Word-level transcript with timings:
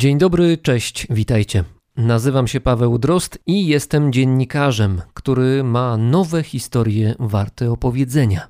Dzień 0.00 0.18
dobry, 0.18 0.58
cześć, 0.58 1.06
witajcie. 1.10 1.64
Nazywam 1.96 2.46
się 2.46 2.60
Paweł 2.60 2.98
Drost 2.98 3.38
i 3.46 3.66
jestem 3.66 4.12
dziennikarzem, 4.12 5.02
który 5.14 5.64
ma 5.64 5.96
nowe 5.96 6.42
historie 6.42 7.14
warte 7.18 7.70
opowiedzenia. 7.70 8.46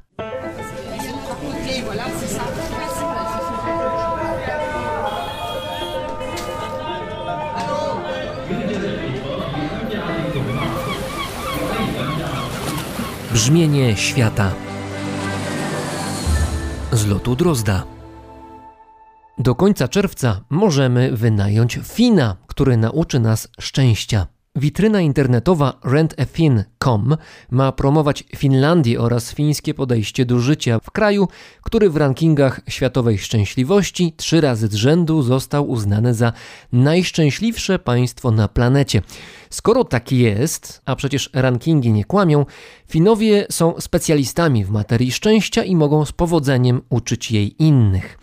Brzmienie 13.32 13.96
świata 13.96 14.52
z 16.92 17.06
lotu 17.06 17.36
Drozda. 17.36 17.99
Do 19.40 19.54
końca 19.54 19.88
czerwca 19.88 20.40
możemy 20.50 21.16
wynająć 21.16 21.78
Fina, 21.84 22.36
który 22.46 22.76
nauczy 22.76 23.20
nas 23.20 23.48
szczęścia. 23.60 24.26
Witryna 24.56 25.00
internetowa 25.00 25.80
rentafin.com 25.84 27.16
ma 27.50 27.72
promować 27.72 28.24
Finlandię 28.36 29.00
oraz 29.00 29.34
fińskie 29.34 29.74
podejście 29.74 30.26
do 30.26 30.38
życia 30.38 30.78
w 30.82 30.90
kraju, 30.90 31.28
który 31.62 31.90
w 31.90 31.96
rankingach 31.96 32.60
światowej 32.68 33.18
szczęśliwości 33.18 34.14
trzy 34.16 34.40
razy 34.40 34.68
z 34.68 34.74
rzędu 34.74 35.22
został 35.22 35.70
uznany 35.70 36.14
za 36.14 36.32
najszczęśliwsze 36.72 37.78
państwo 37.78 38.30
na 38.30 38.48
planecie. 38.48 39.02
Skoro 39.50 39.84
tak 39.84 40.12
jest, 40.12 40.82
a 40.84 40.96
przecież 40.96 41.30
rankingi 41.32 41.92
nie 41.92 42.04
kłamią, 42.04 42.46
Finowie 42.88 43.46
są 43.50 43.80
specjalistami 43.80 44.64
w 44.64 44.70
materii 44.70 45.12
szczęścia 45.12 45.64
i 45.64 45.76
mogą 45.76 46.04
z 46.04 46.12
powodzeniem 46.12 46.82
uczyć 46.88 47.30
jej 47.30 47.62
innych. 47.62 48.18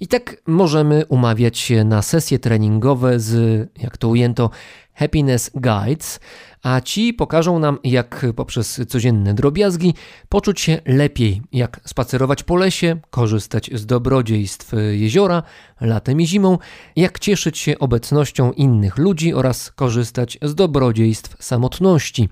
I 0.00 0.08
tak 0.08 0.42
możemy 0.46 1.06
umawiać 1.06 1.58
się 1.58 1.84
na 1.84 2.02
sesje 2.02 2.38
treningowe 2.38 3.20
z, 3.20 3.68
jak 3.82 3.96
to 3.96 4.08
ujęto, 4.08 4.50
Happiness 4.94 5.50
Guides, 5.54 6.20
a 6.62 6.80
ci 6.80 7.14
pokażą 7.14 7.58
nam, 7.58 7.78
jak 7.84 8.26
poprzez 8.36 8.80
codzienne 8.88 9.34
drobiazgi 9.34 9.94
poczuć 10.28 10.60
się 10.60 10.80
lepiej, 10.86 11.42
jak 11.52 11.80
spacerować 11.84 12.42
po 12.42 12.56
lesie, 12.56 12.96
korzystać 13.10 13.70
z 13.74 13.86
dobrodziejstw 13.86 14.72
jeziora 14.90 15.42
latem 15.80 16.20
i 16.20 16.26
zimą, 16.26 16.58
jak 16.96 17.18
cieszyć 17.18 17.58
się 17.58 17.78
obecnością 17.78 18.52
innych 18.52 18.98
ludzi 18.98 19.34
oraz 19.34 19.72
korzystać 19.72 20.38
z 20.42 20.54
dobrodziejstw 20.54 21.44
samotności. 21.44 22.28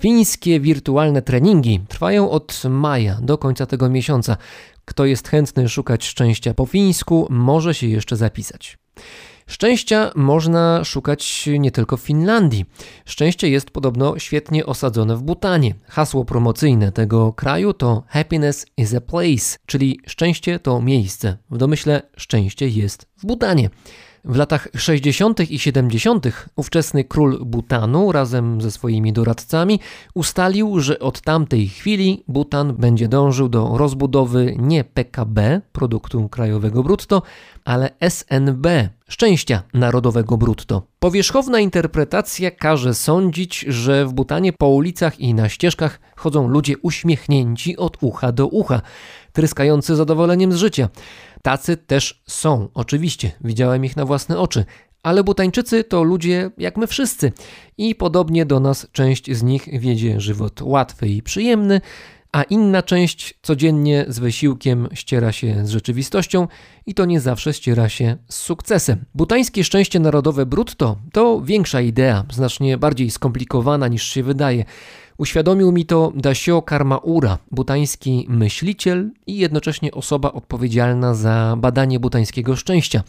Fińskie 0.00 0.60
wirtualne 0.60 1.22
treningi 1.22 1.80
trwają 1.88 2.30
od 2.30 2.62
maja 2.70 3.18
do 3.22 3.38
końca 3.38 3.66
tego 3.66 3.88
miesiąca. 3.88 4.36
Kto 4.84 5.04
jest 5.04 5.28
chętny 5.28 5.68
szukać 5.68 6.04
szczęścia 6.04 6.54
po 6.54 6.66
fińsku, 6.66 7.26
może 7.30 7.74
się 7.74 7.86
jeszcze 7.86 8.16
zapisać. 8.16 8.78
Szczęścia 9.48 10.10
można 10.14 10.84
szukać 10.84 11.48
nie 11.58 11.70
tylko 11.70 11.96
w 11.96 12.00
Finlandii. 12.00 12.64
Szczęście 13.04 13.50
jest 13.50 13.70
podobno 13.70 14.18
świetnie 14.18 14.66
osadzone 14.66 15.16
w 15.16 15.22
Butanie. 15.22 15.74
Hasło 15.86 16.24
promocyjne 16.24 16.92
tego 16.92 17.32
kraju 17.32 17.72
to 17.72 18.02
Happiness 18.08 18.66
is 18.76 18.94
a 18.94 19.00
place, 19.00 19.58
czyli 19.66 20.00
szczęście 20.06 20.58
to 20.58 20.82
miejsce. 20.82 21.36
W 21.50 21.56
domyśle 21.56 22.02
szczęście 22.16 22.68
jest 22.68 23.08
w 23.16 23.26
Butanie. 23.26 23.70
W 24.28 24.36
latach 24.36 24.68
60. 24.76 25.50
i 25.50 25.58
70. 25.58 26.26
ówczesny 26.56 27.04
król 27.04 27.38
Butanu 27.44 28.12
razem 28.12 28.60
ze 28.60 28.70
swoimi 28.70 29.12
doradcami 29.12 29.80
ustalił, 30.14 30.80
że 30.80 30.98
od 30.98 31.20
tamtej 31.20 31.68
chwili 31.68 32.24
Butan 32.28 32.74
będzie 32.74 33.08
dążył 33.08 33.48
do 33.48 33.78
rozbudowy 33.78 34.56
nie 34.58 34.84
PKB, 34.84 35.60
produktu 35.72 36.28
krajowego 36.28 36.82
brutto, 36.82 37.22
ale 37.64 37.90
SNB, 38.00 38.88
szczęścia 39.08 39.62
narodowego 39.74 40.36
brutto. 40.36 40.82
Powierzchowna 40.98 41.60
interpretacja 41.60 42.50
każe 42.50 42.94
sądzić, 42.94 43.60
że 43.68 44.06
w 44.06 44.12
Butanie 44.12 44.52
po 44.52 44.68
ulicach 44.68 45.20
i 45.20 45.34
na 45.34 45.48
ścieżkach 45.48 46.00
chodzą 46.16 46.48
ludzie 46.48 46.78
uśmiechnięci 46.78 47.76
od 47.76 47.96
ucha 48.00 48.32
do 48.32 48.46
ucha, 48.46 48.80
tryskający 49.32 49.96
zadowoleniem 49.96 50.52
z 50.52 50.56
życia. 50.56 50.88
Tacy 51.48 51.76
też 51.76 52.22
są, 52.26 52.68
oczywiście, 52.74 53.30
widziałem 53.40 53.84
ich 53.84 53.96
na 53.96 54.04
własne 54.04 54.38
oczy, 54.38 54.64
ale 55.02 55.24
Butańczycy 55.24 55.84
to 55.84 56.02
ludzie 56.02 56.50
jak 56.58 56.76
my 56.76 56.86
wszyscy 56.86 57.32
i 57.78 57.94
podobnie 57.94 58.46
do 58.46 58.60
nas 58.60 58.86
część 58.92 59.36
z 59.36 59.42
nich 59.42 59.80
wiedzie 59.80 60.20
żywot 60.20 60.62
łatwy 60.62 61.08
i 61.08 61.22
przyjemny, 61.22 61.80
a 62.32 62.42
inna 62.42 62.82
część 62.82 63.38
codziennie 63.42 64.04
z 64.08 64.18
wysiłkiem 64.18 64.88
ściera 64.94 65.32
się 65.32 65.66
z 65.66 65.70
rzeczywistością 65.70 66.48
i 66.86 66.94
to 66.94 67.04
nie 67.04 67.20
zawsze 67.20 67.52
ściera 67.52 67.88
się 67.88 68.16
z 68.28 68.36
sukcesem. 68.36 69.04
Butańskie 69.14 69.64
szczęście 69.64 70.00
narodowe 70.00 70.46
brutto 70.46 70.96
to 71.12 71.40
większa 71.40 71.80
idea, 71.80 72.24
znacznie 72.32 72.78
bardziej 72.78 73.10
skomplikowana 73.10 73.88
niż 73.88 74.02
się 74.02 74.22
wydaje. 74.22 74.64
Uświadomił 75.18 75.72
mi 75.72 75.86
to 75.86 76.12
Dasio 76.16 76.62
Karmaura, 76.62 77.38
butański 77.50 78.26
myśliciel 78.28 79.10
i 79.26 79.36
jednocześnie 79.36 79.92
osoba 79.92 80.32
odpowiedzialna 80.32 81.14
za 81.14 81.56
badanie 81.58 82.00
butańskiego 82.00 82.56
szczęścia. 82.56 83.02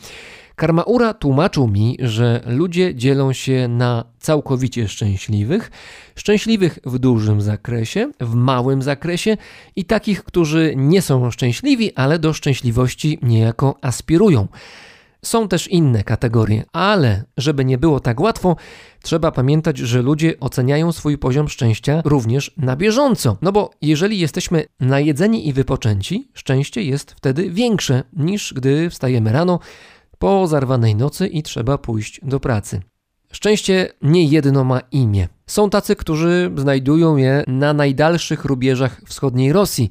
Karmaura 0.55 1.13
tłumaczył 1.13 1.67
mi, 1.67 1.97
że 1.99 2.43
ludzie 2.45 2.95
dzielą 2.95 3.33
się 3.33 3.67
na 3.67 4.05
całkowicie 4.19 4.87
szczęśliwych, 4.87 5.71
szczęśliwych 6.15 6.79
w 6.85 6.99
dużym 6.99 7.41
zakresie, 7.41 8.11
w 8.19 8.33
małym 8.33 8.81
zakresie 8.81 9.37
i 9.75 9.85
takich, 9.85 10.23
którzy 10.23 10.73
nie 10.75 11.01
są 11.01 11.31
szczęśliwi, 11.31 11.95
ale 11.95 12.19
do 12.19 12.33
szczęśliwości 12.33 13.19
niejako 13.21 13.75
aspirują. 13.81 14.47
Są 15.21 15.47
też 15.47 15.67
inne 15.67 16.03
kategorie, 16.03 16.63
ale 16.73 17.23
żeby 17.37 17.65
nie 17.65 17.77
było 17.77 17.99
tak 17.99 18.19
łatwo, 18.19 18.55
trzeba 19.03 19.31
pamiętać, 19.31 19.77
że 19.77 20.01
ludzie 20.01 20.39
oceniają 20.39 20.91
swój 20.91 21.17
poziom 21.17 21.49
szczęścia 21.49 22.01
również 22.05 22.53
na 22.57 22.75
bieżąco. 22.75 23.37
No 23.41 23.51
bo 23.51 23.71
jeżeli 23.81 24.19
jesteśmy 24.19 24.65
najedzeni 24.79 25.47
i 25.47 25.53
wypoczęci, 25.53 26.31
szczęście 26.33 26.83
jest 26.83 27.11
wtedy 27.11 27.49
większe 27.49 28.03
niż 28.13 28.53
gdy 28.53 28.89
wstajemy 28.89 29.31
rano 29.31 29.59
po 30.19 30.47
zarwanej 30.47 30.95
nocy 30.95 31.27
i 31.27 31.43
trzeba 31.43 31.77
pójść 31.77 32.19
do 32.23 32.39
pracy. 32.39 32.81
Szczęście 33.31 33.89
nie 34.01 34.23
jedno 34.23 34.63
ma 34.63 34.79
imię. 34.91 35.27
Są 35.47 35.69
tacy, 35.69 35.95
którzy 35.95 36.51
znajdują 36.55 37.17
je 37.17 37.43
na 37.47 37.73
najdalszych 37.73 38.45
rubieżach 38.45 39.01
wschodniej 39.07 39.53
Rosji. 39.53 39.89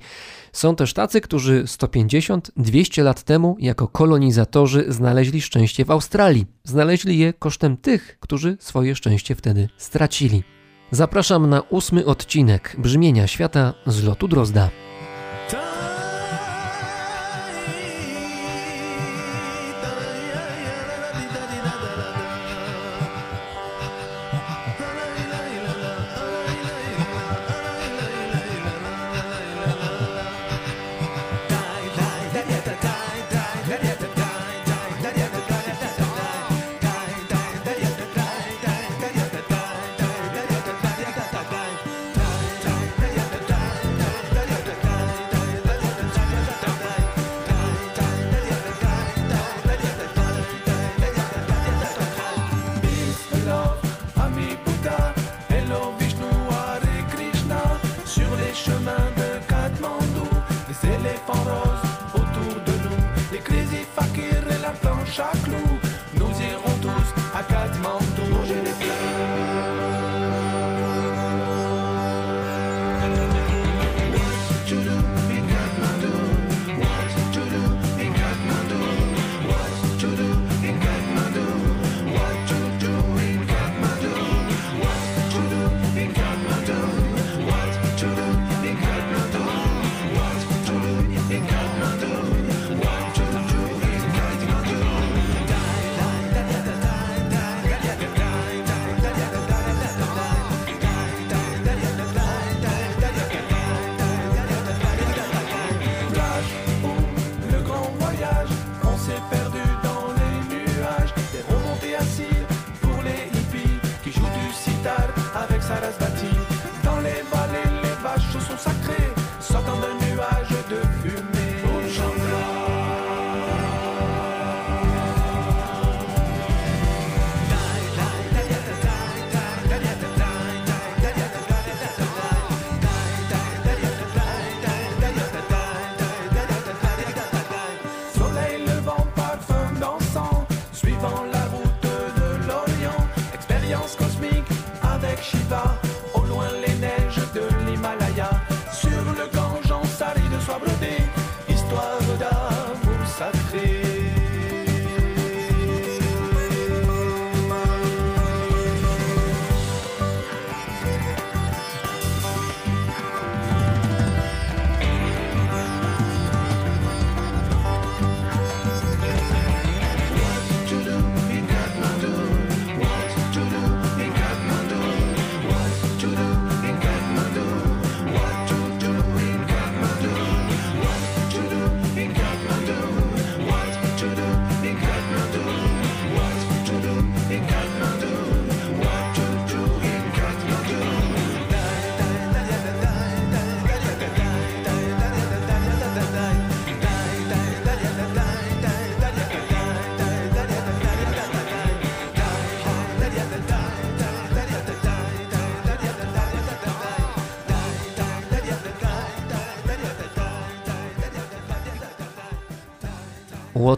Są 0.53 0.77
też 0.77 0.93
tacy, 0.93 1.21
którzy 1.21 1.65
150-200 1.65 3.03
lat 3.03 3.23
temu 3.23 3.57
jako 3.61 3.89
kolonizatorzy 3.89 4.85
znaleźli 4.89 5.41
szczęście 5.41 5.85
w 5.85 5.91
Australii. 5.91 6.47
Znaleźli 6.65 7.19
je 7.19 7.33
kosztem 7.33 7.77
tych, 7.77 8.17
którzy 8.21 8.57
swoje 8.61 8.95
szczęście 8.95 9.35
wtedy 9.35 9.69
stracili. 9.77 10.43
Zapraszam 10.91 11.51
na 11.51 11.61
ósmy 11.61 12.05
odcinek 12.07 12.77
Brzmienia 12.79 13.27
Świata 13.27 13.75
z 13.87 14.05
lotu 14.05 14.29
Drozda. 14.29 14.71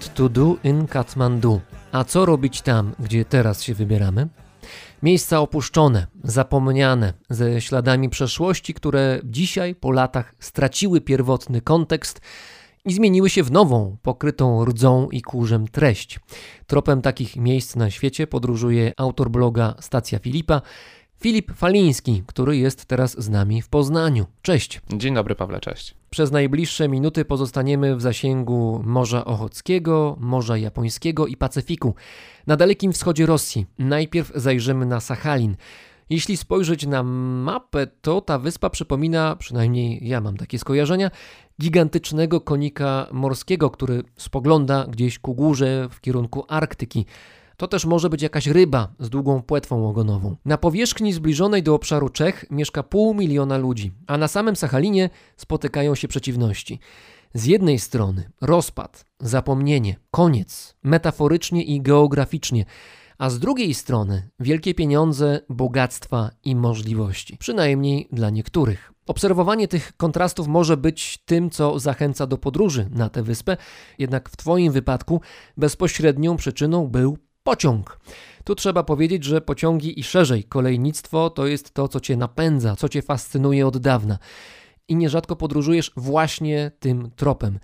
What 0.00 0.14
to 0.14 0.29
do 0.29 0.56
in 0.64 0.87
Kathmandu. 0.87 1.61
A 1.93 2.05
co 2.05 2.26
robić 2.26 2.62
tam, 2.62 2.94
gdzie 2.99 3.25
teraz 3.25 3.62
się 3.62 3.75
wybieramy? 3.75 4.29
Miejsca 5.02 5.41
opuszczone, 5.41 6.06
zapomniane, 6.25 7.12
ze 7.31 7.61
śladami 7.61 8.08
przeszłości, 8.08 8.75
które 8.75 9.20
dzisiaj 9.25 9.75
po 9.75 9.91
latach 9.91 10.35
straciły 10.38 11.00
pierwotny 11.00 11.61
kontekst 11.61 12.20
i 12.85 12.93
zmieniły 12.93 13.31
się 13.31 13.43
w 13.43 13.50
nową, 13.50 13.97
pokrytą 14.02 14.64
rdzą 14.64 15.08
i 15.11 15.23
kurzem 15.23 15.69
treść. 15.69 16.20
Tropem 16.67 17.02
takich 17.02 17.37
miejsc 17.37 17.76
na 17.76 17.91
świecie 17.91 18.26
podróżuje 18.26 18.93
autor 18.97 19.31
bloga 19.31 19.75
Stacja 19.81 20.19
Filipa, 20.19 20.62
Filip 21.23 21.52
Faliński, 21.52 22.23
który 22.26 22.56
jest 22.56 22.85
teraz 22.85 23.20
z 23.20 23.29
nami 23.29 23.62
w 23.62 23.69
Poznaniu. 23.69 24.26
Cześć. 24.43 24.81
Dzień 24.93 25.14
dobry, 25.14 25.35
Pawle, 25.35 25.61
cześć. 25.61 26.00
Przez 26.11 26.33
najbliższe 26.33 26.89
minuty 26.89 27.25
pozostaniemy 27.25 27.97
w 27.97 28.01
zasięgu 28.01 28.83
Morza 28.85 29.25
Ochockiego, 29.25 30.17
Morza 30.21 30.57
Japońskiego 30.57 31.27
i 31.27 31.37
Pacyfiku. 31.37 31.95
Na 32.47 32.57
dalekim 32.57 32.93
wschodzie 32.93 33.27
Rosji 33.27 33.67
najpierw 33.79 34.33
zajrzymy 34.35 34.87
na 34.87 35.01
Sachalin. 35.01 35.57
Jeśli 36.11 36.37
spojrzeć 36.37 36.87
na 36.87 37.03
mapę, 37.03 37.87
to 37.87 38.21
ta 38.21 38.39
wyspa 38.39 38.71
przypomina, 38.71 39.37
przynajmniej 39.37 40.09
ja 40.09 40.21
mam 40.21 40.37
takie 40.37 40.59
skojarzenia, 40.59 41.11
gigantycznego 41.61 42.41
konika 42.41 43.07
morskiego, 43.12 43.71
który 43.71 44.03
spogląda 44.17 44.87
gdzieś 44.89 45.19
ku 45.19 45.35
górze 45.35 45.89
w 45.91 46.01
kierunku 46.01 46.45
Arktyki. 46.49 47.07
To 47.61 47.69
też 47.69 47.85
może 47.85 48.11
być 48.11 48.23
jakaś 48.23 48.47
ryba 48.47 48.89
z 49.01 49.11
długą 49.11 49.43
płetwą 49.43 49.89
ogonową. 49.89 50.37
Na 50.45 50.59
powierzchni 50.59 51.12
zbliżonej 51.12 51.62
do 51.62 51.75
obszaru 51.75 52.09
Czech 52.09 52.45
mieszka 52.51 52.83
pół 52.83 53.15
miliona 53.15 53.59
ludzi, 53.59 53.93
a 54.07 54.19
na 54.19 54.29
samym 54.29 54.57
Sachalinie 54.57 55.11
spotykają 55.37 55.95
się 55.95 56.09
przeciwności. 56.09 56.81
Z 57.35 57.45
jednej 57.45 57.79
strony 57.79 58.31
rozpad, 58.41 59.05
zapomnienie, 59.21 59.97
koniec, 60.11 60.77
metaforycznie 60.83 61.62
i 61.62 61.81
geograficznie, 61.81 62.65
a 63.19 63.31
z 63.31 63.39
drugiej 63.39 63.75
strony 63.75 64.29
wielkie 64.41 64.75
pieniądze, 64.75 65.41
bogactwa 65.49 66.31
i 66.45 66.57
możliwości, 66.57 67.37
przynajmniej 67.37 68.09
dla 68.12 68.31
niektórych. 68.31 68.93
Obserwowanie 69.07 69.69
tych 69.69 69.97
kontrastów 69.97 70.47
może 70.49 70.77
być 70.77 71.19
tym, 71.25 71.51
co 71.51 71.79
zachęca 71.79 72.27
do 72.27 72.39
podróży 72.39 72.89
na 72.91 73.09
tę 73.09 73.23
wyspę, 73.23 73.57
jednak 73.99 74.29
w 74.29 74.37
Twoim 74.37 74.73
wypadku 74.73 75.21
bezpośrednią 75.57 76.37
przyczyną 76.37 76.87
był 76.87 77.19
pociąg. 77.42 78.00
Tu 78.44 78.54
trzeba 78.54 78.82
powiedzieć, 78.82 79.25
że 79.25 79.40
pociągi 79.40 80.00
i 80.00 80.02
szerzej 80.02 80.44
kolejnictwo 80.44 81.31
to 81.31 81.46
jest 81.46 81.75
to, 81.75 81.88
co 81.88 82.00
cię 82.00 82.16
napędza, 82.16 82.76
co 82.76 82.88
cię 82.88 83.02
fascynuje 83.02 83.66
od 83.66 83.78
dawna. 83.78 84.19
I 84.88 84.96
nierzadko 84.96 85.37
podróżujesz 85.37 85.92
właśnie 85.96 86.70
tym 86.81 87.10
tropem. 87.16 87.58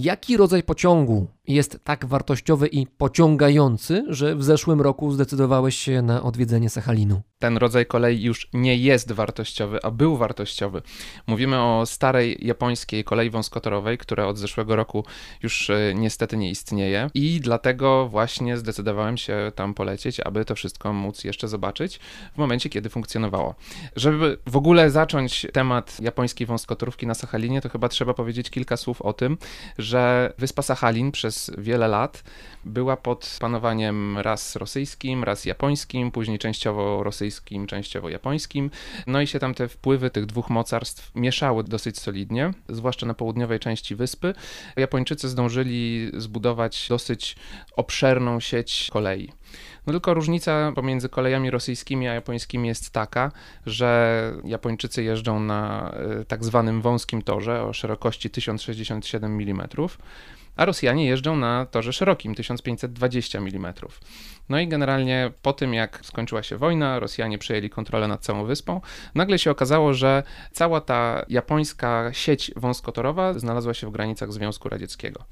Jaki 0.00 0.36
rodzaj 0.36 0.62
pociągu 0.62 1.26
jest 1.48 1.78
tak 1.84 2.06
wartościowy 2.06 2.66
i 2.66 2.86
pociągający, 2.86 4.04
że 4.08 4.36
w 4.36 4.44
zeszłym 4.44 4.80
roku 4.80 5.12
zdecydowałeś 5.12 5.76
się 5.76 6.02
na 6.02 6.22
odwiedzenie 6.22 6.70
Sachalinu? 6.70 7.22
Ten 7.38 7.56
rodzaj 7.56 7.86
kolei 7.86 8.22
już 8.22 8.48
nie 8.52 8.76
jest 8.76 9.12
wartościowy, 9.12 9.78
a 9.82 9.90
był 9.90 10.16
wartościowy. 10.16 10.82
Mówimy 11.26 11.62
o 11.62 11.86
starej 11.86 12.46
japońskiej 12.46 13.04
kolei 13.04 13.30
wąskotorowej, 13.30 13.98
która 13.98 14.26
od 14.26 14.38
zeszłego 14.38 14.76
roku 14.76 15.04
już 15.42 15.70
e, 15.70 15.94
niestety 15.94 16.36
nie 16.36 16.50
istnieje 16.50 17.10
i 17.14 17.40
dlatego 17.40 18.08
właśnie 18.08 18.56
zdecydowałem 18.56 19.16
się 19.16 19.52
tam 19.54 19.74
polecieć, 19.74 20.20
aby 20.20 20.44
to 20.44 20.54
wszystko 20.54 20.92
móc 20.92 21.24
jeszcze 21.24 21.48
zobaczyć 21.48 22.00
w 22.34 22.38
momencie, 22.38 22.68
kiedy 22.68 22.88
funkcjonowało. 22.88 23.54
Żeby 23.96 24.38
w 24.46 24.56
ogóle 24.56 24.90
zacząć 24.90 25.46
temat 25.52 26.00
japońskiej 26.00 26.46
wąskotorówki 26.46 27.06
na 27.06 27.14
Sachalinie, 27.14 27.60
to 27.60 27.68
chyba 27.68 27.88
trzeba 27.88 28.14
powiedzieć 28.14 28.50
kilka 28.50 28.76
słów 28.76 29.02
o 29.02 29.12
tym, 29.12 29.38
że 29.78 29.87
wyspa 30.38 30.62
Sachalin 30.62 31.12
przez 31.12 31.50
wiele 31.58 31.88
lat 31.88 32.22
była 32.64 32.96
pod 32.96 33.36
panowaniem 33.40 34.18
raz 34.18 34.56
rosyjskim, 34.56 35.24
raz 35.24 35.44
japońskim, 35.44 36.10
później 36.10 36.38
częściowo 36.38 37.02
rosyjskim, 37.02 37.66
częściowo 37.66 38.08
japońskim. 38.08 38.70
No 39.06 39.20
i 39.20 39.26
się 39.26 39.38
tam 39.38 39.54
te 39.54 39.68
wpływy 39.68 40.10
tych 40.10 40.26
dwóch 40.26 40.50
mocarstw 40.50 41.14
mieszały 41.14 41.64
dosyć 41.64 42.00
solidnie, 42.00 42.50
zwłaszcza 42.68 43.06
na 43.06 43.14
południowej 43.14 43.60
części 43.60 43.96
wyspy. 43.96 44.34
Japończycy 44.76 45.28
zdążyli 45.28 46.10
zbudować 46.14 46.88
dosyć 46.88 47.36
obszerną 47.76 48.40
sieć 48.40 48.88
kolei. 48.92 49.32
No 49.88 49.92
tylko 49.92 50.14
różnica 50.14 50.72
pomiędzy 50.74 51.08
kolejami 51.08 51.50
rosyjskimi 51.50 52.08
a 52.08 52.14
japońskimi 52.14 52.68
jest 52.68 52.90
taka, 52.90 53.32
że 53.66 54.32
Japończycy 54.44 55.02
jeżdżą 55.02 55.40
na 55.40 55.92
e, 56.20 56.24
tak 56.24 56.44
zwanym 56.44 56.82
wąskim 56.82 57.22
torze 57.22 57.62
o 57.62 57.72
szerokości 57.72 58.30
1067 58.30 59.40
mm, 59.40 59.68
a 60.58 60.64
Rosjanie 60.64 61.06
jeżdżą 61.06 61.36
na 61.36 61.66
torze 61.66 61.92
szerokim 61.92 62.34
1520 62.34 63.38
mm. 63.38 63.74
No 64.48 64.60
i 64.60 64.68
generalnie 64.68 65.32
po 65.42 65.52
tym, 65.52 65.74
jak 65.74 66.00
skończyła 66.02 66.42
się 66.42 66.56
wojna, 66.56 66.98
Rosjanie 66.98 67.38
przejęli 67.38 67.70
kontrolę 67.70 68.08
nad 68.08 68.24
całą 68.24 68.44
wyspą, 68.44 68.80
nagle 69.14 69.38
się 69.38 69.50
okazało, 69.50 69.94
że 69.94 70.22
cała 70.52 70.80
ta 70.80 71.24
japońska 71.28 72.10
sieć 72.12 72.50
wąskotorowa 72.56 73.38
znalazła 73.38 73.74
się 73.74 73.86
w 73.86 73.90
granicach 73.90 74.32
Związku 74.32 74.68
Radzieckiego. 74.68 75.24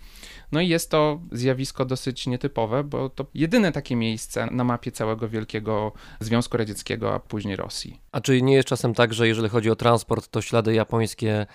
No 0.53 0.61
i 0.61 0.69
jest 0.69 0.91
to 0.91 1.21
zjawisko 1.33 1.85
dosyć 1.85 2.27
nietypowe, 2.27 2.85
bo 2.85 3.09
to 3.09 3.27
jedyne 3.35 3.73
takie 3.73 3.97
miejsce 3.97 4.49
na 4.51 4.65
mapie 4.65 4.93
całego 4.93 5.29
wielkiego 5.29 5.93
Związku 6.21 6.57
Radzieckiego, 6.57 7.15
a 7.15 7.21
później 7.21 7.57
Rosji. 7.57 8.01
A 8.13 8.21
czy 8.21 8.43
nie 8.43 8.55
jest 8.55 8.69
czasem 8.69 8.95
tak, 8.95 9.15
że 9.15 9.29
jeżeli 9.29 9.49
chodzi 9.49 9.71
o 9.71 9.77
transport, 9.77 10.29
to 10.29 10.43
ślady 10.43 10.75
japońskie 10.75 11.47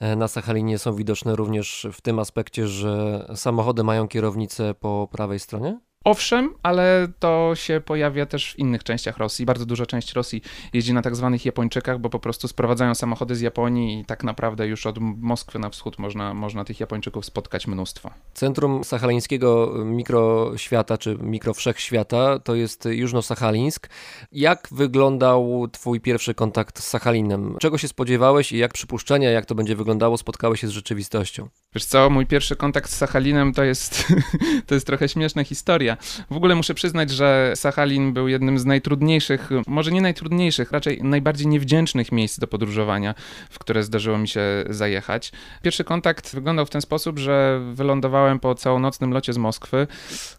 na 0.00 0.28
Sachalinie 0.28 0.78
są 0.78 0.94
widoczne 0.94 1.36
również 1.36 1.86
w 1.92 2.00
tym 2.00 2.18
aspekcie, 2.18 2.68
że 2.68 3.26
samochody 3.34 3.84
mają 3.84 4.08
kierownicę 4.08 4.74
po 4.74 5.08
prawej 5.12 5.38
stronie? 5.38 5.80
Owszem, 6.04 6.54
ale 6.62 7.08
to 7.18 7.52
się 7.54 7.80
pojawia 7.84 8.26
też 8.26 8.52
w 8.52 8.58
innych 8.58 8.84
częściach 8.84 9.18
Rosji. 9.18 9.46
Bardzo 9.46 9.66
duża 9.66 9.86
część 9.86 10.12
Rosji 10.12 10.42
jeździ 10.72 10.94
na 10.94 11.02
tak 11.02 11.16
zwanych 11.16 11.44
Japończykach, 11.44 11.98
bo 11.98 12.10
po 12.10 12.18
prostu 12.18 12.48
sprowadzają 12.48 12.94
samochody 12.94 13.36
z 13.36 13.40
Japonii 13.40 14.00
i 14.00 14.04
tak 14.04 14.24
naprawdę 14.24 14.66
już 14.66 14.86
od 14.86 14.98
Moskwy 14.98 15.58
na 15.58 15.70
wschód 15.70 15.98
można, 15.98 16.34
można 16.34 16.64
tych 16.64 16.80
Japończyków 16.80 17.24
spotkać 17.24 17.66
mnóstwo. 17.66 18.10
Centrum 18.34 18.84
sachalińskiego 18.84 19.72
mikroświata 19.84 20.98
czy 20.98 21.18
mikrowszechświata 21.20 22.38
to 22.38 22.54
jest 22.54 22.84
Jużno-Sachalińsk. 22.84 23.88
Jak 24.32 24.68
wyglądał 24.70 25.68
twój 25.72 26.00
pierwszy 26.00 26.34
kontakt 26.34 26.80
z 26.80 26.88
Sachalinem? 26.88 27.56
Czego 27.60 27.78
się 27.78 27.88
spodziewałeś 27.88 28.52
i 28.52 28.58
jak 28.58 28.72
przypuszczenia, 28.72 29.30
jak 29.30 29.46
to 29.46 29.54
będzie 29.54 29.76
wyglądało, 29.76 30.18
spotkały 30.18 30.56
się 30.56 30.68
z 30.68 30.70
rzeczywistością? 30.70 31.48
Wiesz 31.74 31.84
co, 31.84 32.10
mój 32.10 32.26
pierwszy 32.26 32.56
kontakt 32.56 32.90
z 32.90 32.96
Sachalinem 32.96 33.52
to 33.52 33.64
jest, 33.64 34.04
to 34.66 34.74
jest 34.74 34.86
trochę 34.86 35.08
śmieszna 35.08 35.44
historia. 35.44 35.91
W 36.30 36.36
ogóle 36.36 36.54
muszę 36.54 36.74
przyznać, 36.74 37.10
że 37.10 37.52
Sachalin 37.54 38.12
był 38.12 38.28
jednym 38.28 38.58
z 38.58 38.64
najtrudniejszych, 38.64 39.50
może 39.66 39.90
nie 39.90 40.00
najtrudniejszych, 40.00 40.72
raczej 40.72 41.02
najbardziej 41.02 41.46
niewdzięcznych 41.46 42.12
miejsc 42.12 42.38
do 42.38 42.46
podróżowania, 42.46 43.14
w 43.50 43.58
które 43.58 43.82
zdarzyło 43.82 44.18
mi 44.18 44.28
się 44.28 44.40
zajechać. 44.70 45.32
Pierwszy 45.62 45.84
kontakt 45.84 46.34
wyglądał 46.34 46.66
w 46.66 46.70
ten 46.70 46.80
sposób, 46.80 47.18
że 47.18 47.60
wylądowałem 47.72 48.40
po 48.40 48.54
całonocnym 48.54 49.12
locie 49.12 49.32
z 49.32 49.38
Moskwy, 49.38 49.86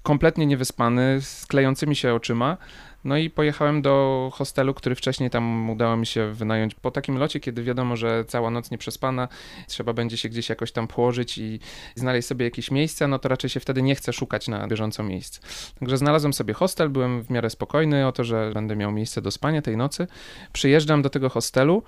kompletnie 0.03 0.45
niewyspany, 0.45 1.22
z 1.22 1.45
klejącymi 1.45 1.95
się 1.95 2.13
oczyma 2.13 2.57
No 3.03 3.17
i 3.17 3.29
pojechałem 3.29 3.81
do 3.81 4.29
hostelu, 4.33 4.74
który 4.74 4.95
wcześniej 4.95 5.29
tam 5.29 5.69
udało 5.69 5.98
mi 5.98 6.05
się 6.05 6.33
wynająć 6.33 6.75
po 6.75 6.91
takim 6.91 7.17
locie, 7.17 7.39
kiedy 7.39 7.63
wiadomo, 7.63 7.95
że 7.95 8.25
cała 8.25 8.50
noc 8.50 8.72
nie 8.72 8.77
przespana, 8.77 9.27
trzeba 9.67 9.93
będzie 9.93 10.17
się 10.17 10.29
gdzieś 10.29 10.50
jakoś 10.50 10.72
tam 10.72 10.88
położyć 10.88 11.38
i 11.38 11.60
znaleźć 11.95 12.27
sobie 12.27 12.45
jakieś 12.45 12.72
miejsce, 12.72 13.07
no 13.07 13.19
to 13.19 13.29
raczej 13.29 13.50
się 13.50 13.60
wtedy 13.60 13.81
nie 13.81 13.95
chce 13.95 14.13
szukać 14.13 14.48
na 14.48 14.67
bieżąco 14.67 15.03
miejsc. 15.03 15.39
Także 15.79 15.98
znalazłem 15.98 16.33
sobie 16.33 16.53
hostel, 16.53 16.89
byłem 16.89 17.24
w 17.24 17.29
miarę 17.29 17.50
spokojny 17.50 18.07
o 18.07 18.12
to, 18.12 18.24
że 18.24 18.51
będę 18.53 18.75
miał 18.75 18.91
miejsce 18.91 19.22
do 19.22 19.31
spania 19.31 19.62
tej 19.62 19.77
nocy. 19.77 20.07
Przyjeżdżam 20.53 21.01
do 21.01 21.10
tego 21.10 21.29
hostelu. 21.29 21.83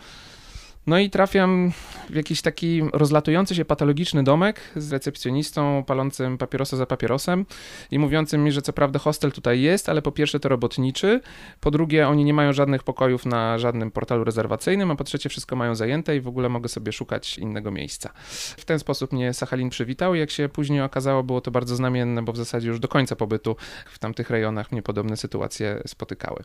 No 0.87 0.99
i 0.99 1.09
trafiam 1.09 1.71
w 2.09 2.15
jakiś 2.15 2.41
taki 2.41 2.81
rozlatujący 2.93 3.55
się 3.55 3.65
patologiczny 3.65 4.23
domek 4.23 4.61
z 4.75 4.93
recepcjonistą 4.93 5.83
palącym 5.87 6.37
papierosa 6.37 6.77
za 6.77 6.85
papierosem 6.85 7.45
i 7.91 7.99
mówiącym 7.99 8.43
mi, 8.43 8.51
że 8.51 8.61
co 8.61 8.73
prawda 8.73 8.99
hostel 8.99 9.31
tutaj 9.31 9.61
jest, 9.61 9.89
ale 9.89 10.01
po 10.01 10.11
pierwsze 10.11 10.39
to 10.39 10.49
robotniczy, 10.49 11.21
po 11.59 11.71
drugie 11.71 12.07
oni 12.07 12.23
nie 12.23 12.33
mają 12.33 12.53
żadnych 12.53 12.83
pokojów 12.83 13.25
na 13.25 13.57
żadnym 13.57 13.91
portalu 13.91 14.23
rezerwacyjnym, 14.23 14.91
a 14.91 14.95
po 14.95 15.03
trzecie 15.03 15.29
wszystko 15.29 15.55
mają 15.55 15.75
zajęte 15.75 16.15
i 16.15 16.21
w 16.21 16.27
ogóle 16.27 16.49
mogę 16.49 16.69
sobie 16.69 16.91
szukać 16.91 17.37
innego 17.37 17.71
miejsca. 17.71 18.13
W 18.57 18.65
ten 18.65 18.79
sposób 18.79 19.13
mnie 19.13 19.33
Sachalin 19.33 19.69
przywitał 19.69 20.15
i 20.15 20.19
jak 20.19 20.31
się 20.31 20.49
później 20.49 20.81
okazało, 20.81 21.23
było 21.23 21.41
to 21.41 21.51
bardzo 21.51 21.75
znamienne, 21.75 22.21
bo 22.21 22.31
w 22.31 22.37
zasadzie 22.37 22.67
już 22.67 22.79
do 22.79 22.87
końca 22.87 23.15
pobytu 23.15 23.55
w 23.85 23.99
tamtych 23.99 24.29
rejonach 24.29 24.71
mnie 24.71 24.81
podobne 24.81 25.17
sytuacje 25.17 25.81
spotykały. 25.87 26.43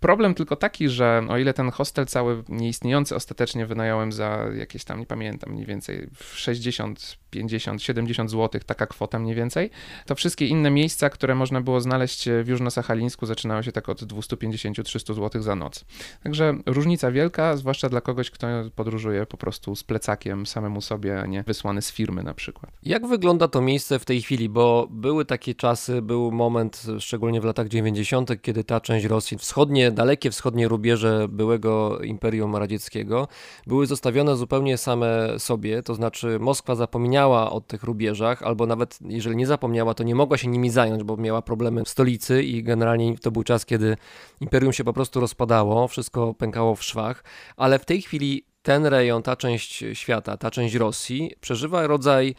Problem 0.00 0.34
tylko 0.34 0.56
taki, 0.56 0.88
że 0.88 1.22
o 1.28 1.38
ile 1.38 1.54
ten 1.54 1.70
hostel 1.70 2.06
cały 2.06 2.42
nieistniejący 2.48 3.14
ostatecznie 3.16 3.66
wynajął 3.66 3.79
wynająłem 3.80 4.12
za 4.12 4.46
jakieś 4.58 4.84
tam, 4.84 5.00
nie 5.00 5.06
pamiętam, 5.06 5.52
mniej 5.52 5.66
więcej 5.66 6.08
60, 6.34 7.18
50, 7.30 7.82
70 7.82 8.30
zł, 8.30 8.60
taka 8.66 8.86
kwota 8.86 9.18
mniej 9.18 9.34
więcej, 9.34 9.70
to 10.06 10.14
wszystkie 10.14 10.46
inne 10.46 10.70
miejsca, 10.70 11.10
które 11.10 11.34
można 11.34 11.60
było 11.60 11.80
znaleźć 11.80 12.28
w 12.44 12.48
Jużno-Sachalińsku 12.48 13.26
zaczynały 13.26 13.62
się 13.62 13.72
tak 13.72 13.88
od 13.88 14.02
250-300 14.02 15.14
zł 15.14 15.42
za 15.42 15.54
noc. 15.54 15.84
Także 16.22 16.54
różnica 16.66 17.10
wielka, 17.10 17.56
zwłaszcza 17.56 17.88
dla 17.88 18.00
kogoś, 18.00 18.30
kto 18.30 18.46
podróżuje 18.74 19.26
po 19.26 19.36
prostu 19.36 19.76
z 19.76 19.84
plecakiem 19.84 20.46
samemu 20.46 20.80
sobie, 20.80 21.20
a 21.20 21.26
nie 21.26 21.42
wysłany 21.42 21.82
z 21.82 21.92
firmy 21.92 22.22
na 22.22 22.34
przykład. 22.34 22.72
Jak 22.82 23.06
wygląda 23.06 23.48
to 23.48 23.60
miejsce 23.60 23.98
w 23.98 24.04
tej 24.04 24.22
chwili? 24.22 24.48
Bo 24.48 24.88
były 24.90 25.24
takie 25.24 25.54
czasy, 25.54 26.02
był 26.02 26.32
moment, 26.32 26.86
szczególnie 26.98 27.40
w 27.40 27.44
latach 27.44 27.68
90., 27.68 28.42
kiedy 28.42 28.64
ta 28.64 28.80
część 28.80 29.06
Rosji, 29.06 29.38
wschodnie, 29.38 29.90
dalekie 29.90 30.30
wschodnie 30.30 30.68
rubieże 30.68 31.26
byłego 31.28 32.00
Imperium 32.00 32.56
Radzieckiego, 32.56 33.28
były 33.70 33.86
zostawione 33.86 34.36
zupełnie 34.36 34.78
same 34.78 35.38
sobie, 35.38 35.82
to 35.82 35.94
znaczy 35.94 36.38
Moskwa 36.40 36.74
zapomniała 36.74 37.50
o 37.50 37.60
tych 37.60 37.82
rubieżach, 37.82 38.42
albo 38.42 38.66
nawet 38.66 38.98
jeżeli 39.02 39.36
nie 39.36 39.46
zapomniała, 39.46 39.94
to 39.94 40.04
nie 40.04 40.14
mogła 40.14 40.36
się 40.36 40.48
nimi 40.48 40.70
zająć, 40.70 41.02
bo 41.02 41.16
miała 41.16 41.42
problemy 41.42 41.84
w 41.84 41.88
stolicy 41.88 42.42
i 42.42 42.62
generalnie 42.62 43.18
to 43.18 43.30
był 43.30 43.42
czas, 43.42 43.66
kiedy 43.66 43.96
imperium 44.40 44.72
się 44.72 44.84
po 44.84 44.92
prostu 44.92 45.20
rozpadało, 45.20 45.88
wszystko 45.88 46.34
pękało 46.34 46.74
w 46.74 46.84
szwach, 46.84 47.24
ale 47.56 47.78
w 47.78 47.84
tej 47.84 48.02
chwili 48.02 48.44
ten 48.62 48.86
rejon, 48.86 49.22
ta 49.22 49.36
część 49.36 49.84
świata, 49.92 50.36
ta 50.36 50.50
część 50.50 50.74
Rosji 50.74 51.32
przeżywa 51.40 51.86
rodzaj 51.86 52.34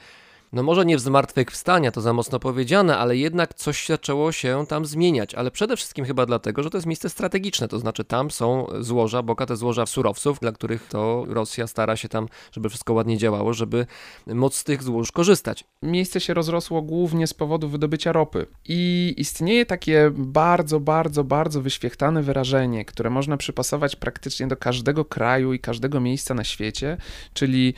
no 0.54 0.64
może 0.64 0.86
nie 0.86 0.98
w 0.98 1.00
zmartwychwstania, 1.00 1.92
to 1.92 2.02
za 2.02 2.14
mocno 2.14 2.40
powiedziane, 2.40 2.98
ale 2.98 3.18
jednak 3.18 3.54
coś 3.54 3.88
zaczęło 3.88 4.32
się 4.32 4.66
tam 4.68 4.86
zmieniać, 4.86 5.36
ale 5.36 5.52
przede 5.52 5.78
wszystkim 5.78 6.06
chyba 6.06 6.26
dlatego, 6.26 6.64
że 6.64 6.70
to 6.70 6.78
jest 6.78 6.88
miejsce 6.88 7.10
strategiczne, 7.10 7.68
to 7.68 7.80
znaczy 7.80 8.04
tam 8.04 8.32
są 8.32 8.68
złoża, 8.80 9.24
bogate 9.24 9.58
złoża 9.58 9.86
surowców, 9.86 10.40
dla 10.40 10.52
których 10.52 10.88
to 10.88 11.26
Rosja 11.28 11.68
stara 11.68 11.96
się 11.96 12.10
tam, 12.10 12.28
żeby 12.52 12.70
wszystko 12.70 12.94
ładnie 12.94 13.18
działało, 13.18 13.54
żeby 13.54 13.86
móc 14.28 14.56
z 14.56 14.64
tych 14.64 14.84
złóż 14.84 15.12
korzystać. 15.12 15.64
Miejsce 15.82 16.20
się 16.20 16.34
rozrosło 16.34 16.82
głównie 16.82 17.28
z 17.28 17.34
powodu 17.34 17.70
wydobycia 17.70 18.12
ropy 18.12 18.46
i 18.68 19.14
istnieje 19.18 19.66
takie 19.66 20.12
bardzo, 20.16 20.80
bardzo, 20.80 21.24
bardzo 21.24 21.62
wyświechtane 21.62 22.24
wyrażenie, 22.24 22.86
które 22.86 23.10
można 23.10 23.38
przypasować 23.38 23.96
praktycznie 23.96 24.48
do 24.48 24.58
każdego 24.58 25.06
kraju 25.06 25.54
i 25.54 25.60
każdego 25.60 26.00
miejsca 26.00 26.34
na 26.34 26.44
świecie, 26.44 26.98
czyli 27.34 27.74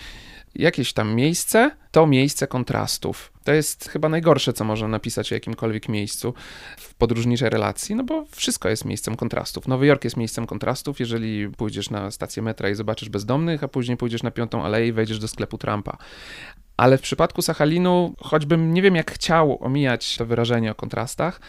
jakieś 0.55 0.93
tam 0.93 1.15
miejsce, 1.15 1.72
to 1.91 2.07
miejsce 2.07 2.48
kontrastów. 2.48 3.33
To 3.43 3.53
jest 3.53 3.89
chyba 3.89 4.10
najgorsze, 4.10 4.53
co 4.53 4.63
można 4.63 4.88
napisać 4.88 5.31
o 5.31 5.36
jakimkolwiek 5.36 5.89
miejscu 5.89 6.33
w 6.77 6.93
podróżniczej 6.93 7.50
relacji, 7.50 7.95
no 7.95 8.03
bo 8.03 8.25
wszystko 8.31 8.69
jest 8.69 8.86
miejscem 8.86 9.15
kontrastów. 9.15 9.67
Nowy 9.67 9.86
Jork 9.86 10.03
jest 10.03 10.17
miejscem 10.17 10.48
kontrastów, 10.48 11.00
jeżeli 11.00 11.50
pójdziesz 11.50 11.89
na 11.89 12.12
stację 12.12 12.43
metra 12.43 12.69
i 12.69 12.75
zobaczysz 12.75 13.10
bezdomnych, 13.10 13.63
a 13.63 13.67
później 13.67 13.98
pójdziesz 13.98 14.24
na 14.24 14.31
Piątą 14.31 14.65
Aleję 14.65 14.88
i 14.88 14.91
wejdziesz 14.91 15.19
do 15.19 15.27
sklepu 15.27 15.57
Trumpa. 15.57 15.98
Ale 16.77 16.98
w 16.98 17.01
przypadku 17.01 17.41
Sachalinu, 17.41 18.15
choćbym 18.19 18.74
nie 18.74 18.81
wiem 18.81 18.95
jak 18.95 19.12
chciał 19.12 19.63
omijać 19.63 20.17
to 20.17 20.25
wyrażenie 20.25 20.72
o 20.72 20.75
kontrastach, 20.75 21.39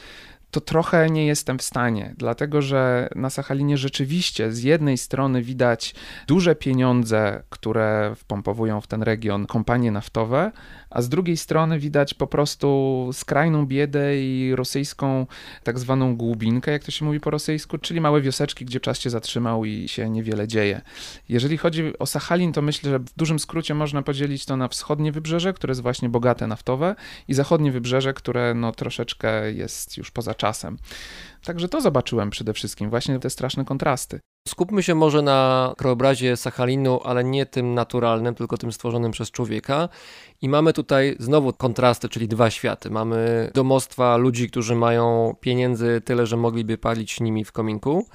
to 0.55 0.61
trochę 0.61 1.11
nie 1.11 1.27
jestem 1.27 1.59
w 1.59 1.63
stanie, 1.63 2.15
dlatego 2.19 2.63
że 2.63 3.09
na 3.15 3.31
Sachalinie 3.31 3.77
rzeczywiście 3.77 4.53
z 4.53 4.63
jednej 4.63 4.99
strony 4.99 5.43
widać 5.43 5.95
duże 6.27 6.55
pieniądze, 6.55 7.43
które 7.51 8.13
wpompowują 8.17 8.81
w 8.81 8.87
ten 8.87 9.03
region 9.03 9.47
kompanie 9.47 9.91
naftowe, 9.91 10.53
a 10.95 11.03
z 11.03 11.09
drugiej 11.09 11.37
strony 11.37 11.79
widać 11.79 12.15
po 12.15 12.27
prostu 12.27 13.11
skrajną 13.13 13.67
biedę 13.67 14.23
i 14.23 14.55
rosyjską 14.55 15.27
tak 15.63 15.79
zwaną 15.79 16.17
głubinkę, 16.17 16.73
jak 16.73 16.85
to 16.85 16.91
się 16.91 17.05
mówi 17.05 17.21
po 17.21 17.31
rosyjsku, 17.31 17.79
czyli 17.79 18.01
małe 18.01 18.21
wioseczki, 18.21 18.65
gdzie 18.65 18.81
czas 18.81 19.01
się 19.01 19.11
zatrzymał 19.11 19.65
i 19.65 19.89
się 19.89 20.11
niewiele 20.11 20.49
dzieje. 20.49 20.81
Jeżeli 21.29 21.59
chodzi 21.59 21.99
o 21.99 22.07
Sachalin, 22.07 22.53
to 22.53 22.63
myślę, 22.63 22.91
że 22.91 22.99
w 22.99 23.15
dużym 23.17 23.39
skrócie 23.39 23.75
można 23.75 24.03
podzielić 24.03 24.47
to 24.47 24.57
na 24.57 24.69
wschodnie 24.69 25.13
wybrzeże, 25.13 25.53
które 25.53 25.71
jest 25.71 25.83
właśnie 25.83 26.09
bogate 26.09 26.47
naftowe 26.47 26.95
i 27.29 27.35
zachodnie 27.35 27.73
wybrzeże, 27.73 28.15
które 28.15 28.55
no 28.55 28.73
troszeczkę 28.73 29.53
jest 29.53 29.97
już 29.97 30.11
poza 30.11 30.35
czasem. 30.35 30.79
Także 31.45 31.69
to 31.69 31.81
zobaczyłem 31.81 32.31
przede 32.31 32.53
wszystkim, 32.53 32.91
właśnie 32.91 33.19
te 33.19 33.31
straszne 33.31 33.65
kontrasty. 33.65 34.21
Skupmy 34.49 34.83
się 34.83 34.95
może 34.95 35.23
na 35.23 35.73
krajobrazie 35.77 36.37
Sachalinu, 36.37 37.01
ale 37.05 37.25
nie 37.25 37.47
tym 37.47 37.75
naturalnym, 37.75 38.35
tylko 38.35 38.59
tym 38.59 38.73
stworzonym 38.73 39.13
przez 39.13 39.31
człowieka. 39.31 39.89
I 40.43 40.49
mamy 40.49 40.73
tutaj 40.73 41.17
znowu 41.19 41.53
kontrasty, 41.53 42.09
czyli 42.09 42.29
dwa 42.29 42.51
światy. 42.51 42.91
Mamy 42.91 43.51
domostwa 43.55 44.17
ludzi, 44.17 44.49
którzy 44.51 44.75
mają 44.75 45.35
pieniędzy 45.41 46.03
tyle, 46.05 46.27
że 46.27 46.37
mogliby 46.37 46.79
palić 46.79 47.21
nimi 47.21 47.45
w 47.45 47.53
kominku, 47.53 48.07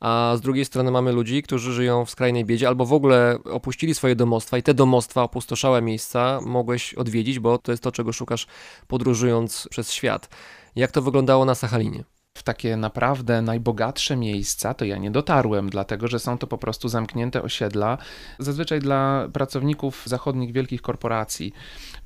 a 0.00 0.34
z 0.36 0.40
drugiej 0.40 0.64
strony 0.64 0.90
mamy 0.90 1.12
ludzi, 1.12 1.42
którzy 1.42 1.72
żyją 1.72 2.04
w 2.04 2.10
skrajnej 2.10 2.44
biedzie 2.44 2.68
albo 2.68 2.86
w 2.86 2.92
ogóle 2.92 3.38
opuścili 3.44 3.94
swoje 3.94 4.16
domostwa 4.16 4.58
i 4.58 4.62
te 4.62 4.74
domostwa, 4.74 5.22
opustoszałe 5.22 5.82
miejsca 5.82 6.40
mogłeś 6.46 6.94
odwiedzić, 6.94 7.38
bo 7.38 7.58
to 7.58 7.72
jest 7.72 7.82
to, 7.82 7.92
czego 7.92 8.12
szukasz 8.12 8.46
podróżując 8.86 9.68
przez 9.70 9.92
świat. 9.92 10.28
Jak 10.76 10.90
to 10.90 11.02
wyglądało 11.02 11.44
na 11.44 11.54
Sachalinie? 11.54 12.17
W 12.38 12.42
takie 12.42 12.76
naprawdę 12.76 13.42
najbogatsze 13.42 14.16
miejsca, 14.16 14.74
to 14.74 14.84
ja 14.84 14.96
nie 14.96 15.10
dotarłem, 15.10 15.70
dlatego 15.70 16.08
że 16.08 16.18
są 16.18 16.38
to 16.38 16.46
po 16.46 16.58
prostu 16.58 16.88
zamknięte 16.88 17.42
osiedla, 17.42 17.98
zazwyczaj 18.38 18.80
dla 18.80 19.28
pracowników 19.32 20.02
zachodnich 20.06 20.52
wielkich 20.52 20.82
korporacji, 20.82 21.52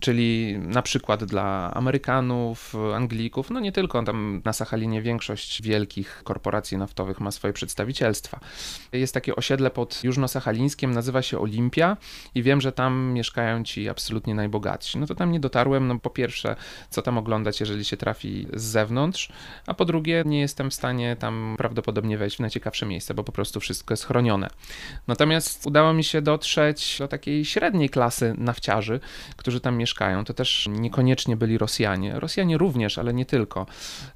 czyli 0.01 0.59
na 0.59 0.83
przykład 0.83 1.25
dla 1.25 1.75
Amerykanów, 1.75 2.75
Anglików, 2.95 3.51
no 3.51 3.61
nie 3.61 3.73
tylko, 3.73 4.03
tam 4.03 4.43
na 4.45 4.53
Sachalinie 4.53 5.03
większość 5.03 5.63
wielkich 5.63 6.21
korporacji 6.25 6.77
naftowych 6.77 7.21
ma 7.21 7.31
swoje 7.31 7.53
przedstawicielstwa. 7.53 8.41
Jest 8.93 9.15
takie 9.15 9.37
osiedle 9.37 9.71
pod 9.71 10.05
Jużno-Sachalińskiem, 10.05 10.95
nazywa 10.95 11.23
się 11.23 11.39
Olimpia 11.39 11.97
i 12.35 12.43
wiem, 12.43 12.61
że 12.61 12.73
tam 12.73 13.13
mieszkają 13.13 13.65
ci 13.65 13.89
absolutnie 13.89 14.35
najbogatsi. 14.35 14.99
No 14.99 15.07
to 15.07 15.15
tam 15.15 15.33
nie 15.33 15.41
dotarłem, 15.41 15.89
no 15.89 15.99
po 15.99 16.11
pierwsze, 16.11 16.57
co 16.91 17.03
tam 17.03 17.19
oglądać, 17.19 17.61
jeżeli 17.61 17.85
się 17.85 17.97
trafi 17.97 18.47
z 18.55 18.63
zewnątrz, 18.63 19.29
a 19.67 19.75
po 19.75 19.85
drugie, 19.85 20.22
nie 20.27 20.41
jestem 20.41 20.71
w 20.71 20.75
stanie 20.75 21.17
tam 21.17 21.55
prawdopodobnie 21.59 22.19
wejść 22.19 22.37
w 22.37 22.41
najciekawsze 22.41 22.87
miejsce, 22.87 23.15
bo 23.15 23.25
po 23.25 23.33
prostu 23.33 23.61
wszystko 23.61 23.93
jest 23.93 24.05
chronione. 24.05 24.49
Natomiast 25.07 25.67
udało 25.67 25.93
mi 25.93 26.05
się 26.05 26.23
dotrzeć 26.23 26.97
do 26.99 27.09
takiej 27.09 27.45
średniej 27.45 27.91
klasy 27.91 28.35
nafciarzy, 28.39 29.01
którzy 29.37 29.61
tam 29.61 29.77
mieszkają. 29.77 30.25
To 30.25 30.35
też 30.35 30.69
niekoniecznie 30.71 31.37
byli 31.37 31.59
Rosjanie. 31.59 32.21
Rosjanie 32.21 32.59
również, 32.59 32.99
ale 32.99 33.15
nie 33.15 33.27
tylko. 33.27 33.67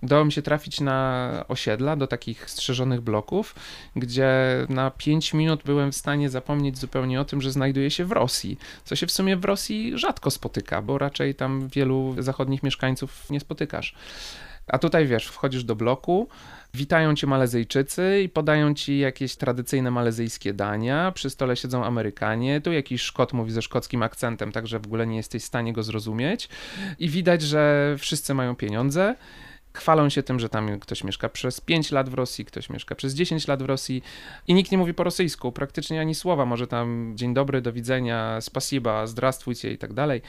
Udało 0.02 0.25
mi 0.25 0.32
się 0.32 0.42
trafić 0.42 0.80
na 0.80 1.30
osiedla, 1.48 1.96
do 1.96 2.06
takich 2.06 2.50
strzeżonych 2.50 3.00
bloków, 3.00 3.54
gdzie 3.96 4.30
na 4.68 4.90
5 4.90 5.34
minut 5.34 5.62
byłem 5.64 5.92
w 5.92 5.96
stanie 5.96 6.30
zapomnieć 6.30 6.78
zupełnie 6.78 7.20
o 7.20 7.25
tym, 7.25 7.42
że 7.42 7.50
znajduję 7.50 7.90
się 7.90 8.04
w 8.04 8.12
Rosji, 8.12 8.58
co 8.84 8.96
się 8.96 9.06
w 9.06 9.12
sumie 9.12 9.36
w 9.36 9.44
Rosji 9.44 9.98
rzadko 9.98 10.30
spotyka, 10.30 10.82
bo 10.82 10.98
raczej 10.98 11.34
tam 11.34 11.68
wielu 11.68 12.14
zachodnich 12.18 12.62
mieszkańców 12.62 13.30
nie 13.30 13.40
spotykasz. 13.40 13.94
A 14.66 14.78
tutaj 14.78 15.06
wiesz, 15.06 15.26
wchodzisz 15.26 15.64
do 15.64 15.76
bloku, 15.76 16.28
witają 16.75 17.14
cię 17.14 17.26
Malezyjczycy 17.26 18.23
i 18.25 18.28
podają 18.28 18.75
ci 18.75 18.99
jakieś 18.99 19.37
tradycyjne 19.37 19.90
malezyjskie 19.90 20.54
dania. 20.54 21.12
Przy 21.12 21.30
stole 21.30 21.56
siedzą 21.56 21.85
Amerykanie, 21.85 22.61
tu 22.61 22.73
jakiś 22.73 23.02
Szkot 23.02 23.32
mówi 23.32 23.52
ze 23.52 23.62
szkockim 23.62 24.02
akcentem, 24.02 24.52
także 24.52 24.78
w 24.78 24.87
ogóle 24.87 25.06
nie 25.06 25.16
jesteś 25.16 25.42
w 25.42 25.46
stanie 25.46 25.73
go 25.73 25.82
zrozumieć. 25.82 26.49
I 26.99 27.08
widać, 27.08 27.42
że 27.42 27.94
wszyscy 27.99 28.35
mają 28.35 28.56
pieniądze. 28.56 29.14
Chwalą 29.73 30.08
się 30.08 30.23
tym, 30.23 30.40
że 30.40 30.49
tam 30.49 30.80
ktoś 30.80 31.04
mieszka 31.04 31.28
przez 31.28 31.61
5 31.61 31.90
lat 31.90 32.08
w 32.08 32.14
Rosji, 32.14 32.44
ktoś 32.44 32.70
mieszka 32.70 32.94
przez 32.94 33.14
10 33.14 33.49
lat 33.49 33.62
w 33.62 33.66
Rosji 33.66 34.02
i 34.49 34.54
nikt 34.54 34.73
nie 34.73 34.78
mówi 34.78 34.94
po 34.94 35.04
rosyjsku, 35.04 35.52
praktycznie 35.52 36.00
ani 36.00 36.14
słowa, 36.14 36.46
może 36.46 36.66
tam 36.66 37.12
dzień 37.14 37.35
dobry, 37.35 37.61
do 37.61 37.73
widzenia, 37.73 38.40
spasiba, 38.40 39.06
zdrastwujcie 39.06 39.73
i 39.73 39.78
tak 39.78 39.92
dalej 39.92 40.23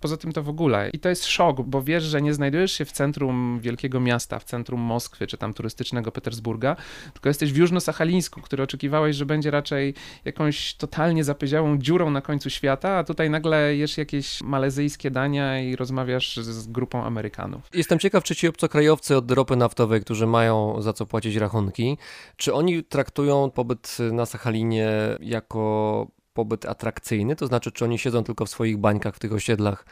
Poza 0.00 0.16
tym 0.16 0.32
to 0.32 0.42
w 0.42 0.48
ogóle. 0.48 0.90
I 0.92 0.98
to 0.98 1.08
jest 1.08 1.26
szok, 1.26 1.62
bo 1.62 1.82
wiesz, 1.82 2.04
że 2.04 2.22
nie 2.22 2.34
znajdujesz 2.34 2.72
się 2.72 2.84
w 2.84 2.92
centrum 2.92 3.60
wielkiego 3.60 4.00
miasta, 4.00 4.38
w 4.38 4.44
centrum 4.44 4.80
Moskwy, 4.80 5.26
czy 5.26 5.38
tam 5.38 5.54
turystycznego 5.54 6.12
Petersburga, 6.12 6.76
tylko 7.12 7.28
jesteś 7.28 7.52
w 7.52 7.56
Jużno-Sachalińsku, 7.56 8.40
który 8.42 8.62
oczekiwałeś, 8.62 9.16
że 9.16 9.26
będzie 9.26 9.50
raczej 9.50 9.94
jakąś 10.24 10.74
totalnie 10.74 11.24
zapyziałą 11.24 11.78
dziurą 11.78 12.10
na 12.10 12.20
końcu 12.20 12.50
świata, 12.50 12.96
a 12.96 13.04
tutaj 13.04 13.30
nagle 13.30 13.76
jesz 13.76 13.98
jakieś 13.98 14.42
malezyjskie 14.42 15.10
dania 15.10 15.60
i 15.60 15.76
rozmawiasz 15.76 16.36
z 16.36 16.66
grupą 16.66 17.04
Amerykanów. 17.04 17.62
Jestem 17.74 17.98
ciekaw, 17.98 18.24
czy 18.24 18.36
ci 18.36 18.48
obcokrajowcy 18.48 19.16
od 19.16 19.30
ropy 19.30 19.56
naftowej, 19.56 20.00
którzy 20.00 20.26
mają 20.26 20.82
za 20.82 20.92
co 20.92 21.06
płacić 21.06 21.36
rachunki, 21.36 21.98
czy 22.36 22.54
oni 22.54 22.84
traktują 22.84 23.50
pobyt 23.50 23.96
na 24.12 24.26
Sachalinie 24.26 24.90
jako 25.20 26.06
pobyt 26.32 26.66
atrakcyjny? 26.66 27.36
To 27.36 27.46
znaczy, 27.46 27.72
czy 27.72 27.84
oni 27.84 27.98
siedzą 27.98 28.24
tylko 28.24 28.46
w 28.46 28.50
swoich 28.50 28.78
bańkach 28.78 29.16
w 29.16 29.18
tych 29.18 29.32
osiedlach 29.32 29.84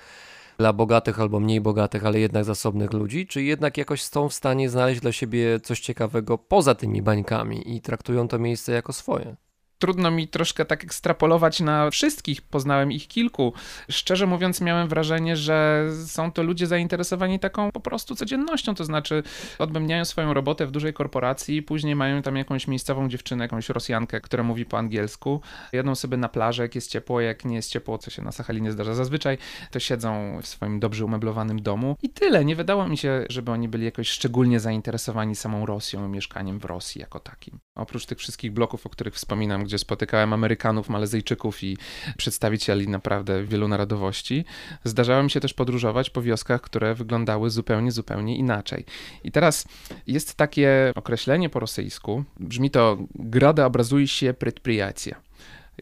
dla 0.59 0.73
bogatych 0.73 1.21
albo 1.21 1.41
mniej 1.41 1.61
bogatych, 1.61 2.07
ale 2.07 2.21
jednak 2.21 2.45
zasobnych 2.45 2.93
ludzi, 2.93 3.27
czy 3.27 3.43
jednak 3.43 3.77
jakoś 3.77 4.03
są 4.03 4.29
w 4.29 4.35
stanie 4.35 4.71
znaleźć 4.71 5.01
dla 5.01 5.13
siebie 5.13 5.61
coś 5.61 5.81
ciekawego 5.81 6.39
poza 6.39 6.75
tymi 6.75 7.03
bańkami 7.03 7.77
i 7.77 7.81
traktują 7.81 8.29
to 8.29 8.39
miejsce 8.39 8.73
jako 8.73 8.93
swoje? 8.93 9.37
Trudno 9.79 10.11
mi 10.11 10.29
troszkę 10.29 10.65
tak 10.65 10.85
ekstrapolować 10.85 11.61
na 11.61 11.91
wszystkich, 11.91 12.43
poznałem 12.43 12.93
ich 12.93 13.09
kilku. 13.09 13.53
Szczerze 13.91 14.27
mówiąc, 14.27 14.61
miałem 14.61 14.89
wrażenie, 14.89 15.37
że 15.37 15.89
są 16.07 16.33
to 16.33 16.43
ludzie 16.43 16.67
zainteresowani 16.67 17.39
taką 17.39 17.73
po 17.73 17.81
prostu 17.81 18.15
codziennością, 18.15 18.75
to 18.75 18.85
znaczy 18.85 19.23
odbębniają 19.59 20.05
swoją 20.05 20.35
robotę 20.35 20.67
w 20.67 20.71
dużej 20.71 20.93
korporacji, 20.93 21.63
później 21.63 21.97
mają 21.97 22.23
tam 22.23 22.37
jakąś 22.37 22.67
miejscową 22.67 23.09
dziewczynę, 23.09 23.45
jakąś 23.45 23.69
Rosjankę, 23.69 24.21
która 24.21 24.43
mówi 24.43 24.65
po 24.65 24.79
angielsku, 24.79 25.41
jadą 25.73 25.95
sobie 25.95 26.17
na 26.17 26.29
plażę, 26.29 26.63
jak 26.63 26.75
jest 26.75 26.91
ciepło, 26.91 27.21
jak 27.21 27.45
nie 27.45 27.57
jest 27.57 27.71
ciepło, 27.71 27.99
co 27.99 28.11
się 28.11 28.23
na 28.23 28.33
Sachalinie 28.33 28.73
zdarza 28.73 28.95
zazwyczaj, 28.95 29.39
to 29.71 29.81
siedzą 29.81 30.39
w 30.43 30.47
swoim 30.47 30.81
dobrze 30.81 31.05
umeblowanym 31.05 31.63
domu 31.63 31.97
i 32.03 32.11
tyle. 32.11 32.45
Nie 32.45 32.57
wydało 32.57 32.89
mi 32.89 32.99
się, 32.99 33.25
żeby 33.29 33.51
oni 33.51 33.69
byli 33.69 33.85
jakoś 33.85 34.09
szczególnie 34.09 34.61
zainteresowani 34.61 35.37
samą 35.37 35.67
Rosją 35.67 36.07
i 36.07 36.09
mieszkaniem 36.09 36.59
w 36.59 36.65
Rosji 36.65 37.01
jako 37.01 37.21
takim. 37.21 37.59
Oprócz 37.75 38.07
tych 38.07 38.19
wszystkich 38.19 38.53
bloków, 38.53 38.87
o 38.87 38.91
których 38.91 39.15
wspominam, 39.15 39.68
gdzie 39.68 39.78
spotykałem 39.78 40.34
Amerykanów, 40.34 40.90
Malezyjczyków 40.90 41.64
i 41.64 41.78
przedstawicieli 42.18 42.88
naprawdę 42.88 43.44
wielu 43.44 43.68
narodowości, 43.68 44.46
zdarzało 44.84 45.24
mi 45.24 45.32
się 45.32 45.40
też 45.40 45.54
podróżować 45.54 46.10
po 46.10 46.22
wioskach, 46.22 46.62
które 46.62 46.96
wyglądały 46.96 47.50
zupełnie, 47.50 47.92
zupełnie 47.92 48.38
inaczej. 48.38 48.86
I 49.24 49.32
teraz 49.32 49.66
jest 50.08 50.36
takie 50.36 50.92
określenie 50.96 51.50
po 51.50 51.60
rosyjsku, 51.60 52.24
brzmi 52.40 52.72
to 52.72 52.98
«grada 53.16 53.66
obrazuje 53.66 54.08
się 54.08 54.34
предприятие». 54.34 55.27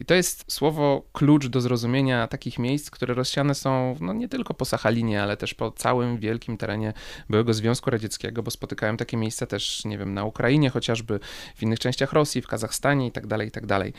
I 0.01 0.05
to 0.05 0.15
jest 0.15 0.53
słowo 0.53 1.03
klucz 1.13 1.47
do 1.47 1.61
zrozumienia 1.61 2.27
takich 2.27 2.59
miejsc, 2.59 2.91
które 2.91 3.15
rozsiane 3.15 3.55
są 3.55 3.97
no, 4.01 4.13
nie 4.13 4.29
tylko 4.29 4.55
po 4.55 4.65
Sachalinie, 4.65 5.23
ale 5.23 5.37
też 5.37 5.55
po 5.55 5.71
całym 5.71 6.19
wielkim 6.19 6.57
terenie 6.57 6.93
byłego 7.31 7.55
Związku 7.55 7.91
Radzieckiego, 7.91 8.43
bo 8.43 8.51
spotykałem 8.51 8.97
takie 8.97 9.17
miejsca 9.17 9.47
też, 9.47 9.85
nie 9.85 9.99
wiem, 9.99 10.15
na 10.15 10.25
Ukrainie 10.25 10.71
chociażby, 10.71 11.21
w 11.57 11.63
innych 11.63 11.79
częściach 11.79 12.13
Rosji, 12.13 12.43
w 12.43 12.47
Kazachstanie 12.47 13.05
itd., 13.05 13.29
tak 13.29 13.45
itd. 13.45 13.67
Tak 13.67 13.93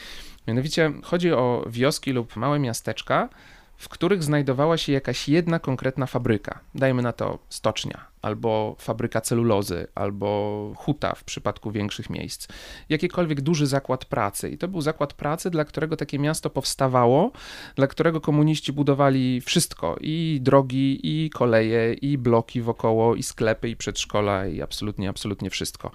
Mianowicie 0.48 0.94
chodzi 1.04 1.34
o 1.34 1.66
wioski 1.70 2.12
lub 2.12 2.36
małe 2.36 2.60
miasteczka, 2.60 3.30
w 3.78 3.90
których 3.90 4.24
znajdowała 4.24 4.78
się 4.78 4.92
jakaś 4.94 5.30
jedna 5.30 5.60
konkretna 5.60 6.06
fabryka. 6.06 6.60
Dajmy 6.76 7.02
na 7.02 7.14
to 7.14 7.40
stocznia, 7.50 8.06
albo 8.22 8.76
fabryka 8.80 9.22
celulozy, 9.22 9.88
albo 9.96 10.72
huta 10.76 11.16
w 11.16 11.24
przypadku 11.24 11.72
większych 11.72 12.10
miejsc. 12.10 12.48
Jakikolwiek 12.90 13.42
duży 13.42 13.68
zakład 13.68 14.06
pracy. 14.06 14.50
I 14.50 14.58
to 14.58 14.68
był 14.68 14.82
zakład 14.82 15.14
pracy, 15.14 15.50
dla 15.50 15.66
którego 15.66 15.98
takie 15.98 16.20
miasto 16.20 16.50
powstawało, 16.50 17.32
dla 17.76 17.88
którego 17.88 18.22
komuniści 18.22 18.74
budowali 18.74 19.42
wszystko: 19.42 19.96
i 20.02 20.40
drogi, 20.42 21.00
i 21.04 21.30
koleje, 21.30 21.94
i 21.94 22.18
bloki 22.18 22.62
wokoło, 22.62 23.16
i 23.16 23.24
sklepy, 23.24 23.70
i 23.70 23.76
przedszkola, 23.76 24.48
i 24.48 24.62
absolutnie, 24.62 25.10
absolutnie 25.10 25.50
wszystko. 25.50 25.92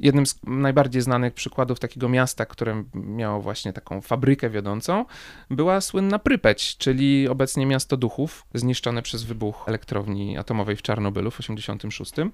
Jednym 0.00 0.26
z 0.26 0.40
najbardziej 0.42 1.02
znanych 1.02 1.34
przykładów 1.34 1.80
takiego 1.80 2.08
miasta, 2.08 2.46
które 2.46 2.84
miało 2.94 3.40
właśnie 3.40 3.72
taką 3.72 4.00
fabrykę 4.00 4.50
wiodącą, 4.50 5.04
była 5.50 5.80
słynna 5.80 6.18
Prypeć, 6.18 6.76
czyli 6.76 7.28
obecnie 7.28 7.66
miasto 7.66 7.96
duchów, 7.96 8.46
zniszczone 8.54 9.02
przez 9.02 9.24
wybuch 9.24 9.64
elektrowni 9.66 10.38
atomowej 10.38 10.76
w 10.76 10.82
Czarnobylu 10.82 11.30
w 11.30 11.40
80 11.40 11.59
1986. 11.68 12.32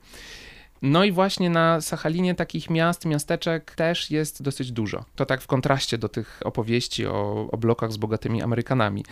No 0.82 1.04
i 1.04 1.12
właśnie 1.12 1.50
na 1.50 1.80
Sachalinie 1.80 2.34
takich 2.34 2.70
miast, 2.70 3.04
miasteczek 3.04 3.74
też 3.74 4.10
jest 4.10 4.42
dosyć 4.42 4.72
dużo. 4.72 5.04
To 5.14 5.26
tak 5.26 5.40
w 5.40 5.46
kontraście 5.46 5.98
do 5.98 6.08
tych 6.08 6.40
opowieści 6.44 7.06
o, 7.06 7.48
o 7.52 7.56
blokach 7.56 7.92
z 7.92 7.96
bogatymi 7.96 8.42
Amerykanami. 8.42 9.04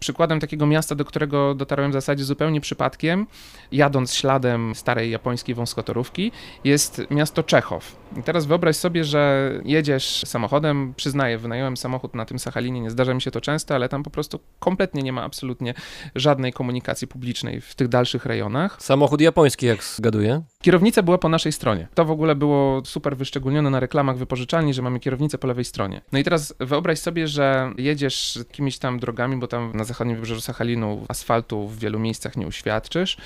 Przykładem 0.00 0.40
takiego 0.40 0.66
miasta, 0.66 0.94
do 0.94 1.04
którego 1.04 1.54
dotarłem 1.54 1.90
w 1.90 1.94
zasadzie 1.94 2.24
zupełnie 2.24 2.60
przypadkiem, 2.60 3.26
jadąc 3.72 4.14
śladem 4.14 4.74
starej 4.74 5.10
japońskiej 5.10 5.54
wąskotorówki, 5.54 6.32
jest 6.64 7.02
miasto 7.10 7.42
Czechow. 7.42 7.96
I 8.16 8.22
teraz 8.22 8.46
wyobraź 8.46 8.76
sobie, 8.76 9.04
że 9.04 9.52
jedziesz 9.64 10.22
samochodem, 10.26 10.94
przyznaję, 10.96 11.38
wynająłem 11.38 11.76
samochód 11.76 12.14
na 12.14 12.24
tym 12.24 12.38
Sachalinie, 12.38 12.80
nie 12.80 12.90
zdarza 12.90 13.14
mi 13.14 13.22
się 13.22 13.30
to 13.30 13.40
często, 13.40 13.74
ale 13.74 13.88
tam 13.88 14.02
po 14.02 14.10
prostu 14.10 14.40
kompletnie 14.58 15.02
nie 15.02 15.12
ma 15.12 15.22
absolutnie 15.22 15.74
żadnej 16.14 16.52
komunikacji 16.52 17.08
publicznej 17.08 17.60
w 17.60 17.74
tych 17.74 17.88
dalszych 17.88 18.26
rejonach. 18.26 18.76
Samochód 18.82 19.20
japoński, 19.20 19.66
jak 19.66 19.84
zgaduję? 19.84 20.42
Kierownica 20.64 21.02
była 21.02 21.18
po 21.18 21.28
naszej 21.28 21.52
stronie. 21.52 21.88
To 21.94 22.04
w 22.04 22.10
ogóle 22.10 22.34
było 22.34 22.82
super 22.84 23.16
wyszczególnione 23.16 23.70
na 23.70 23.80
reklamach 23.80 24.16
wypożyczalni, 24.16 24.74
że 24.74 24.82
mamy 24.82 25.00
kierownicę 25.00 25.38
po 25.38 25.46
lewej 25.46 25.64
stronie. 25.64 26.00
No 26.12 26.18
i 26.18 26.24
teraz 26.24 26.54
wyobraź 26.60 26.98
sobie, 26.98 27.28
że 27.28 27.72
jedziesz 27.78 28.36
jakimiś 28.36 28.78
tam 28.78 28.98
drogami, 28.98 29.36
bo 29.36 29.46
tam 29.46 29.72
na 29.74 29.84
zachodnim 29.84 30.16
wybrzeżu 30.16 30.40
Sachalinu 30.40 31.04
asfaltu 31.08 31.68
w 31.68 31.78
wielu 31.78 31.98
miejscach 31.98 32.36
nie 32.36 32.46
uświadczysz. 32.46 33.16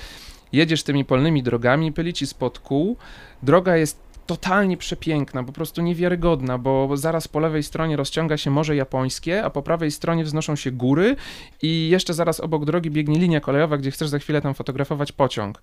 Jedziesz 0.53 0.83
tymi 0.83 1.05
polnymi 1.05 1.43
drogami, 1.43 1.93
pyli 1.93 2.13
ci 2.13 2.27
spod 2.27 2.59
kół. 2.59 2.97
Droga 3.43 3.77
jest 3.77 4.01
totalnie 4.27 4.77
przepiękna, 4.77 5.45
po 5.45 5.53
prostu 5.53 5.83
niewiarygodna, 5.83 6.59
bo 6.59 6.97
zaraz 6.97 7.29
po 7.29 7.41
lewej 7.41 7.63
stronie 7.63 7.97
rozciąga 7.97 8.37
się 8.37 8.51
Morze 8.51 8.77
Japońskie, 8.77 9.45
a 9.45 9.51
po 9.51 9.63
prawej 9.63 9.91
stronie 9.91 10.25
wznoszą 10.25 10.57
się 10.57 10.71
góry 10.71 11.17
i 11.63 11.89
jeszcze 11.89 12.15
zaraz 12.15 12.41
obok 12.41 12.65
drogi 12.65 12.91
biegnie 12.91 13.19
linia 13.19 13.41
kolejowa, 13.41 13.79
gdzie 13.79 13.91
chcesz 13.91 14.09
za 14.09 14.19
chwilę 14.19 14.41
tam 14.43 14.55
fotografować 14.55 15.13
pociąg 15.13 15.63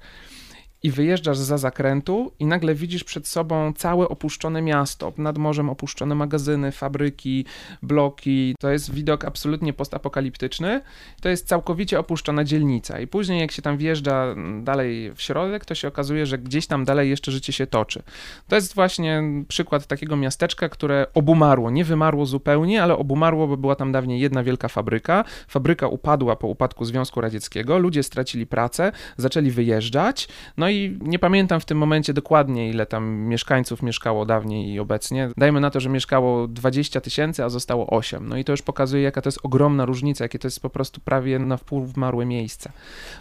i 0.85 0.91
wyjeżdżasz 0.91 1.37
za 1.37 1.57
zakrętu 1.57 2.31
i 2.39 2.45
nagle 2.45 2.75
widzisz 2.75 3.03
przed 3.03 3.27
sobą 3.27 3.73
całe 3.73 4.09
opuszczone 4.09 4.61
miasto, 4.61 5.13
nad 5.17 5.37
morzem 5.37 5.69
opuszczone 5.69 6.15
magazyny, 6.15 6.71
fabryki, 6.71 7.45
bloki. 7.81 8.55
To 8.59 8.69
jest 8.71 8.93
widok 8.93 9.25
absolutnie 9.25 9.73
postapokaliptyczny. 9.73 10.81
To 11.21 11.29
jest 11.29 11.47
całkowicie 11.47 11.99
opuszczona 11.99 12.43
dzielnica 12.43 12.99
i 12.99 13.07
później 13.07 13.39
jak 13.39 13.51
się 13.51 13.61
tam 13.61 13.77
wjeżdża 13.77 14.35
dalej 14.61 15.11
w 15.15 15.21
środek, 15.21 15.65
to 15.65 15.75
się 15.75 15.87
okazuje, 15.87 16.25
że 16.25 16.37
gdzieś 16.37 16.67
tam 16.67 16.85
dalej 16.85 17.09
jeszcze 17.09 17.31
życie 17.31 17.53
się 17.53 17.67
toczy. 17.67 18.03
To 18.47 18.55
jest 18.55 18.75
właśnie 18.75 19.23
przykład 19.47 19.87
takiego 19.87 20.15
miasteczka, 20.15 20.69
które 20.69 21.05
obumarło, 21.13 21.71
nie 21.71 21.83
wymarło 21.83 22.25
zupełnie, 22.25 22.83
ale 22.83 22.97
obumarło, 22.97 23.47
bo 23.47 23.57
była 23.57 23.75
tam 23.75 23.91
dawniej 23.91 24.19
jedna 24.19 24.43
wielka 24.43 24.67
fabryka. 24.67 25.23
Fabryka 25.47 25.87
upadła 25.87 26.35
po 26.35 26.47
upadku 26.47 26.85
Związku 26.85 27.21
Radzieckiego, 27.21 27.77
ludzie 27.77 28.03
stracili 28.03 28.47
pracę, 28.47 28.91
zaczęli 29.17 29.51
wyjeżdżać, 29.51 30.27
no 30.57 30.69
i 30.69 30.74
i 30.75 30.97
nie 31.01 31.19
pamiętam 31.19 31.59
w 31.59 31.65
tym 31.65 31.77
momencie 31.77 32.13
dokładnie, 32.13 32.69
ile 32.69 32.85
tam 32.85 33.15
mieszkańców 33.15 33.81
mieszkało 33.81 34.25
dawniej 34.25 34.73
i 34.73 34.79
obecnie. 34.79 35.29
Dajmy 35.37 35.59
na 35.59 35.69
to, 35.69 35.79
że 35.79 35.89
mieszkało 35.89 36.47
20 36.47 37.01
tysięcy, 37.01 37.43
a 37.43 37.49
zostało 37.49 37.89
8. 37.89 38.29
No 38.29 38.37
i 38.37 38.43
to 38.43 38.53
już 38.53 38.61
pokazuje, 38.61 39.03
jaka 39.03 39.21
to 39.21 39.27
jest 39.27 39.39
ogromna 39.43 39.85
różnica, 39.85 40.25
jakie 40.25 40.39
to 40.39 40.47
jest 40.47 40.59
po 40.59 40.69
prostu 40.69 41.01
prawie 41.01 41.39
na 41.39 41.57
wpół 41.57 41.85
wmarłe 41.85 42.25
miejsce. 42.25 42.71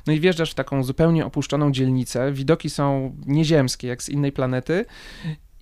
No 0.07 0.13
i 0.13 0.21
wjeżdżasz 0.21 0.51
w 0.51 0.55
taką 0.55 0.83
zupełnie 0.83 1.27
opuszczoną 1.27 1.73
dzielnicę, 1.73 2.33
widoki 2.33 2.71
są 2.71 3.17
nieziemskie, 3.27 3.89
jak 3.89 4.03
z 4.03 4.09
innej 4.09 4.33
planety 4.33 4.85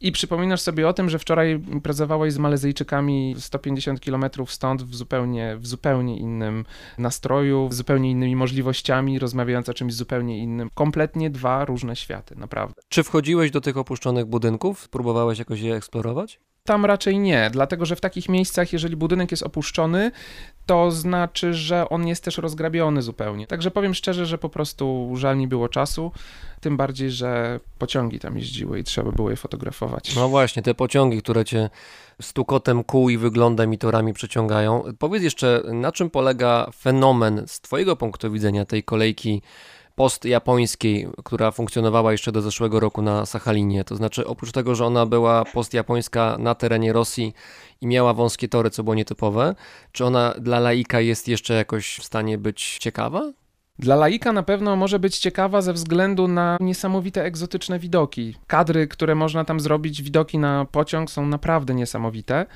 i 0.03 0.13
przypominasz 0.13 0.61
sobie 0.61 0.89
o 0.89 0.93
tym, 0.93 1.11
że 1.11 1.19
wczoraj 1.19 1.61
imprezowałeś 1.73 2.33
z 2.33 2.39
Malezyjczykami 2.39 3.35
150 3.39 4.01
km 4.01 4.25
stąd 4.47 4.83
w 4.83 4.95
zupełnie, 4.95 5.57
w 5.57 5.67
zupełnie 5.67 6.19
innym 6.19 6.65
nastroju, 6.99 7.69
z 7.71 7.77
zupełnie 7.77 8.11
innymi 8.11 8.37
możliwościami, 8.37 9.19
rozmawiając 9.19 9.69
o 9.69 9.75
czymś 9.75 9.95
zupełnie 9.95 10.39
innym. 10.39 10.71
Kompletnie 10.75 11.31
dwa 11.31 11.65
różne 11.65 11.97
światy, 11.97 12.37
naprawdę. 12.37 12.83
Czy 12.89 13.03
wchodziłeś 13.03 13.51
do 13.51 13.61
tych 13.61 13.77
opuszczonych 13.77 14.27
budynków? 14.27 14.89
Próbowałeś 14.89 15.39
jakoś 15.39 15.61
je 15.61 15.75
eksplorować? 15.75 16.41
Tam 16.65 16.85
raczej 16.85 17.19
nie, 17.19 17.51
dlatego 17.53 17.87
że 17.87 17.97
w 17.97 18.01
takich 18.01 18.29
miejscach, 18.29 18.73
jeżeli 18.73 18.97
budynek 18.97 19.31
jest 19.31 19.43
opuszczony, 19.43 20.11
to 20.67 20.91
znaczy, 20.91 21.55
że 21.55 21.89
on 21.89 22.07
jest 22.07 22.25
też 22.25 22.39
rozgrabiony 22.39 23.03
zupełnie. 23.03 23.47
Także 23.47 23.71
powiem 23.71 23.95
szczerze, 23.95 24.27
że 24.27 24.39
po 24.39 24.49
prostu 24.49 25.13
żal 25.15 25.37
mi 25.37 25.49
było 25.49 25.69
czasu, 25.69 26.13
tym 26.61 26.77
bardziej, 26.77 27.11
że 27.11 27.61
pociągi 27.79 28.19
tam 28.19 28.37
jeździły 28.37 28.79
i 28.79 28.85
trzeba 28.85 29.13
było 29.13 29.31
je 29.31 29.37
fotografować. 29.37 30.17
No 30.17 30.29
właśnie, 30.29 30.63
te 30.63 30.75
pociągi, 30.75 31.23
które 31.23 31.45
cię 31.45 31.71
stukotem 32.21 32.85
kół 32.85 33.09
i 33.09 33.19
wyglądem 33.19 33.75
i 33.75 33.79
torami 33.79 34.13
przeciągają. 34.13 34.85
Powiedz 34.99 35.23
jeszcze, 35.23 35.63
na 35.73 35.93
czym 35.93 36.11
polega 36.11 36.71
fenomen 36.81 37.45
z 37.47 37.61
twojego 37.61 37.97
punktu 37.97 38.33
widzenia 38.33 38.65
tej 38.65 38.83
kolejki 38.83 39.43
postjapońskiej, 39.95 41.09
która 41.25 41.51
funkcjonowała 41.51 42.13
jeszcze 42.13 42.33
do 42.33 42.43
zeszłego 42.43 42.81
roku 42.81 43.03
na 43.03 43.27
Sachalinie. 43.27 43.85
To 43.85 43.97
znaczy, 43.97 44.27
oprócz 44.27 44.53
tego, 44.53 44.75
że 44.75 44.87
ona 44.87 45.07
była 45.07 45.45
postjapońska 45.45 46.37
na 46.39 46.55
terenie 46.55 46.93
Rosji 46.93 47.35
i 47.81 47.87
miała 47.87 48.15
wąskie 48.15 48.49
tory, 48.49 48.71
co 48.71 48.83
było 48.83 48.95
nietypowe, 48.95 49.55
czy 49.93 50.05
ona 50.05 50.35
dla 50.39 50.61
laika 50.61 51.01
jest 51.01 51.29
jeszcze 51.29 51.55
jakoś 51.55 51.97
w 51.97 52.05
stanie 52.05 52.39
być 52.39 52.79
ciekawa? 52.79 53.33
Dla 53.79 53.97
laika 53.97 54.33
na 54.33 54.43
pewno 54.43 54.77
może 54.77 54.99
być 54.99 55.19
ciekawa 55.19 55.63
ze 55.63 55.73
względu 55.73 56.29
na 56.29 56.57
niesamowite 56.61 57.25
egzotyczne 57.25 57.79
widoki. 57.79 58.37
Kadry, 58.47 58.89
które 58.89 59.15
można 59.15 59.45
tam 59.45 59.61
zrobić, 59.61 60.03
widoki 60.03 60.39
na 60.39 60.67
pociąg 60.73 61.11
są 61.11 61.27
naprawdę 61.27 61.75
niesamowite. 61.75 62.47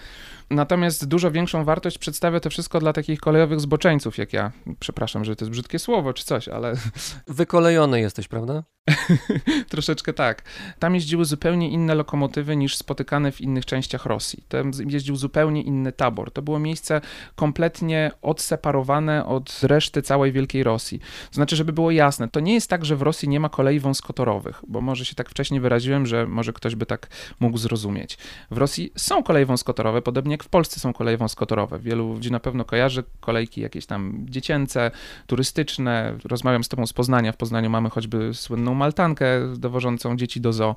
Natomiast 0.51 1.09
dużo 1.09 1.31
większą 1.31 1.65
wartość 1.65 1.99
przedstawia 1.99 2.41
to 2.41 2.51
wszystko 2.51 2.81
dla 2.81 2.93
takich 2.93 3.21
kolejowych 3.21 3.61
zboczeńców, 3.61 4.19
jak 4.19 4.33
ja. 4.33 4.53
Przepraszam, 4.81 5.25
że 5.25 5.37
to 5.37 5.45
jest 5.45 5.51
brzydkie 5.51 5.79
słowo 5.79 6.13
czy 6.13 6.25
coś, 6.25 6.49
ale. 6.49 6.75
Wykolejony 7.29 8.01
jesteś, 8.01 8.29
prawda? 8.29 8.63
Troszeczkę 9.71 10.13
tak. 10.13 10.43
Tam 10.79 10.95
jeździły 10.95 11.25
zupełnie 11.25 11.71
inne 11.71 11.95
lokomotywy 11.95 12.57
niż 12.57 12.77
spotykane 12.77 13.33
w 13.33 13.41
innych 13.41 13.67
częściach 13.67 14.07
Rosji. 14.07 14.45
Tam 14.49 14.71
jeździł 14.89 15.17
zupełnie 15.17 15.63
inny 15.63 15.93
tabor. 15.93 16.31
To 16.31 16.43
było 16.43 16.59
miejsce 16.59 17.01
kompletnie 17.37 18.11
odseparowane 18.23 19.27
od 19.27 19.61
reszty 19.63 20.03
całej 20.03 20.33
Wielkiej 20.33 20.63
Rosji. 20.63 20.99
To 21.31 21.35
znaczy, 21.35 21.57
żeby 21.57 21.73
było 21.73 21.91
jasne, 21.91 22.29
to 22.29 22.41
nie 22.41 22.55
jest 22.55 22.71
tak, 22.71 22.85
że 22.85 22.97
w 22.97 23.03
Rosji 23.03 23.29
nie 23.29 23.41
ma 23.41 23.49
kolei 23.49 23.81
wąskotorowych, 23.81 24.63
bo 24.69 24.81
może 24.81 25.05
się 25.05 25.15
tak 25.15 25.31
wcześniej 25.31 25.61
wyraziłem, 25.61 26.07
że 26.07 26.27
może 26.27 26.53
ktoś 26.53 26.75
by 26.75 26.87
tak 26.87 27.09
mógł 27.41 27.59
zrozumieć. 27.59 28.19
W 28.51 28.59
Rosji 28.59 28.93
są 28.97 29.23
koleje 29.23 29.47
wąskotorowe, 29.47 30.03
podobnie 30.03 30.36
jak 30.37 30.45
w 30.45 30.49
Polsce 30.49 30.81
są 30.81 30.93
koleje 30.93 31.17
wąskotorowe. 31.17 31.79
Wielu 31.79 32.13
ludzi 32.13 32.31
na 32.33 32.41
pewno 32.41 32.65
kojarzy 32.65 33.05
kolejki 33.21 33.61
jakieś 33.61 33.87
tam 33.87 34.27
dziecięce, 34.29 34.91
turystyczne. 35.27 36.19
Rozmawiam 36.25 36.65
z 36.65 36.69
tobą 36.69 36.87
z 36.87 36.93
Poznania. 36.93 37.33
W 37.33 37.37
Poznaniu 37.37 37.71
mamy 37.71 37.91
choćby 37.91 38.35
słynną 38.35 38.75
maltankę 38.75 39.27
dowożącą 39.57 40.17
dzieci 40.17 40.41
do 40.41 40.53
zoo. 40.53 40.77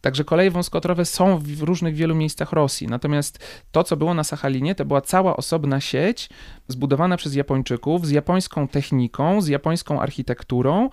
Także 0.00 0.24
koleje 0.24 0.50
wąskotorowe 0.50 1.04
są 1.04 1.38
w 1.38 1.62
różnych 1.62 1.94
wielu 1.94 2.14
miejscach 2.14 2.52
Rosji. 2.52 2.86
Natomiast 2.86 3.62
to, 3.72 3.84
co 3.84 3.96
było 3.96 4.14
na 4.14 4.24
Sachalinie, 4.24 4.74
to 4.74 4.84
była 4.84 5.00
cała 5.00 5.36
osobna 5.36 5.80
sieć 5.80 6.28
zbudowana 6.68 7.16
przez 7.16 7.34
Japończyków 7.34 8.06
z 8.06 8.10
japońską 8.10 8.68
techniką, 8.68 9.40
z 9.40 9.48
japońską 9.48 10.00
architekturą 10.00 10.90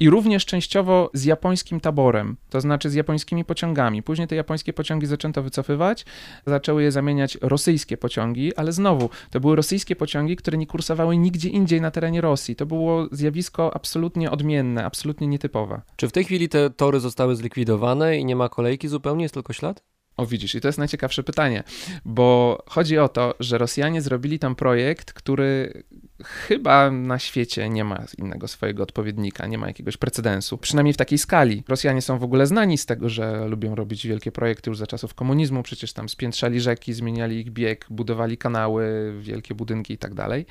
i 0.00 0.10
również 0.10 0.46
częściowo 0.46 1.10
z 1.14 1.24
japońskim 1.24 1.80
taborem, 1.80 2.36
to 2.50 2.60
znaczy 2.60 2.90
z 2.90 2.94
japońskimi 2.94 3.44
pociągami. 3.44 4.02
Później 4.02 4.28
te 4.28 4.36
japońskie 4.36 4.72
pociągi 4.72 5.06
zaczęto 5.06 5.42
wycofywać, 5.42 6.06
zaczęły 6.46 6.82
je 6.82 6.92
zamieniać 6.92 7.38
rosyjskie 7.42 7.96
pociągi, 7.96 8.56
ale 8.56 8.72
znowu 8.72 9.10
to 9.30 9.40
były 9.40 9.56
rosyjskie 9.56 9.96
pociągi, 9.96 10.36
które 10.36 10.58
nie 10.58 10.66
kursowały 10.66 11.16
nigdzie 11.16 11.48
indziej 11.48 11.80
na 11.80 11.90
terenie 11.90 12.20
Rosji. 12.20 12.56
To 12.56 12.66
było 12.66 13.06
zjawisko 13.12 13.74
absolutnie 13.74 14.30
odmienne, 14.30 14.84
absolutnie 14.84 15.26
nietypowe. 15.26 15.82
Czy 15.96 16.08
w 16.08 16.12
tej 16.12 16.24
chwili 16.24 16.48
te 16.48 16.70
tory 16.70 17.00
zostały 17.00 17.36
zlikwidowane 17.36 18.18
i 18.18 18.24
nie 18.24 18.36
ma 18.36 18.48
kolejki 18.48 18.88
zupełnie, 18.88 19.22
jest 19.22 19.34
tylko 19.34 19.52
ślad? 19.52 19.82
O 20.16 20.26
widzisz, 20.26 20.54
i 20.54 20.60
to 20.60 20.68
jest 20.68 20.78
najciekawsze 20.78 21.22
pytanie, 21.22 21.62
bo 22.04 22.58
chodzi 22.68 22.98
o 22.98 23.08
to, 23.08 23.34
że 23.40 23.58
Rosjanie 23.58 24.02
zrobili 24.02 24.38
tam 24.38 24.54
projekt, 24.54 25.12
który 25.12 25.82
chyba 26.24 26.90
na 26.90 27.18
świecie 27.18 27.68
nie 27.68 27.84
ma 27.84 28.04
innego 28.18 28.48
swojego 28.48 28.82
odpowiednika, 28.82 29.46
nie 29.46 29.58
ma 29.58 29.66
jakiegoś 29.66 29.96
precedensu, 29.96 30.58
przynajmniej 30.58 30.94
w 30.94 30.96
takiej 30.96 31.18
skali. 31.18 31.62
Rosjanie 31.68 32.02
są 32.02 32.18
w 32.18 32.24
ogóle 32.24 32.46
znani 32.46 32.78
z 32.78 32.86
tego, 32.86 33.08
że 33.08 33.48
lubią 33.48 33.74
robić 33.74 34.06
wielkie 34.06 34.32
projekty 34.32 34.70
już 34.70 34.78
za 34.78 34.86
czasów 34.86 35.14
komunizmu, 35.14 35.62
przecież 35.62 35.92
tam 35.92 36.08
spiętrzali 36.08 36.60
rzeki, 36.60 36.92
zmieniali 36.92 37.40
ich 37.40 37.50
bieg, 37.50 37.86
budowali 37.90 38.38
kanały, 38.38 39.14
wielkie 39.20 39.54
budynki 39.54 39.94
i 39.94 39.98
tak 39.98 40.14
dalej. 40.14 40.46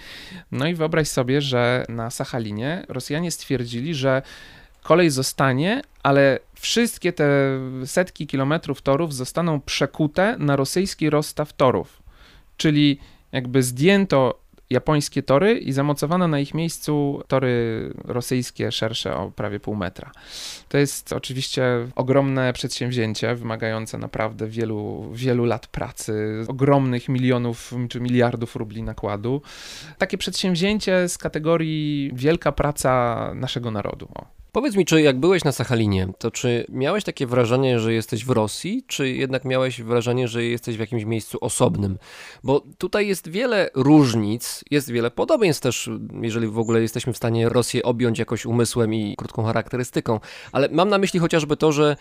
No 0.51 0.67
i 0.67 0.75
wyobraź 0.75 1.07
sobie, 1.07 1.41
że 1.41 1.85
na 1.89 2.09
Sachalinie 2.09 2.85
Rosjanie 2.89 3.31
stwierdzili, 3.31 3.95
że 3.95 4.21
kolej 4.83 5.09
zostanie, 5.09 5.81
ale 6.03 6.39
wszystkie 6.53 7.13
te 7.13 7.27
setki 7.85 8.27
kilometrów 8.27 8.81
torów 8.81 9.13
zostaną 9.13 9.61
przekute 9.61 10.35
na 10.39 10.55
rosyjski 10.55 11.09
rozstaw 11.09 11.53
torów. 11.53 12.03
Czyli 12.57 12.99
jakby 13.31 13.63
zdjęto 13.63 14.39
japońskie 14.69 15.23
tory 15.23 15.57
i 15.57 15.71
zamocowano 15.71 16.27
na 16.27 16.39
ich 16.39 16.53
miejscu 16.53 17.23
tory 17.27 17.93
rosyjskie 18.05 18.71
szersze 18.71 19.15
o 19.15 19.31
prawie 19.31 19.59
pół 19.59 19.75
metra. 19.75 20.11
To 20.69 20.77
jest 20.77 21.13
oczywiście 21.13 21.63
ogromne 21.95 22.53
przedsięwzięcie, 22.53 23.35
wymagające 23.35 23.97
naprawdę 23.97 24.47
wielu, 24.47 25.09
wielu 25.13 25.45
lat 25.45 25.67
pracy, 25.67 26.45
ogromnych 26.47 27.09
milionów 27.09 27.73
czy 27.89 27.99
miliardów 27.99 28.55
rubli 28.55 28.83
nakładu. 28.83 29.41
Takie 29.97 30.17
przedsięwzięcie 30.17 31.09
z 31.09 31.17
kategorii 31.17 32.11
wielka 32.13 32.51
praca 32.51 33.31
naszego 33.35 33.71
narodu. 33.71 34.07
O. 34.15 34.44
Powiedz 34.55 34.75
mi, 34.75 34.85
czy 34.85 35.01
jak 35.01 35.19
byłeś 35.19 35.43
na 35.43 35.51
Sachalinie, 35.51 36.07
to 36.17 36.31
czy 36.31 36.65
miałeś 36.69 37.03
takie 37.03 37.27
wrażenie, 37.27 37.79
że 37.79 37.93
jesteś 37.93 38.25
w 38.25 38.29
Rosji, 38.29 38.83
czy 38.87 39.09
jednak 39.09 39.45
miałeś 39.45 39.81
wrażenie, 39.81 40.27
że 40.27 40.43
jesteś 40.43 40.77
w 40.77 40.79
jakimś 40.79 41.05
miejscu 41.05 41.37
osobnym? 41.41 41.97
Bo 42.43 42.63
tutaj 42.77 43.07
jest 43.07 43.29
wiele 43.29 43.69
różnic, 43.73 44.63
jest 44.71 44.91
wiele 44.91 45.11
podobieństw 45.11 45.61
też, 45.61 45.89
jeżeli 46.21 46.47
w 46.47 46.59
ogóle 46.59 46.81
jesteśmy 46.81 47.13
w 47.13 47.17
stanie 47.17 47.49
Rosję 47.49 47.83
objąć 47.83 48.19
jakoś 48.19 48.45
umysłem 48.45 48.93
i 48.93 49.15
krótką 49.17 49.43
charakterystyką, 49.43 50.19
ale 50.51 50.69
mam 50.69 50.89
na 50.89 50.97
myśli 50.97 51.19
chociażby 51.19 51.57
to, 51.57 51.71
że 51.71 51.95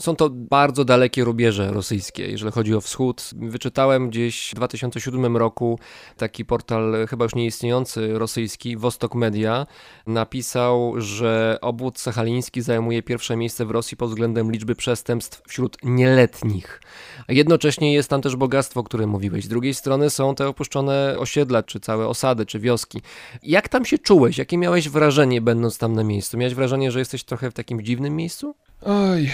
są 0.00 0.16
to 0.16 0.30
bardzo 0.30 0.84
dalekie 0.84 1.24
rubieże 1.24 1.72
rosyjskie, 1.72 2.30
jeżeli 2.30 2.52
chodzi 2.52 2.74
o 2.74 2.80
wschód. 2.80 3.30
Wyczytałem 3.36 4.10
gdzieś 4.10 4.50
w 4.50 4.54
2007 4.54 5.36
roku 5.36 5.78
taki 6.16 6.44
portal, 6.44 7.06
chyba 7.10 7.24
już 7.24 7.34
nieistniejący 7.34 8.18
rosyjski, 8.18 8.76
Vostok 8.76 9.14
Media, 9.14 9.66
napisał, 10.06 10.94
że 10.96 11.58
obwód 11.60 11.98
sachaliński 11.98 12.62
zajmuje 12.62 13.02
pierwsze 13.02 13.36
miejsce 13.36 13.66
w 13.66 13.70
Rosji 13.70 13.96
pod 13.96 14.08
względem 14.08 14.52
liczby 14.52 14.74
przestępstw 14.74 15.42
wśród 15.48 15.76
nieletnich. 15.82 16.82
A 17.28 17.32
jednocześnie 17.32 17.94
jest 17.94 18.10
tam 18.10 18.22
też 18.22 18.36
bogactwo, 18.36 18.80
o 18.80 18.84
którym 18.84 19.10
mówiłeś. 19.10 19.44
Z 19.44 19.48
drugiej 19.48 19.74
strony 19.74 20.10
są 20.10 20.34
te 20.34 20.48
opuszczone 20.48 21.16
osiedla, 21.18 21.62
czy 21.62 21.80
całe 21.80 22.08
osady, 22.08 22.46
czy 22.46 22.58
wioski. 22.58 23.02
Jak 23.42 23.68
tam 23.68 23.84
się 23.84 23.98
czułeś? 23.98 24.38
Jakie 24.38 24.58
miałeś 24.58 24.88
wrażenie, 24.88 25.40
będąc 25.40 25.78
tam 25.78 25.92
na 25.92 26.04
miejscu? 26.04 26.38
Miałeś 26.38 26.54
wrażenie, 26.54 26.90
że 26.90 26.98
jesteś 26.98 27.24
trochę 27.24 27.50
w 27.50 27.54
takim 27.54 27.82
dziwnym 27.82 28.16
miejscu? 28.16 28.54
Oj, 28.82 29.30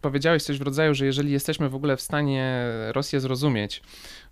powiedziałeś 0.00 0.42
coś 0.42 0.58
w 0.58 0.62
rodzaju, 0.62 0.94
że 0.94 1.06
jeżeli 1.06 1.32
jesteśmy 1.32 1.68
w 1.68 1.74
ogóle 1.74 1.96
w 1.96 2.00
stanie 2.00 2.64
Rosję 2.92 3.20
zrozumieć, 3.20 3.82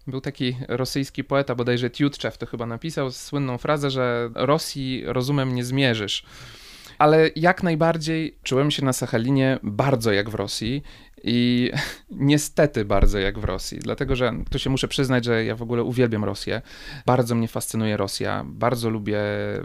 był 0.07 0.21
taki 0.21 0.57
rosyjski 0.69 1.25
poeta, 1.25 1.55
bodajże 1.55 1.91
Tiutczew 1.91 2.39
to 2.39 2.47
chyba 2.47 2.67
napisał 2.67 3.11
słynną 3.11 3.59
frazę, 3.59 3.91
że 3.91 4.31
Rosji 4.35 5.03
rozumem 5.07 5.55
nie 5.55 5.65
zmierzysz. 5.65 6.23
Ale 6.99 7.31
jak 7.37 7.63
najbardziej 7.63 8.39
czułem 8.43 8.71
się 8.71 8.85
na 8.85 8.93
Sachalinie 8.93 9.59
bardzo 9.63 10.13
jak 10.13 10.31
w 10.31 10.35
Rosji 10.35 10.83
i 11.25 11.71
niestety 12.11 12.85
bardzo 12.85 13.19
jak 13.19 13.39
w 13.39 13.45
Rosji, 13.45 13.79
dlatego 13.79 14.17
że 14.17 14.33
tu 14.51 14.59
się 14.59 14.71
muszę 14.71 14.89
przyznać, 14.89 15.25
że 15.25 15.45
ja 15.45 15.57
w 15.57 15.63
ogóle 15.63 15.83
uwielbiam 15.83 16.25
Rosję. 16.25 16.63
Bardzo 17.07 17.35
mnie 17.35 17.49
fascynuje 17.49 17.97
Rosja. 17.97 18.45
Bardzo 18.47 18.91
lubię 18.91 19.19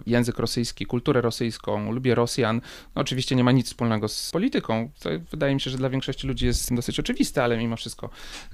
język 0.06 0.39
rosyjski, 0.39 0.86
kulturę 0.86 1.22
rosyjską, 1.22 1.91
lubię 1.91 2.15
Rosjan. 2.15 2.62
No, 2.96 3.02
oczywiście 3.02 3.36
nie 3.36 3.43
ma 3.43 3.52
nic 3.52 3.67
wspólnego 3.67 4.08
z 4.08 4.32
polityką. 4.32 4.89
To 5.00 5.10
wydaje 5.32 5.54
mi 5.54 5.62
się, 5.62 5.72
że 5.72 5.78
dla 5.78 5.89
większości 5.89 6.28
ludzi 6.28 6.46
jest 6.46 6.76
dosyć 6.76 7.00
oczywiste, 7.00 7.43
ale 7.43 7.58
mimo 7.58 7.76
wszystko 7.76 8.10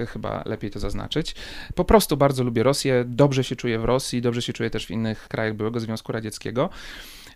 chyba 0.08 0.44
lepiej 0.46 0.72
to 0.72 0.80
zaznaczyć. 0.80 1.36
Po 1.76 1.86
prostu 1.86 2.18
bardzo 2.18 2.44
lubię 2.44 2.63
Rosję, 2.63 3.04
dobrze 3.08 3.44
się 3.44 3.56
czuję 3.56 3.80
w 3.80 3.86
Rosji, 3.86 4.22
dobrze 4.22 4.42
się 4.42 4.54
czuję 4.54 4.70
też 4.70 4.86
w 4.86 4.92
innych 4.92 5.28
krajach 5.28 5.54
byłego 5.54 5.80
Związku 5.80 6.12
Radzieckiego. 6.12 6.70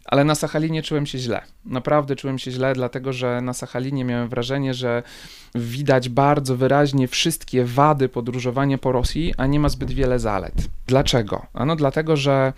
Ale 0.05 0.23
na 0.23 0.35
Sachalinie 0.35 0.83
czułem 0.83 1.05
się 1.05 1.17
źle. 1.17 1.41
Naprawdę 1.65 2.15
czułem 2.15 2.39
się 2.39 2.51
źle, 2.51 2.73
dlatego 2.73 3.13
że 3.13 3.41
na 3.41 3.53
Sachalinie 3.53 4.05
miałem 4.05 4.29
wrażenie, 4.29 4.73
że 4.73 5.03
widać 5.55 6.09
bardzo 6.09 6.57
wyraźnie 6.57 7.07
wszystkie 7.07 7.65
wady 7.65 8.09
podróżowania 8.09 8.77
po 8.77 8.91
Rosji, 8.91 9.33
a 9.37 9.47
nie 9.47 9.59
ma 9.59 9.69
zbyt 9.69 9.91
wiele 9.91 10.19
zalet. 10.19 10.53
Dlaczego? 10.87 11.45
Ano 11.53 11.75
dlatego, 11.75 12.17
że 12.17 12.53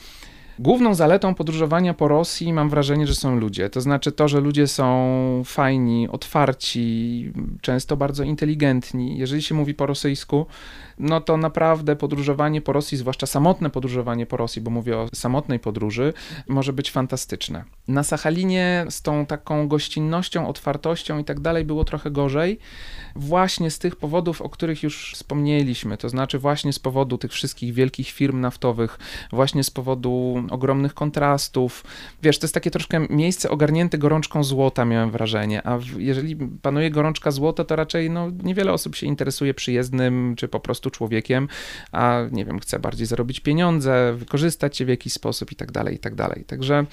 Główną 0.60 0.94
zaletą 0.94 1.36
podróżowania 1.36 1.94
po 1.94 2.08
Rosji 2.08 2.54
mam 2.54 2.70
wrażenie, 2.70 3.08
że 3.08 3.16
są 3.16 3.36
ludzie. 3.36 3.70
To 3.70 3.82
znaczy 3.82 4.12
to, 4.12 4.28
że 4.28 4.40
ludzie 4.40 4.68
są 4.68 5.42
fajni, 5.46 6.10
otwarci, 6.10 7.32
często 7.62 7.98
bardzo 7.98 8.24
inteligentni. 8.24 9.18
Jeżeli 9.18 9.42
się 9.42 9.56
mówi 9.56 9.74
po 9.74 9.86
rosyjsku, 9.86 10.46
no 11.00 11.22
to 11.22 11.38
naprawdę 11.38 11.96
podróżowanie 11.96 12.62
po 12.62 12.74
Rosji, 12.74 12.98
zwłaszcza 12.98 13.28
samotne 13.28 13.70
podróżowanie 13.70 14.26
po 14.26 14.38
Rosji, 14.38 14.62
bo 14.62 14.72
mówię 14.72 14.98
o 14.98 15.08
samotnej 15.14 15.60
podróży, 15.60 16.14
może 16.48 16.74
być 16.74 16.92
fantastyczne. 16.92 17.64
Na 17.88 18.04
Sachalinie 18.04 18.86
z 18.90 19.02
tą 19.02 19.26
taką 19.26 19.68
gościnnością, 19.68 20.48
otwartością 20.48 21.20
i 21.20 21.24
tak 21.24 21.40
dalej 21.40 21.66
było 21.66 21.86
trochę 21.86 22.12
gorzej, 22.12 22.60
właśnie 23.16 23.72
z 23.72 23.80
tych 23.80 23.96
powodów, 23.96 24.42
o 24.42 24.50
których 24.50 24.84
już 24.84 25.12
wspomnieliśmy, 25.14 25.98
to 25.98 26.10
znaczy 26.10 26.40
właśnie 26.40 26.74
z 26.74 26.80
powodu 26.80 27.18
tych 27.18 27.32
wszystkich 27.32 27.74
wielkich 27.74 28.10
firm 28.10 28.42
naftowych, 28.42 29.00
właśnie 29.32 29.64
z 29.64 29.70
powodu 29.70 30.44
ogromnych 30.50 30.94
kontrastów. 30.94 31.84
Wiesz, 32.24 32.40
to 32.40 32.46
jest 32.46 32.54
takie 32.54 32.72
troszkę 32.72 33.08
miejsce 33.10 33.50
ogarnięte 33.50 33.98
gorączką 33.98 34.44
złota, 34.44 34.86
miałem 34.86 35.12
wrażenie, 35.12 35.68
a 35.68 35.80
jeżeli 35.98 36.36
panuje 36.36 36.92
gorączka 36.92 37.32
złota, 37.32 37.64
to 37.64 37.76
raczej 37.76 38.10
no, 38.10 38.32
niewiele 38.44 38.74
osób 38.74 38.96
się 38.96 39.08
interesuje 39.08 39.54
przyjezdnym, 39.54 40.36
czy 40.38 40.48
po 40.48 40.60
prostu 40.60 40.85
człowiekiem, 40.92 41.48
a 41.92 42.22
nie 42.32 42.46
wiem, 42.46 42.60
chce 42.60 42.80
bardziej 42.80 43.08
zarobić 43.08 43.40
pieniądze, 43.40 44.14
wykorzystać 44.18 44.78
się 44.78 44.86
w 44.86 44.90
jakiś 44.90 45.14
sposób 45.14 45.52
i 45.52 45.56
tak 45.56 45.72
dalej, 45.72 45.96
i 45.96 46.00
tak 46.00 46.16
dalej. 46.16 46.44
Także 46.48 46.86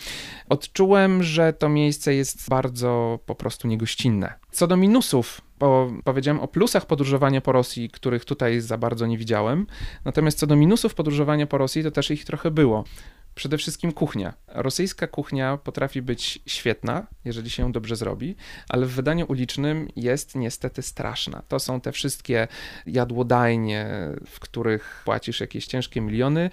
odczułem, 0.48 1.22
że 1.22 1.52
to 1.52 1.68
miejsce 1.68 2.14
jest 2.14 2.48
bardzo 2.48 3.18
po 3.26 3.34
prostu 3.34 3.68
niegościnne. 3.68 4.34
Co 4.50 4.66
do 4.66 4.76
minusów, 4.76 5.40
bo 5.58 5.92
powiedziałem 6.04 6.40
o 6.40 6.48
plusach 6.48 6.86
podróżowania 6.86 7.40
po 7.40 7.52
Rosji, 7.52 7.90
których 7.90 8.24
tutaj 8.24 8.60
za 8.60 8.78
bardzo 8.78 9.06
nie 9.06 9.18
widziałem. 9.18 9.66
Natomiast 10.04 10.38
co 10.38 10.46
do 10.46 10.56
minusów 10.56 10.94
podróżowania 10.94 11.46
po 11.46 11.58
Rosji, 11.58 11.82
to 11.82 11.90
też 11.90 12.10
ich 12.10 12.24
trochę 12.24 12.50
było. 12.50 12.84
Przede 13.34 13.58
wszystkim 13.58 13.92
kuchnia. 13.92 14.34
Rosyjska 14.48 15.06
kuchnia 15.06 15.56
potrafi 15.56 16.02
być 16.02 16.38
świetna, 16.46 17.06
jeżeli 17.24 17.50
się 17.50 17.62
ją 17.62 17.72
dobrze 17.72 17.96
zrobi, 17.96 18.36
ale 18.68 18.86
w 18.86 18.90
wydaniu 18.90 19.26
ulicznym 19.28 19.88
jest 19.96 20.34
niestety 20.34 20.82
straszna. 20.82 21.42
To 21.48 21.58
są 21.58 21.80
te 21.80 21.92
wszystkie 21.92 22.48
jadłodajnie, 22.86 23.86
w 24.26 24.40
których 24.40 25.02
płacisz 25.04 25.40
jakieś 25.40 25.66
ciężkie 25.66 26.00
miliony 26.00 26.50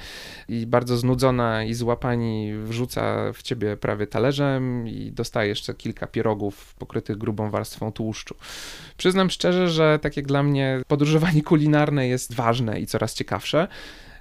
i 0.48 0.66
bardzo 0.66 0.98
znudzona 0.98 1.64
i 1.64 1.74
zła 1.74 1.96
pani 1.96 2.54
wrzuca 2.64 3.34
w 3.34 3.42
ciebie 3.42 3.78
prawie 3.78 4.08
talerzem 4.08 4.88
i 4.88 5.12
dostaje 5.12 5.50
jeszcze 5.50 5.74
kilka 5.74 6.08
pierogów 6.08 6.76
pokrytych 6.76 7.18
grubą 7.18 7.50
warstwą 7.50 7.92
tłuszczu. 7.92 8.36
Przyznam 8.98 9.30
szczerze, 9.30 9.70
że 9.70 10.00
tak 10.02 10.18
jak 10.18 10.26
dla 10.28 10.44
mnie 10.44 10.82
podróżowanie 10.88 11.44
kulinarne 11.50 12.08
jest 12.08 12.34
ważne 12.34 12.80
i 12.80 12.88
coraz 12.88 13.14
ciekawsze 13.14 13.68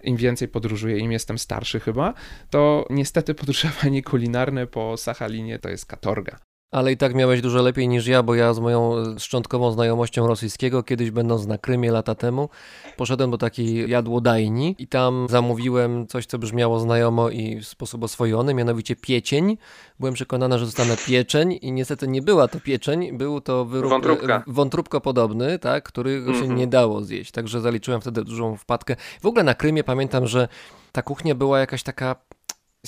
im 0.02 0.16
więcej 0.16 0.48
podróżuję, 0.48 0.98
im 0.98 1.12
jestem 1.12 1.38
starszy 1.38 1.80
chyba, 1.80 2.14
to 2.50 2.86
niestety 2.90 3.34
podróżowanie 3.34 4.02
kulinarne 4.02 4.66
po 4.66 4.96
Sachalinie 4.96 5.58
to 5.58 5.68
jest 5.68 5.86
katorga. 5.86 6.47
Ale 6.70 6.92
i 6.92 6.96
tak 6.96 7.14
miałeś 7.14 7.40
dużo 7.40 7.62
lepiej 7.62 7.88
niż 7.88 8.06
ja, 8.06 8.22
bo 8.22 8.34
ja 8.34 8.54
z 8.54 8.58
moją 8.58 8.94
szczątkową 9.18 9.72
znajomością 9.72 10.26
rosyjskiego, 10.26 10.82
kiedyś 10.82 11.10
będąc 11.10 11.46
na 11.46 11.58
Krymie 11.58 11.92
lata 11.92 12.14
temu, 12.14 12.48
poszedłem 12.96 13.30
do 13.30 13.38
takiej 13.38 13.90
jadłodajni 13.90 14.76
i 14.78 14.86
tam 14.86 15.26
zamówiłem 15.30 16.06
coś, 16.06 16.26
co 16.26 16.38
brzmiało 16.38 16.80
znajomo 16.80 17.30
i 17.30 17.60
w 17.60 17.66
sposób 17.66 18.04
oswojony, 18.04 18.54
mianowicie 18.54 18.96
piecień. 18.96 19.56
Byłem 19.98 20.14
przekonana, 20.14 20.58
że 20.58 20.66
zostanę 20.66 20.96
pieczeń 21.06 21.58
i 21.62 21.72
niestety 21.72 22.08
nie 22.08 22.22
była 22.22 22.48
to 22.48 22.60
pieczeń, 22.60 23.18
był 23.18 23.40
to 23.40 23.64
wyrób, 23.64 23.90
Wątróbka. 23.90 24.44
wątróbko 24.46 25.00
podobny, 25.00 25.58
tak, 25.58 25.84
którego 25.84 26.32
się 26.32 26.38
mm 26.38 26.50
-hmm. 26.50 26.58
nie 26.58 26.66
dało 26.66 27.02
zjeść. 27.02 27.30
Także 27.30 27.60
zaliczyłem 27.60 28.00
wtedy 28.00 28.24
dużą 28.24 28.56
wpadkę. 28.56 28.96
W 29.22 29.26
ogóle 29.26 29.44
na 29.44 29.54
Krymie 29.54 29.84
pamiętam, 29.84 30.26
że 30.26 30.48
ta 30.92 31.02
kuchnia 31.02 31.34
była 31.34 31.58
jakaś 31.58 31.82
taka 31.82 32.16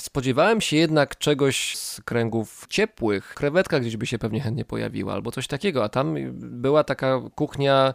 Spodziewałem 0.01 0.61
się 0.61 0.77
jednak 0.77 1.17
czegoś 1.17 1.77
z 1.77 2.01
kręgów 2.01 2.65
ciepłych. 2.69 3.33
Krewetka 3.35 3.79
gdzieś 3.79 3.97
by 3.97 4.05
się 4.05 4.17
pewnie 4.19 4.41
chętnie 4.41 4.65
pojawiła, 4.65 5.13
albo 5.13 5.31
coś 5.31 5.47
takiego, 5.47 5.83
a 5.83 5.89
tam 5.89 6.15
była 6.33 6.83
taka 6.83 7.21
kuchnia 7.35 7.93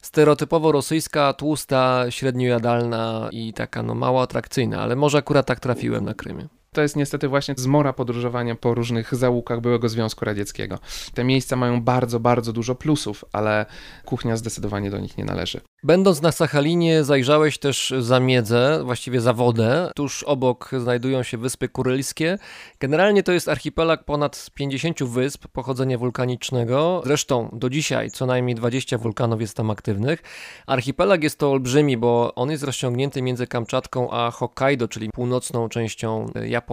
stereotypowo 0.00 0.72
rosyjska, 0.72 1.32
tłusta, 1.32 2.04
średniojadalna 2.10 3.28
i 3.32 3.52
taka 3.52 3.82
no 3.82 3.94
mało 3.94 4.22
atrakcyjna, 4.22 4.80
ale 4.82 4.96
może 4.96 5.18
akurat 5.18 5.46
tak 5.46 5.60
trafiłem 5.60 6.04
na 6.04 6.14
Krymie. 6.14 6.48
To 6.78 6.82
jest 6.82 6.96
niestety 6.96 7.28
właśnie 7.28 7.54
zmora 7.56 7.92
podróżowania 7.92 8.54
po 8.54 8.74
różnych 8.74 9.14
zaułkach 9.14 9.60
byłego 9.60 9.88
Związku 9.88 10.24
Radzieckiego. 10.24 10.78
Te 11.14 11.24
miejsca 11.24 11.56
mają 11.56 11.82
bardzo, 11.82 12.20
bardzo 12.20 12.52
dużo 12.52 12.74
plusów, 12.74 13.24
ale 13.32 13.66
kuchnia 14.04 14.36
zdecydowanie 14.36 14.90
do 14.90 14.98
nich 14.98 15.18
nie 15.18 15.24
należy. 15.24 15.60
Będąc 15.82 16.22
na 16.22 16.32
Sachalinie, 16.32 17.04
zajrzałeś 17.04 17.58
też 17.58 17.94
za 17.98 18.20
miedzę, 18.20 18.80
właściwie 18.84 19.20
za 19.20 19.32
wodę. 19.32 19.90
Tuż 19.94 20.22
obok 20.22 20.70
znajdują 20.78 21.22
się 21.22 21.38
Wyspy 21.38 21.68
Kurylskie. 21.68 22.38
Generalnie 22.80 23.22
to 23.22 23.32
jest 23.32 23.48
archipelag 23.48 24.04
ponad 24.04 24.50
50 24.54 25.02
wysp 25.02 25.48
pochodzenia 25.48 25.98
wulkanicznego. 25.98 27.02
Zresztą 27.04 27.48
do 27.52 27.70
dzisiaj 27.70 28.10
co 28.10 28.26
najmniej 28.26 28.54
20 28.54 28.98
wulkanów 28.98 29.40
jest 29.40 29.56
tam 29.56 29.70
aktywnych. 29.70 30.22
Archipelag 30.66 31.22
jest 31.22 31.38
to 31.38 31.50
olbrzymi, 31.50 31.96
bo 31.96 32.34
on 32.34 32.50
jest 32.50 32.64
rozciągnięty 32.64 33.22
między 33.22 33.46
Kamczatką 33.46 34.10
a 34.10 34.30
Hokkaido, 34.30 34.88
czyli 34.88 35.08
północną 35.10 35.68
częścią 35.68 36.26
Japonii. 36.46 36.67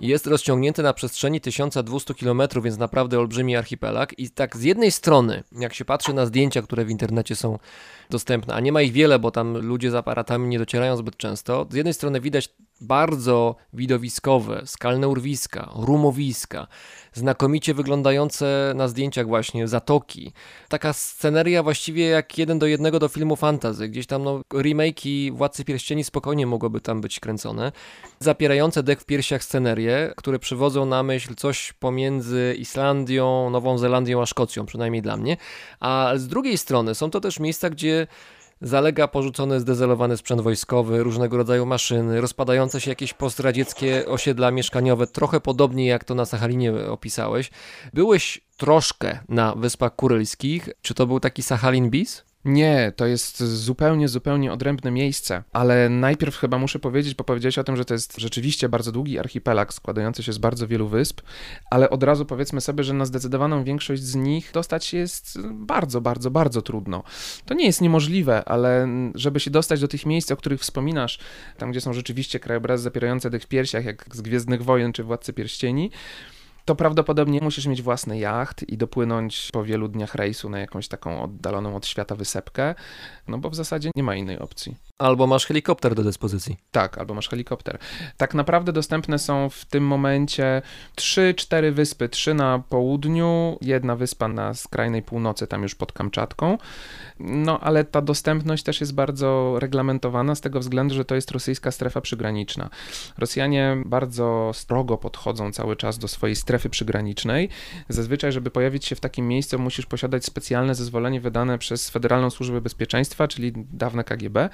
Jest 0.00 0.26
rozciągnięty 0.26 0.82
na 0.82 0.92
przestrzeni 0.92 1.40
1200 1.40 2.14
km, 2.14 2.42
więc 2.62 2.78
naprawdę 2.78 3.18
olbrzymi 3.18 3.56
archipelag. 3.56 4.18
I 4.18 4.30
tak 4.30 4.56
z 4.56 4.62
jednej 4.62 4.90
strony, 4.90 5.42
jak 5.52 5.74
się 5.74 5.84
patrzy 5.84 6.14
na 6.14 6.26
zdjęcia, 6.26 6.62
które 6.62 6.84
w 6.84 6.90
internecie 6.90 7.36
są 7.36 7.58
dostępne, 8.12 8.54
a 8.54 8.60
nie 8.60 8.72
ma 8.72 8.82
ich 8.82 8.92
wiele, 8.92 9.18
bo 9.18 9.30
tam 9.30 9.58
ludzie 9.58 9.90
z 9.90 9.94
aparatami 9.94 10.48
nie 10.48 10.58
docierają 10.58 10.96
zbyt 10.96 11.16
często. 11.16 11.66
Z 11.70 11.74
jednej 11.74 11.94
strony 11.94 12.20
widać 12.20 12.48
bardzo 12.82 13.56
widowiskowe, 13.72 14.62
skalne 14.64 15.08
urwiska, 15.08 15.70
rumowiska, 15.74 16.66
znakomicie 17.12 17.74
wyglądające 17.74 18.72
na 18.76 18.88
zdjęciach 18.88 19.26
właśnie 19.26 19.68
zatoki. 19.68 20.32
Taka 20.68 20.92
sceneria 20.92 21.62
właściwie 21.62 22.06
jak 22.06 22.38
jeden 22.38 22.58
do 22.58 22.66
jednego 22.66 22.98
do 22.98 23.08
filmu 23.08 23.36
fantasy. 23.36 23.88
Gdzieś 23.88 24.06
tam 24.06 24.24
no, 24.24 24.40
remake'i 24.50 25.32
Władcy 25.32 25.64
Pierścieni 25.64 26.04
spokojnie 26.04 26.46
mogłyby 26.46 26.80
tam 26.80 27.00
być 27.00 27.20
kręcone. 27.20 27.72
Zapierające 28.18 28.82
dek 28.82 29.00
w 29.00 29.04
piersiach 29.04 29.44
scenerie, 29.44 30.12
które 30.16 30.38
przywodzą 30.38 30.86
na 30.86 31.02
myśl 31.02 31.34
coś 31.34 31.72
pomiędzy 31.72 32.56
Islandią, 32.58 33.50
Nową 33.50 33.78
Zelandią 33.78 34.22
a 34.22 34.26
Szkocją, 34.26 34.66
przynajmniej 34.66 35.02
dla 35.02 35.16
mnie. 35.16 35.36
A 35.80 36.12
z 36.16 36.28
drugiej 36.28 36.58
strony 36.58 36.94
są 36.94 37.10
to 37.10 37.20
też 37.20 37.40
miejsca, 37.40 37.70
gdzie 37.70 38.01
zalega 38.62 39.08
porzucony 39.08 39.60
zdezelowany 39.60 40.16
sprzęt 40.16 40.40
wojskowy, 40.40 41.02
różnego 41.02 41.36
rodzaju 41.36 41.66
maszyny, 41.66 42.20
rozpadające 42.20 42.80
się 42.80 42.90
jakieś 42.90 43.14
postradzieckie 43.14 44.06
osiedla 44.06 44.50
mieszkaniowe, 44.50 45.06
trochę 45.06 45.40
podobnie 45.40 45.86
jak 45.86 46.04
to 46.04 46.14
na 46.14 46.24
Sachalinie 46.24 46.72
opisałeś. 46.74 47.50
Byłeś 47.94 48.40
troszkę 48.56 49.18
na 49.28 49.54
Wyspach 49.54 49.96
Kurylskich. 49.96 50.68
Czy 50.82 50.94
to 50.94 51.06
był 51.06 51.20
taki 51.20 51.42
Sachalin 51.42 51.90
bis? 51.90 52.24
Nie, 52.44 52.92
to 52.96 53.06
jest 53.06 53.42
zupełnie, 53.42 54.08
zupełnie 54.08 54.52
odrębne 54.52 54.90
miejsce, 54.90 55.42
ale 55.52 55.88
najpierw 55.88 56.36
chyba 56.36 56.58
muszę 56.58 56.78
powiedzieć, 56.78 57.14
bo 57.14 57.24
powiedziałeś 57.24 57.58
o 57.58 57.64
tym, 57.64 57.76
że 57.76 57.84
to 57.84 57.94
jest 57.94 58.16
rzeczywiście 58.16 58.68
bardzo 58.68 58.92
długi 58.92 59.18
archipelag 59.18 59.74
składający 59.74 60.22
się 60.22 60.32
z 60.32 60.38
bardzo 60.38 60.68
wielu 60.68 60.88
wysp, 60.88 61.20
ale 61.70 61.90
od 61.90 62.02
razu 62.02 62.26
powiedzmy 62.26 62.60
sobie, 62.60 62.84
że 62.84 62.94
na 62.94 63.04
zdecydowaną 63.04 63.64
większość 63.64 64.02
z 64.02 64.14
nich 64.14 64.50
dostać 64.54 64.84
się 64.84 64.98
jest 64.98 65.38
bardzo, 65.52 66.00
bardzo, 66.00 66.30
bardzo 66.30 66.62
trudno. 66.62 67.02
To 67.46 67.54
nie 67.54 67.66
jest 67.66 67.80
niemożliwe, 67.80 68.44
ale 68.44 68.88
żeby 69.14 69.40
się 69.40 69.50
dostać 69.50 69.80
do 69.80 69.88
tych 69.88 70.06
miejsc, 70.06 70.30
o 70.30 70.36
których 70.36 70.60
wspominasz, 70.60 71.18
tam 71.58 71.70
gdzie 71.70 71.80
są 71.80 71.92
rzeczywiście 71.92 72.40
krajobrazy 72.40 72.82
zapierające 72.82 73.30
tych 73.30 73.42
w 73.42 73.46
piersiach, 73.46 73.84
jak 73.84 74.06
z 74.12 74.20
Gwiezdnych 74.20 74.64
Wojen 74.64 74.92
czy 74.92 75.04
Władcy 75.04 75.32
Pierścieni, 75.32 75.90
to 76.64 76.76
prawdopodobnie 76.76 77.40
musisz 77.42 77.66
mieć 77.66 77.82
własny 77.82 78.18
jacht 78.18 78.62
i 78.62 78.76
dopłynąć 78.76 79.48
po 79.52 79.64
wielu 79.64 79.88
dniach 79.88 80.14
rejsu 80.14 80.50
na 80.50 80.58
jakąś 80.58 80.88
taką 80.88 81.22
oddaloną 81.22 81.76
od 81.76 81.86
świata 81.86 82.16
wysepkę, 82.16 82.74
no 83.28 83.38
bo 83.38 83.50
w 83.50 83.54
zasadzie 83.54 83.90
nie 83.96 84.02
ma 84.02 84.14
innej 84.14 84.38
opcji. 84.38 84.76
Albo 85.02 85.26
masz 85.26 85.46
helikopter 85.46 85.94
do 85.94 86.04
dyspozycji. 86.04 86.56
Tak, 86.70 86.98
albo 86.98 87.14
masz 87.14 87.28
helikopter. 87.28 87.78
Tak 88.16 88.34
naprawdę 88.34 88.72
dostępne 88.72 89.18
są 89.18 89.48
w 89.50 89.64
tym 89.64 89.86
momencie 89.86 90.62
trzy, 90.94 91.34
cztery 91.34 91.72
wyspy. 91.72 92.08
Trzy 92.08 92.34
na 92.34 92.62
południu, 92.68 93.58
jedna 93.60 93.96
wyspa 93.96 94.28
na 94.28 94.54
skrajnej 94.54 95.02
północy, 95.02 95.46
tam 95.46 95.62
już 95.62 95.74
pod 95.74 95.92
Kamczatką. 95.92 96.58
No 97.20 97.60
ale 97.60 97.84
ta 97.84 98.00
dostępność 98.00 98.62
też 98.62 98.80
jest 98.80 98.94
bardzo 98.94 99.54
reglamentowana 99.58 100.34
z 100.34 100.40
tego 100.40 100.60
względu, 100.60 100.94
że 100.94 101.04
to 101.04 101.14
jest 101.14 101.30
rosyjska 101.30 101.70
strefa 101.70 102.00
przygraniczna. 102.00 102.70
Rosjanie 103.18 103.76
bardzo 103.86 104.50
strogo 104.54 104.98
podchodzą 104.98 105.52
cały 105.52 105.76
czas 105.76 105.98
do 105.98 106.08
swojej 106.08 106.36
strefy 106.36 106.70
przygranicznej. 106.70 107.48
Zazwyczaj, 107.88 108.32
żeby 108.32 108.50
pojawić 108.50 108.84
się 108.84 108.96
w 108.96 109.00
takim 109.00 109.28
miejscu, 109.28 109.58
musisz 109.58 109.86
posiadać 109.86 110.24
specjalne 110.24 110.74
zezwolenie 110.74 111.20
wydane 111.20 111.58
przez 111.58 111.90
Federalną 111.90 112.30
Służbę 112.30 112.60
Bezpieczeństwa, 112.60 113.28
czyli 113.28 113.52
dawne 113.56 114.04
KGB 114.04 114.48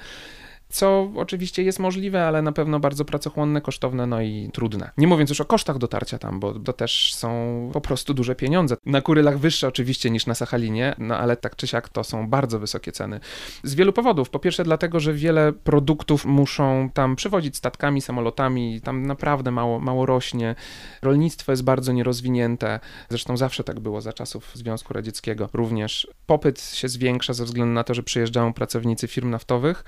co 0.69 1.11
oczywiście 1.15 1.63
jest 1.63 1.79
możliwe, 1.79 2.27
ale 2.27 2.41
na 2.41 2.51
pewno 2.51 2.79
bardzo 2.79 3.05
pracochłonne, 3.05 3.61
kosztowne, 3.61 4.07
no 4.07 4.21
i 4.21 4.49
trudne. 4.53 4.91
Nie 4.97 5.07
mówiąc 5.07 5.29
już 5.29 5.41
o 5.41 5.45
kosztach 5.45 5.77
dotarcia 5.77 6.17
tam, 6.17 6.39
bo 6.39 6.59
to 6.59 6.73
też 6.73 7.13
są 7.15 7.69
po 7.73 7.81
prostu 7.81 8.13
duże 8.13 8.35
pieniądze. 8.35 8.77
Na 8.85 9.01
Kurylach 9.01 9.39
wyższe 9.39 9.67
oczywiście 9.67 10.09
niż 10.09 10.25
na 10.25 10.35
Sachalinie, 10.35 10.95
no 10.97 11.17
ale 11.17 11.37
tak 11.37 11.55
czy 11.55 11.67
siak 11.67 11.89
to 11.89 12.03
są 12.03 12.29
bardzo 12.29 12.59
wysokie 12.59 12.91
ceny. 12.91 13.19
Z 13.63 13.75
wielu 13.75 13.93
powodów. 13.93 14.29
Po 14.29 14.39
pierwsze 14.39 14.63
dlatego, 14.63 14.99
że 14.99 15.13
wiele 15.13 15.53
produktów 15.53 16.25
muszą 16.25 16.89
tam 16.93 17.15
przywozić 17.15 17.57
statkami, 17.57 18.01
samolotami, 18.01 18.81
tam 18.81 19.05
naprawdę 19.05 19.51
mało, 19.51 19.79
mało 19.79 20.05
rośnie. 20.05 20.55
Rolnictwo 21.01 21.51
jest 21.51 21.63
bardzo 21.63 21.91
nierozwinięte, 21.91 22.79
zresztą 23.09 23.37
zawsze 23.37 23.63
tak 23.63 23.79
było 23.79 24.01
za 24.01 24.13
czasów 24.13 24.51
Związku 24.53 24.93
Radzieckiego 24.93 25.49
również. 25.53 26.07
Popyt 26.25 26.61
się 26.61 26.89
zwiększa 26.89 27.33
ze 27.33 27.45
względu 27.45 27.73
na 27.73 27.83
to, 27.83 27.93
że 27.93 28.03
przyjeżdżają 28.03 28.53
pracownicy 28.53 29.07
firm 29.07 29.29
naftowych, 29.29 29.83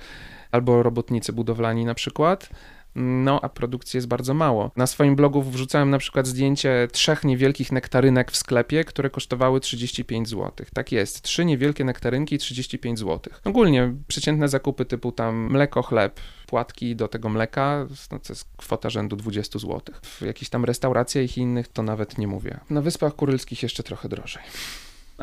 albo 0.52 0.82
robotnicy 0.82 1.32
budowlani 1.32 1.84
na 1.84 1.94
przykład. 1.94 2.48
No, 2.94 3.40
a 3.42 3.48
produkcji 3.48 3.98
jest 3.98 4.08
bardzo 4.08 4.34
mało. 4.34 4.70
Na 4.76 4.86
swoim 4.86 5.16
blogu 5.16 5.42
wrzucałem 5.42 5.90
na 5.90 5.98
przykład 5.98 6.26
zdjęcie 6.26 6.88
trzech 6.92 7.24
niewielkich 7.24 7.72
nektarynek 7.72 8.30
w 8.30 8.36
sklepie, 8.36 8.84
które 8.84 9.10
kosztowały 9.10 9.60
35 9.60 10.28
zł. 10.28 10.52
Tak 10.74 10.92
jest, 10.92 11.22
trzy 11.22 11.44
niewielkie 11.44 11.84
nektarynki 11.84 12.38
35 12.38 12.98
zł. 12.98 13.32
Ogólnie 13.44 13.94
przeciętne 14.08 14.48
zakupy 14.48 14.84
typu 14.84 15.12
tam 15.12 15.50
mleko, 15.50 15.82
chleb, 15.82 16.20
płatki 16.46 16.96
do 16.96 17.08
tego 17.08 17.28
mleka, 17.28 17.86
no 18.12 18.18
to 18.18 18.32
jest 18.32 18.48
kwota 18.56 18.90
rzędu 18.90 19.16
20 19.16 19.58
zł. 19.58 19.80
W 20.02 20.22
jakichś 20.22 20.50
tam 20.50 20.64
restauracjach 20.64 21.38
i 21.38 21.40
innych 21.40 21.68
to 21.68 21.82
nawet 21.82 22.18
nie 22.18 22.28
mówię. 22.28 22.60
Na 22.70 22.80
Wyspach 22.80 23.16
Kurylskich 23.16 23.62
jeszcze 23.62 23.82
trochę 23.82 24.08
drożej. 24.08 24.42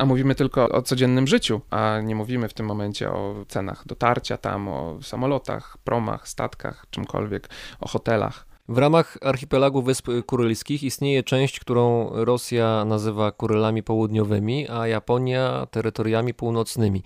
A 0.00 0.04
mówimy 0.06 0.34
tylko 0.34 0.68
o 0.68 0.82
codziennym 0.82 1.26
życiu, 1.26 1.60
a 1.70 2.00
nie 2.00 2.14
mówimy 2.14 2.48
w 2.48 2.54
tym 2.54 2.66
momencie 2.66 3.10
o 3.10 3.34
cenach 3.48 3.86
dotarcia 3.86 4.36
tam, 4.36 4.68
o 4.68 4.98
samolotach, 5.02 5.78
promach, 5.84 6.28
statkach, 6.28 6.86
czymkolwiek, 6.90 7.48
o 7.80 7.88
hotelach. 7.88 8.46
W 8.68 8.78
ramach 8.78 9.18
archipelagu 9.22 9.82
Wysp 9.82 10.08
Kurylskich 10.26 10.82
istnieje 10.82 11.22
część, 11.22 11.60
którą 11.60 12.10
Rosja 12.12 12.84
nazywa 12.84 13.32
Kurylami 13.32 13.82
Południowymi, 13.82 14.68
a 14.68 14.86
Japonia 14.86 15.66
terytoriami 15.70 16.34
północnymi. 16.34 17.02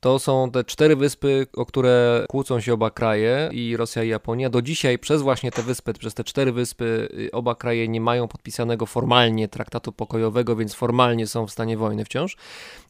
To 0.00 0.18
są 0.18 0.50
te 0.50 0.64
cztery 0.64 0.96
wyspy, 0.96 1.46
o 1.56 1.66
które 1.66 2.24
kłócą 2.28 2.60
się 2.60 2.74
oba 2.74 2.90
kraje, 2.90 3.50
i 3.52 3.76
Rosja 3.76 4.04
i 4.04 4.08
Japonia. 4.08 4.50
Do 4.50 4.62
dzisiaj 4.62 4.98
przez 4.98 5.22
właśnie 5.22 5.50
te 5.50 5.62
wyspy, 5.62 5.92
przez 5.92 6.14
te 6.14 6.24
cztery 6.24 6.52
wyspy, 6.52 7.08
y, 7.18 7.30
oba 7.32 7.54
kraje 7.54 7.88
nie 7.88 8.00
mają 8.00 8.28
podpisanego 8.28 8.86
formalnie 8.86 9.48
traktatu 9.48 9.92
pokojowego, 9.92 10.56
więc 10.56 10.74
formalnie 10.74 11.26
są 11.26 11.46
w 11.46 11.50
stanie 11.50 11.76
wojny 11.76 12.04
wciąż. 12.04 12.36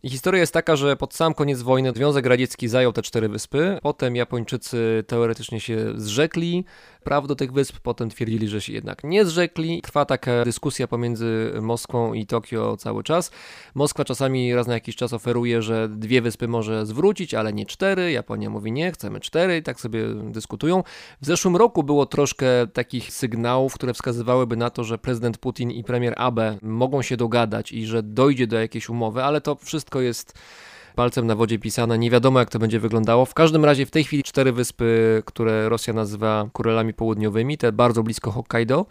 I 0.03 0.11
historia 0.11 0.41
jest 0.41 0.53
taka, 0.53 0.77
że 0.77 0.97
pod 0.97 1.15
sam 1.15 1.35
koniec 1.35 1.63
wojny 1.63 1.93
Związek 1.97 2.27
Radziecki 2.27 2.69
zajął 2.69 2.93
te 2.93 3.03
cztery 3.03 3.29
wyspy. 3.29 3.79
Potem 3.83 4.17
Japończycy 4.17 5.05
teoretycznie 5.07 5.61
się 5.61 5.93
zrzekli 5.97 6.65
praw 7.07 7.27
do 7.27 7.37
tych 7.37 7.53
wysp, 7.53 7.77
potem 7.83 8.11
twierdzili, 8.11 8.49
że 8.49 8.61
się 8.61 8.73
jednak 8.73 9.05
nie 9.05 9.25
zrzekli. 9.25 9.83
Trwa 9.83 10.05
taka 10.05 10.45
dyskusja 10.45 10.89
pomiędzy 10.89 11.53
Moskwą 11.61 12.13
i 12.13 12.27
Tokio 12.27 12.77
cały 12.77 13.03
czas. 13.03 13.31
Moskwa 13.75 14.05
czasami 14.05 14.55
raz 14.55 14.67
na 14.67 14.75
jakiś 14.75 14.97
czas 14.97 15.13
oferuje, 15.13 15.63
że 15.63 15.89
dwie 15.89 16.23
wyspy 16.23 16.49
może 16.49 16.87
zwrócić, 16.97 17.35
ale 17.35 17.53
nie 17.53 17.67
cztery. 17.67 18.13
Japonia 18.13 18.51
mówi 18.51 18.73
nie, 18.73 18.93
chcemy 18.93 19.21
cztery 19.21 19.57
i 19.57 19.63
tak 19.63 19.81
sobie 19.81 20.05
dyskutują. 20.15 20.83
W 21.21 21.27
zeszłym 21.27 21.57
roku 21.57 21.83
było 21.83 22.07
troszkę 22.07 22.47
takich 22.67 23.13
sygnałów, 23.13 23.75
które 23.75 23.95
wskazywałyby 23.95 24.57
na 24.57 24.71
to, 24.71 24.85
że 24.85 24.99
prezydent 24.99 25.39
Putin 25.39 25.71
i 25.71 25.85
premier 25.85 26.15
Abe 26.17 26.59
mogą 26.63 27.03
się 27.03 27.17
dogadać 27.17 27.73
i 27.73 27.87
że 27.87 28.03
dojdzie 28.03 28.47
do 28.47 28.61
jakiejś 28.61 28.89
umowy, 28.89 29.25
ale 29.25 29.41
to 29.41 29.55
wszystko 29.55 30.01
jest 30.01 30.33
palcem 30.97 31.27
na 31.27 31.35
wodzie 31.35 31.59
pisane. 31.59 31.99
Nie 31.99 32.11
wiadomo, 32.11 32.39
jak 32.39 32.51
to 32.51 32.59
będzie 32.59 32.81
wyglądało. 32.81 33.25
W 33.25 33.35
każdym 33.35 33.65
razie 33.65 33.87
w 33.87 33.91
tej 33.91 34.05
chwili 34.05 34.23
cztery 34.23 34.53
wyspy, 34.53 35.23
które 35.27 35.69
Rosja 35.69 35.93
nazywa 35.93 36.49
Kurelami 36.53 36.95
Południowymi, 36.95 37.59
te 37.59 37.73
bardzo 37.73 38.03
blisko 38.03 38.31
Hokkaido, 38.31 38.87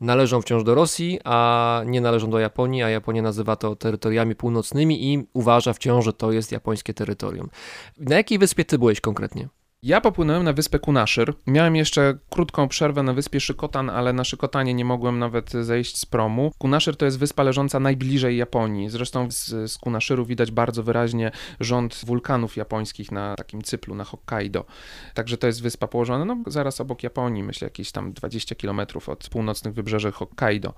należą 0.00 0.40
wciąż 0.40 0.64
do 0.64 0.74
Rosji, 0.74 1.20
a 1.24 1.82
nie 1.86 2.00
należą 2.00 2.30
do 2.30 2.38
Japonii, 2.38 2.82
a 2.82 2.90
Japonia 2.90 3.22
nazywa 3.22 3.56
to 3.56 3.76
terytoriami 3.76 4.34
północnymi 4.34 5.12
i 5.12 5.26
uważa 5.32 5.72
wciąż, 5.72 6.04
że 6.04 6.12
to 6.12 6.32
jest 6.32 6.52
japońskie 6.52 6.94
terytorium. 6.94 7.48
Na 7.98 8.16
jakiej 8.16 8.38
wyspie 8.38 8.64
ty 8.64 8.78
byłeś 8.78 9.00
konkretnie? 9.00 9.48
Ja 9.86 10.00
popłynąłem 10.00 10.44
na 10.44 10.52
wyspę 10.52 10.78
Kunaszyr. 10.78 11.34
Miałem 11.46 11.76
jeszcze 11.76 12.18
krótką 12.30 12.68
przerwę 12.68 13.02
na 13.02 13.12
wyspie 13.12 13.40
Szykotan, 13.40 13.90
ale 13.90 14.12
na 14.12 14.24
Szykotanie 14.24 14.74
nie 14.74 14.84
mogłem 14.84 15.18
nawet 15.18 15.52
zejść 15.52 15.98
z 15.98 16.06
promu. 16.06 16.52
Kunaszyr 16.58 16.96
to 16.96 17.04
jest 17.04 17.18
wyspa 17.18 17.42
leżąca 17.42 17.80
najbliżej 17.80 18.36
Japonii. 18.36 18.90
Zresztą 18.90 19.30
z, 19.30 19.72
z 19.72 19.78
Kunaszyru 19.78 20.24
widać 20.24 20.50
bardzo 20.50 20.82
wyraźnie 20.82 21.30
rząd 21.60 22.00
wulkanów 22.06 22.56
japońskich 22.56 23.12
na 23.12 23.34
takim 23.34 23.62
cyplu, 23.62 23.94
na 23.94 24.04
Hokkaido. 24.04 24.64
Także 25.14 25.36
to 25.36 25.46
jest 25.46 25.62
wyspa 25.62 25.86
położona 25.86 26.24
no, 26.24 26.36
zaraz 26.46 26.80
obok 26.80 27.02
Japonii, 27.02 27.42
myślę 27.42 27.66
jakieś 27.66 27.92
tam 27.92 28.12
20 28.12 28.54
km 28.54 28.80
od 29.06 29.28
północnych 29.28 29.74
wybrzeży 29.74 30.12
Hokkaido. 30.12 30.74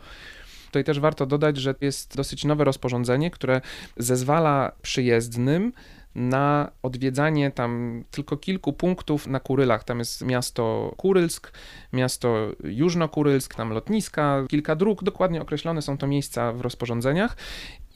Tutaj 0.66 0.84
też 0.84 1.00
warto 1.00 1.26
dodać, 1.26 1.56
że 1.56 1.74
jest 1.80 2.16
dosyć 2.16 2.44
nowe 2.44 2.64
rozporządzenie, 2.64 3.30
które 3.30 3.60
zezwala 3.96 4.72
przyjezdnym 4.82 5.72
na 6.18 6.70
odwiedzanie 6.82 7.50
tam 7.50 8.04
tylko 8.10 8.36
kilku 8.36 8.72
punktów 8.72 9.26
na 9.26 9.40
Kurylach. 9.40 9.84
Tam 9.84 9.98
jest 9.98 10.24
miasto 10.24 10.94
Kurylsk, 10.96 11.52
miasto 11.92 12.48
Jużno-Kurylsk, 12.64 13.54
tam 13.54 13.70
lotniska, 13.70 14.44
kilka 14.48 14.76
dróg, 14.76 15.04
dokładnie 15.04 15.42
określone 15.42 15.82
są 15.82 15.98
to 15.98 16.06
miejsca 16.06 16.52
w 16.52 16.60
rozporządzeniach. 16.60 17.36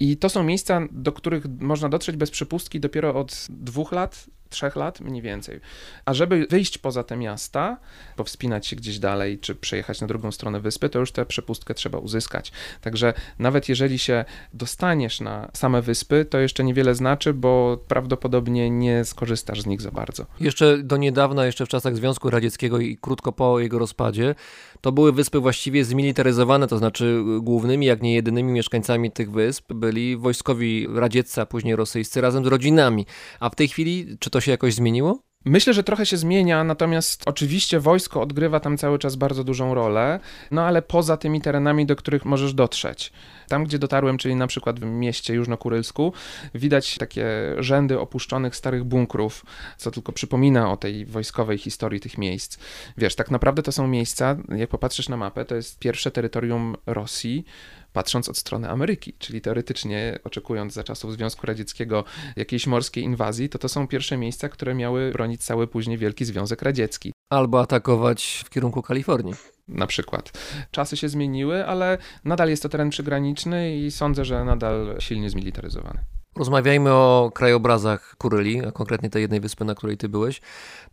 I 0.02 0.16
to 0.16 0.28
są 0.28 0.42
miejsca, 0.42 0.80
do 0.90 1.12
których 1.12 1.44
można 1.60 1.88
dotrzeć 1.88 2.16
bez 2.16 2.30
przepustki 2.30 2.80
dopiero 2.80 3.14
od 3.14 3.46
dwóch 3.50 3.92
lat, 3.92 4.26
trzech 4.48 4.76
lat 4.76 5.00
mniej 5.00 5.22
więcej. 5.22 5.60
A 6.04 6.14
żeby 6.14 6.46
wyjść 6.50 6.78
poza 6.78 7.04
te 7.04 7.16
miasta, 7.16 7.76
powspinać 8.16 8.66
się 8.66 8.76
gdzieś 8.76 8.98
dalej, 8.98 9.38
czy 9.38 9.54
przejechać 9.54 10.00
na 10.00 10.06
drugą 10.06 10.32
stronę 10.32 10.60
wyspy, 10.60 10.88
to 10.88 10.98
już 10.98 11.12
tę 11.12 11.26
przepustkę 11.26 11.74
trzeba 11.74 11.98
uzyskać. 11.98 12.52
Także 12.80 13.14
nawet 13.38 13.68
jeżeli 13.68 13.98
się 13.98 14.24
dostaniesz 14.54 15.20
na 15.20 15.50
same 15.52 15.82
wyspy, 15.82 16.24
to 16.24 16.38
jeszcze 16.38 16.64
niewiele 16.64 16.94
znaczy, 16.94 17.34
bo 17.34 17.78
prawdopodobnie 17.88 18.70
nie 18.70 19.04
skorzystasz 19.04 19.62
z 19.62 19.66
nich 19.66 19.82
za 19.82 19.90
bardzo. 19.90 20.26
Jeszcze 20.40 20.78
do 20.78 20.96
niedawna, 20.96 21.46
jeszcze 21.46 21.66
w 21.66 21.68
czasach 21.68 21.96
Związku 21.96 22.30
Radzieckiego 22.30 22.78
i 22.78 22.96
krótko 22.96 23.32
po 23.32 23.60
jego 23.60 23.78
rozpadzie, 23.78 24.34
to 24.82 24.92
były 24.92 25.12
wyspy 25.12 25.40
właściwie 25.40 25.84
zmilitaryzowane, 25.84 26.68
to 26.68 26.78
znaczy 26.78 27.24
głównymi, 27.40 27.86
jak 27.86 28.02
nie 28.02 28.14
jedynymi 28.14 28.52
mieszkańcami 28.52 29.10
tych 29.10 29.30
wysp 29.30 29.72
byli 29.72 30.16
wojskowi 30.16 30.86
radzieccy, 30.94 31.40
a 31.40 31.46
później 31.46 31.76
rosyjscy 31.76 32.20
razem 32.20 32.44
z 32.44 32.46
rodzinami. 32.46 33.06
A 33.40 33.50
w 33.50 33.54
tej 33.54 33.68
chwili, 33.68 34.16
czy 34.20 34.30
to 34.30 34.40
się 34.40 34.50
jakoś 34.50 34.74
zmieniło? 34.74 35.31
Myślę, 35.44 35.74
że 35.74 35.82
trochę 35.82 36.06
się 36.06 36.16
zmienia, 36.16 36.64
natomiast 36.64 37.22
oczywiście 37.26 37.80
wojsko 37.80 38.20
odgrywa 38.20 38.60
tam 38.60 38.78
cały 38.78 38.98
czas 38.98 39.16
bardzo 39.16 39.44
dużą 39.44 39.74
rolę, 39.74 40.20
no 40.50 40.62
ale 40.62 40.82
poza 40.82 41.16
tymi 41.16 41.40
terenami, 41.40 41.86
do 41.86 41.96
których 41.96 42.24
możesz 42.24 42.54
dotrzeć. 42.54 43.12
Tam, 43.48 43.64
gdzie 43.64 43.78
dotarłem, 43.78 44.18
czyli 44.18 44.36
na 44.36 44.46
przykład 44.46 44.80
w 44.80 44.84
mieście 44.84 45.34
Jużnokurylsku, 45.34 46.12
widać 46.54 46.98
takie 46.98 47.26
rzędy 47.58 48.00
opuszczonych 48.00 48.56
starych 48.56 48.84
bunkrów, 48.84 49.44
co 49.76 49.90
tylko 49.90 50.12
przypomina 50.12 50.72
o 50.72 50.76
tej 50.76 51.06
wojskowej 51.06 51.58
historii 51.58 52.00
tych 52.00 52.18
miejsc. 52.18 52.58
Wiesz, 52.98 53.14
tak 53.14 53.30
naprawdę 53.30 53.62
to 53.62 53.72
są 53.72 53.86
miejsca, 53.86 54.36
jak 54.56 54.70
popatrzysz 54.70 55.08
na 55.08 55.16
mapę, 55.16 55.44
to 55.44 55.54
jest 55.54 55.78
pierwsze 55.78 56.10
terytorium 56.10 56.76
Rosji, 56.86 57.44
patrząc 57.92 58.28
od 58.28 58.38
strony 58.38 58.70
Ameryki, 58.70 59.14
czyli 59.18 59.40
teoretycznie 59.40 60.18
oczekując 60.24 60.72
za 60.72 60.84
czasów 60.84 61.12
Związku 61.12 61.46
Radzieckiego 61.46 62.04
jakiejś 62.36 62.66
morskiej 62.66 63.04
inwazji, 63.04 63.48
to 63.48 63.58
to 63.58 63.68
są 63.68 63.88
pierwsze 63.88 64.16
miejsca, 64.16 64.48
które 64.48 64.74
miały 64.74 65.12
bronić 65.12 65.44
cały 65.44 65.66
później 65.66 65.98
Wielki 65.98 66.24
Związek 66.24 66.62
Radziecki. 66.62 67.12
Albo 67.30 67.60
atakować 67.60 68.42
w 68.46 68.50
kierunku 68.50 68.82
Kalifornii 68.82 69.34
na 69.68 69.86
przykład. 69.86 70.32
Czasy 70.70 70.96
się 70.96 71.08
zmieniły, 71.08 71.66
ale 71.66 71.98
nadal 72.24 72.48
jest 72.48 72.62
to 72.62 72.68
teren 72.68 72.90
przygraniczny 72.90 73.76
i 73.76 73.90
sądzę, 73.90 74.24
że 74.24 74.44
nadal 74.44 74.96
silnie 74.98 75.30
zmilitaryzowany. 75.30 76.04
Rozmawiajmy 76.36 76.92
o 76.92 77.30
krajobrazach 77.34 78.16
Kuryli, 78.18 78.66
a 78.66 78.72
konkretnie 78.72 79.10
tej 79.10 79.22
jednej 79.22 79.40
wyspy, 79.40 79.64
na 79.64 79.74
której 79.74 79.96
ty 79.96 80.08
byłeś. 80.08 80.40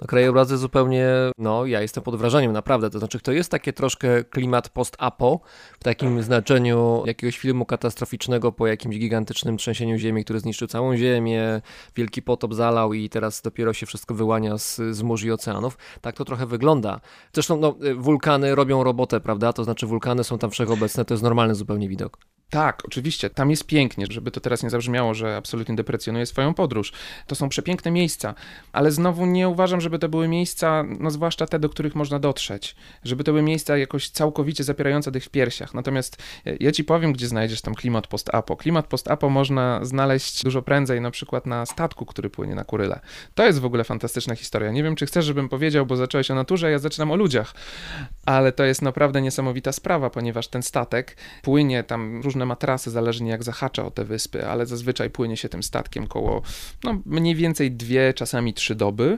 No, 0.02 0.08
krajobrazy 0.08 0.58
zupełnie, 0.58 1.08
no 1.38 1.66
ja 1.66 1.82
jestem 1.82 2.04
pod 2.04 2.16
wrażeniem, 2.16 2.52
naprawdę. 2.52 2.90
To 2.90 3.00
znaczy, 3.00 3.20
to 3.20 3.32
jest 3.32 3.52
takie 3.52 3.74
troszkę 3.74 4.24
klimat 4.24 4.70
post-apo, 4.70 5.40
w 5.80 5.84
takim 5.84 6.24
znaczeniu 6.24 7.04
jakiegoś 7.06 7.38
filmu 7.38 7.66
katastroficznego 7.66 8.52
po 8.52 8.68
jakimś 8.68 8.98
gigantycznym 8.98 9.58
trzęsieniu 9.58 9.98
ziemi, 9.98 10.24
który 10.24 10.40
zniszczył 10.40 10.68
całą 10.68 10.98
ziemię, 10.98 11.62
wielki 11.96 12.22
potop 12.22 12.54
zalał 12.54 12.94
i 12.94 13.10
teraz 13.10 13.42
dopiero 13.42 13.74
się 13.74 13.86
wszystko 13.86 14.14
wyłania 14.14 14.58
z, 14.58 14.82
z 14.92 15.02
mórz 15.02 15.24
i 15.24 15.32
oceanów. 15.32 15.78
Tak 16.02 16.16
to 16.16 16.26
trochę 16.26 16.46
wygląda. 16.46 17.00
Zresztą 17.34 17.58
no, 17.60 17.76
wulkany 17.96 18.56
robią 18.56 18.84
robotę, 18.84 19.20
prawda? 19.20 19.54
To 19.54 19.64
znaczy 19.64 19.88
wulkany 19.88 20.24
są 20.24 20.38
tam 20.38 20.52
wszechobecne, 20.52 21.06
to 21.06 21.14
jest 21.14 21.24
normalny 21.24 21.56
zupełnie 21.56 21.90
widok. 21.90 22.18
Tak, 22.50 22.86
oczywiście, 22.86 23.30
tam 23.30 23.50
jest 23.50 23.66
pięknie, 23.66 24.06
żeby 24.10 24.32
to 24.32 24.40
teraz 24.40 24.64
nie 24.64 24.70
zabrzmiało, 24.70 25.14
że 25.14 25.29
absolutnie 25.38 25.76
deprecjonuję 25.76 26.26
swoją 26.26 26.54
podróż. 26.54 26.94
To 27.28 27.36
są 27.36 27.50
przepiękne 27.50 27.92
miejsca, 27.92 28.36
ale 28.74 28.92
znowu 28.92 29.26
nie 29.26 29.50
uważam, 29.50 29.82
żeby 29.82 30.00
to 30.00 30.10
były 30.10 30.28
miejsca, 30.28 30.84
no 31.00 31.12
zwłaszcza 31.12 31.46
te, 31.46 31.60
do 31.60 31.70
których 31.70 31.96
można 31.96 32.20
dotrzeć, 32.20 32.76
żeby 33.04 33.24
to 33.24 33.32
były 33.32 33.42
miejsca 33.42 33.78
jakoś 33.78 34.10
całkowicie 34.10 34.64
zapierające 34.64 35.12
tych 35.12 35.24
w 35.24 35.30
piersiach. 35.30 35.74
Natomiast 35.74 36.24
e, 36.46 36.56
ja 36.60 36.72
ci 36.72 36.84
powiem, 36.84 37.14
gdzie 37.14 37.28
znajdziesz 37.28 37.62
tam 37.62 37.76
klimat 37.76 38.08
post-apo. 38.08 38.56
Klimat 38.56 38.88
post-apo 38.88 39.30
można 39.30 39.80
znaleźć 39.86 40.44
dużo 40.44 40.62
prędzej, 40.62 41.02
na 41.02 41.12
przykład 41.12 41.46
na 41.46 41.66
statku, 41.66 42.06
który 42.06 42.30
płynie 42.30 42.56
na 42.56 42.64
Kuryle. 42.64 43.00
To 43.36 43.46
jest 43.46 43.60
w 43.60 43.66
ogóle 43.66 43.84
fantastyczna 43.84 44.36
historia. 44.36 44.72
Nie 44.72 44.84
wiem, 44.84 44.96
czy 44.96 45.06
chcesz, 45.06 45.26
żebym 45.26 45.50
powiedział, 45.50 45.86
bo 45.86 45.96
zacząłeś 45.96 46.32
o 46.32 46.36
naturze, 46.36 46.72
ja 46.72 46.80
zaczynam 46.80 47.12
o 47.12 47.16
ludziach, 47.16 47.54
ale 48.26 48.52
to 48.52 48.64
jest 48.64 48.82
naprawdę 48.82 49.22
niesamowita 49.22 49.72
sprawa, 49.72 50.10
ponieważ 50.10 50.48
ten 50.48 50.64
statek 50.64 51.18
płynie 51.42 51.84
tam 51.84 52.22
różne 52.22 52.40
różne 52.40 52.46
matrasy, 52.46 52.92
zależnie 52.92 53.32
jak 53.32 53.44
zahacza 53.44 53.86
o 53.86 53.92
te 53.92 54.06
wyspy, 54.06 54.48
ale 54.48 54.66
zazwyczaj 54.66 55.10
płynie 55.20 55.38
się 55.38 55.50
tym 55.50 55.64
statkiem 55.64 56.08
koło 56.08 56.42
no, 56.84 57.02
mniej 57.06 57.36
więcej 57.36 57.72
dwie, 57.72 58.14
czasami 58.14 58.54
trzy 58.54 58.76
doby. 58.76 59.18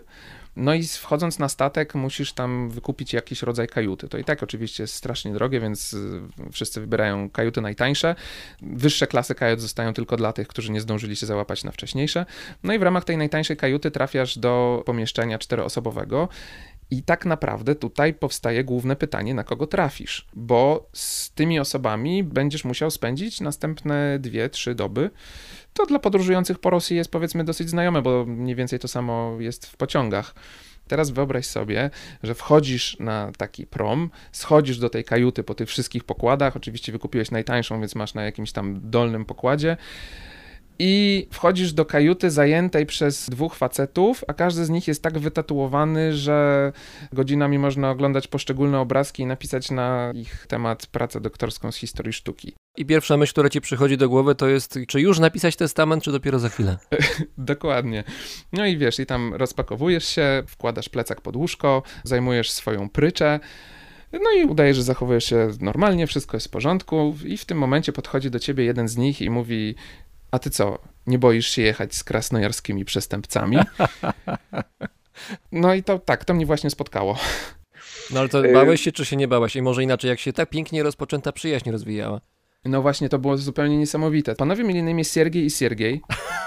No 0.56 0.74
i 0.74 0.84
wchodząc 0.84 1.40
na 1.40 1.50
statek, 1.50 1.96
musisz 1.96 2.34
tam 2.34 2.70
wykupić 2.70 3.14
jakiś 3.14 3.42
rodzaj 3.42 3.68
kajuty. 3.68 4.08
To 4.08 4.18
i 4.18 4.24
tak 4.24 4.44
oczywiście 4.44 4.84
jest 4.84 4.94
strasznie 4.94 5.34
drogie, 5.34 5.60
więc 5.60 5.94
y, 5.94 6.22
wszyscy 6.52 6.82
wybierają 6.82 7.30
kajuty 7.30 7.62
najtańsze. 7.62 8.16
Wyższe 8.62 9.08
klasy 9.08 9.36
kajut 9.36 9.62
zostają 9.62 9.94
tylko 9.94 10.18
dla 10.18 10.34
tych, 10.34 10.48
którzy 10.48 10.72
nie 10.72 10.82
zdążyli 10.82 11.16
się 11.16 11.26
załapać 11.26 11.64
na 11.64 11.72
wcześniejsze. 11.72 12.26
No 12.64 12.74
i 12.74 12.80
w 12.80 12.82
ramach 12.82 13.04
tej 13.04 13.18
najtańszej 13.18 13.58
kajuty 13.58 13.92
trafiasz 13.92 14.38
do 14.38 14.84
pomieszczenia 14.86 15.40
czteroosobowego 15.40 16.30
i 16.92 17.04
tak 17.04 17.26
naprawdę 17.26 17.76
tutaj 17.76 18.14
powstaje 18.14 18.64
główne 18.64 18.96
pytanie, 18.96 19.34
na 19.34 19.44
kogo 19.44 19.68
trafisz, 19.68 20.28
bo 20.34 20.90
z 20.94 21.32
tymi 21.32 21.60
osobami 21.60 22.24
będziesz 22.24 22.66
musiał 22.66 22.92
spędzić 22.92 23.42
następne 23.42 24.20
dwie, 24.20 24.50
trzy 24.50 24.76
doby. 24.76 25.10
To 25.74 25.86
dla 25.86 26.00
podróżujących 26.00 26.60
po 26.60 26.70
Rosji 26.70 26.98
jest 26.98 27.12
powiedzmy 27.12 27.44
dosyć 27.44 27.70
znajome, 27.70 28.02
bo 28.02 28.26
mniej 28.26 28.56
więcej 28.56 28.80
to 28.80 28.88
samo 28.88 29.38
jest 29.40 29.66
w 29.66 29.78
pociągach. 29.78 30.36
Teraz 30.88 31.10
wyobraź 31.10 31.46
sobie, 31.46 31.90
że 32.24 32.36
wchodzisz 32.36 32.98
na 33.00 33.32
taki 33.38 33.68
prom, 33.68 34.10
schodzisz 34.32 34.78
do 34.78 34.90
tej 34.90 35.04
kajuty 35.04 35.44
po 35.44 35.56
tych 35.56 35.70
wszystkich 35.70 36.04
pokładach. 36.04 36.56
Oczywiście 36.56 36.92
wykupiłeś 36.92 37.32
najtańszą, 37.32 37.80
więc 37.80 37.96
masz 37.96 38.14
na 38.14 38.24
jakimś 38.24 38.52
tam 38.52 38.80
dolnym 38.84 39.26
pokładzie 39.26 39.78
i 40.84 41.28
wchodzisz 41.32 41.74
do 41.74 41.86
kajuty 41.86 42.32
zajętej 42.32 42.86
przez 42.86 43.30
dwóch 43.30 43.56
facetów, 43.56 44.24
a 44.28 44.34
każdy 44.34 44.66
z 44.66 44.70
nich 44.70 44.88
jest 44.88 45.04
tak 45.04 45.20
wytatuowany, 45.20 46.14
że 46.14 46.72
godzinami 47.14 47.60
można 47.60 47.92
oglądać 47.92 48.28
poszczególne 48.28 48.80
obrazki 48.80 49.24
i 49.24 49.26
napisać 49.26 49.72
na 49.72 50.12
ich 50.16 50.46
temat 50.48 50.86
pracę 50.86 51.22
doktorską 51.22 51.72
z 51.72 51.76
historii 51.76 52.14
sztuki. 52.14 52.54
I 52.78 52.86
pierwsza 52.86 53.18
myśl, 53.18 53.32
która 53.32 53.50
ci 53.50 53.62
przychodzi 53.62 53.98
do 53.98 54.10
głowy, 54.10 54.36
to 54.36 54.48
jest, 54.48 54.80
czy 54.88 55.02
już 55.02 55.20
napisać 55.20 55.56
testament, 55.56 56.04
czy 56.04 56.12
dopiero 56.12 56.40
za 56.40 56.50
chwilę? 56.50 56.78
Dokładnie. 57.38 58.04
No 58.54 58.66
i 58.66 58.78
wiesz, 58.78 59.00
i 59.00 59.06
tam 59.06 59.34
rozpakowujesz 59.34 60.06
się, 60.06 60.44
wkładasz 60.48 60.90
plecak 60.90 61.22
pod 61.22 61.36
łóżko, 61.36 61.84
zajmujesz 62.04 62.52
swoją 62.52 62.90
pryczę. 62.90 63.40
No 64.14 64.32
i 64.38 64.46
udaje, 64.46 64.74
że 64.74 64.84
zachowujesz 64.84 65.26
się 65.26 65.50
normalnie, 65.60 66.08
wszystko 66.08 66.38
jest 66.38 66.48
w 66.48 66.50
porządku, 66.50 67.16
i 67.26 67.38
w 67.38 67.46
tym 67.46 67.58
momencie 67.58 67.92
podchodzi 67.94 68.32
do 68.32 68.40
ciebie 68.40 68.64
jeden 68.64 68.88
z 68.88 68.98
nich 68.98 69.22
i 69.22 69.30
mówi: 69.30 69.76
A 70.32 70.40
ty 70.40 70.50
co, 70.50 70.80
nie 71.08 71.20
boisz 71.20 71.48
się 71.50 71.62
jechać 71.62 71.96
z 71.96 72.04
krasnojarskimi 72.04 72.86
przestępcami? 72.86 73.58
No 75.52 75.74
i 75.74 75.84
to 75.84 76.00
tak, 76.00 76.26
to 76.26 76.34
mnie 76.34 76.46
właśnie 76.46 76.70
spotkało. 76.70 77.18
No 78.12 78.20
ale 78.20 78.30
to 78.30 78.44
bałeś 78.54 78.82
się, 78.82 78.92
czy 78.92 79.06
się 79.06 79.16
nie 79.16 79.28
bałeś? 79.28 79.56
I 79.56 79.62
może 79.62 79.84
inaczej, 79.84 80.10
jak 80.10 80.20
się 80.20 80.34
tak 80.34 80.50
pięknie 80.50 80.84
rozpoczęta 80.84 81.32
przyjaźń 81.32 81.72
rozwijała? 81.72 82.22
No 82.66 82.82
właśnie, 82.82 83.10
to 83.10 83.20
było 83.20 83.38
zupełnie 83.38 83.78
niesamowite. 83.78 84.36
Panowie 84.36 84.64
mieli 84.64 84.84
na 84.84 84.90
imię 84.90 85.06
Siergiej 85.06 85.46
i 85.46 85.50
Siergiej. 85.50 86.02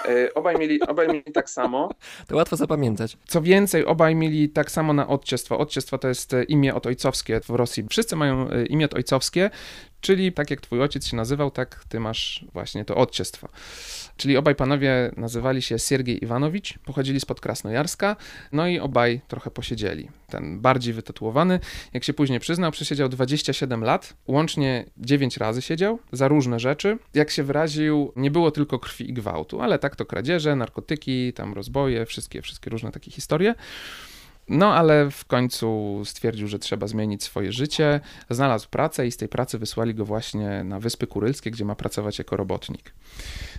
E, 0.09 0.35
obaj, 0.35 0.59
mieli, 0.59 0.81
obaj 0.81 1.09
mieli 1.09 1.33
tak 1.33 1.51
samo. 1.51 1.89
To 2.27 2.37
łatwo 2.37 2.57
zapamiętać. 2.57 3.17
Co 3.27 3.43
więcej, 3.43 3.85
obaj 3.85 4.15
mieli 4.15 4.49
tak 4.49 4.71
samo 4.71 4.93
na 4.93 5.09
odciestwo. 5.09 5.59
Odciestwo 5.59 5.99
to 5.99 6.09
jest 6.09 6.35
e, 6.35 6.45
imię 6.45 6.75
od 6.75 6.87
ojcowskie 6.87 7.41
w 7.41 7.51
Rosji. 7.51 7.87
Wszyscy 7.91 8.17
mają 8.17 8.49
imię 8.69 8.85
od 8.85 8.95
ojcowskie, 8.95 9.51
czyli 10.05 10.33
tak 10.33 10.51
jak 10.51 10.61
twój 10.61 10.81
ojciec 10.81 11.07
się 11.07 11.17
nazywał, 11.17 11.51
tak 11.51 11.85
ty 11.89 12.01
masz 12.01 12.45
właśnie 12.53 12.85
to 12.85 12.97
odciestwo. 12.97 13.49
Czyli 14.17 14.37
obaj 14.37 14.55
panowie 14.55 15.11
nazywali 15.17 15.63
się 15.63 15.79
Siergiej 15.79 16.25
Iwanowicz, 16.25 16.79
pochodzili 16.79 17.21
spod 17.21 17.41
Krasnojarska, 17.41 18.17
no 18.53 18.67
i 18.67 18.79
obaj 18.79 19.21
trochę 19.29 19.51
posiedzieli. 19.51 20.09
Ten 20.29 20.61
bardziej 20.61 20.95
wytatuowany, 20.95 21.61
jak 21.93 22.05
się 22.05 22.13
później 22.13 22.41
przyznał, 22.41 22.71
przesiedział 22.71 23.09
27 23.09 23.85
lat, 23.85 24.17
łącznie 24.27 24.85
9 24.97 25.37
razy 25.37 25.63
siedział 25.63 25.99
za 26.13 26.29
różne 26.29 26.61
rzeczy. 26.61 26.99
Jak 27.15 27.31
się 27.31 27.43
wyraził, 27.43 28.13
nie 28.17 28.31
było 28.31 28.51
tylko 28.51 28.79
krwi 28.79 29.11
i 29.11 29.13
gwałtu, 29.13 29.61
ale 29.61 29.79
tak 29.79 29.97
to 29.97 30.07
kradzieże, 30.07 30.57
narkotyki, 30.57 31.33
tam 31.33 31.55
rozboje, 31.55 32.07
wszystkie, 32.07 32.43
wszystkie 32.43 32.71
różne 32.71 32.93
takie 32.93 33.11
historie. 33.11 33.55
No, 34.49 34.75
ale 34.75 35.11
w 35.11 35.25
końcu 35.25 36.01
stwierdził, 36.05 36.49
że 36.49 36.59
trzeba 36.59 36.87
zmienić 36.87 37.23
swoje 37.23 37.53
życie. 37.53 38.01
Znalazł 38.31 38.69
pracę 38.69 39.07
i 39.07 39.11
z 39.11 39.17
tej 39.17 39.29
pracy 39.29 39.59
wysłali 39.59 39.95
go 39.95 40.05
właśnie 40.05 40.65
na 40.65 40.81
Wyspy 40.81 41.07
Kurylskie, 41.07 41.51
gdzie 41.51 41.65
ma 41.65 41.75
pracować 41.75 42.19
jako 42.19 42.37
robotnik. 42.37 42.95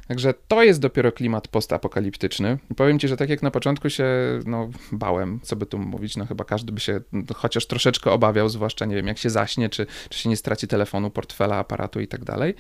Także 0.08 0.34
to 0.48 0.64
jest 0.64 0.80
dopiero 0.80 1.12
klimat 1.12 1.48
postapokaliptyczny. 1.48 2.58
Powiem 2.76 3.00
ci, 3.00 3.08
że 3.08 3.18
tak 3.18 3.30
jak 3.30 3.44
na 3.44 3.52
początku 3.52 3.90
się 3.90 4.06
no, 4.46 4.70
bałem, 4.92 5.40
co 5.44 5.56
by 5.56 5.66
tu 5.66 5.78
mówić, 5.78 6.18
no 6.18 6.26
chyba 6.26 6.44
każdy 6.44 6.72
by 6.72 6.80
się 6.80 7.02
chociaż 7.36 7.66
troszeczkę 7.66 8.12
obawiał, 8.12 8.50
zwłaszcza 8.50 8.86
nie 8.86 8.96
wiem, 8.96 9.08
jak 9.08 9.18
się 9.18 9.30
zaśnie, 9.30 9.70
czy, 9.70 9.88
czy 10.10 10.20
się 10.20 10.30
nie 10.30 10.38
straci 10.38 10.68
telefonu, 10.68 11.10
portfela, 11.10 11.56
aparatu 11.56 12.00
i 12.00 12.08
tak 12.08 12.24
dalej. 12.24 12.56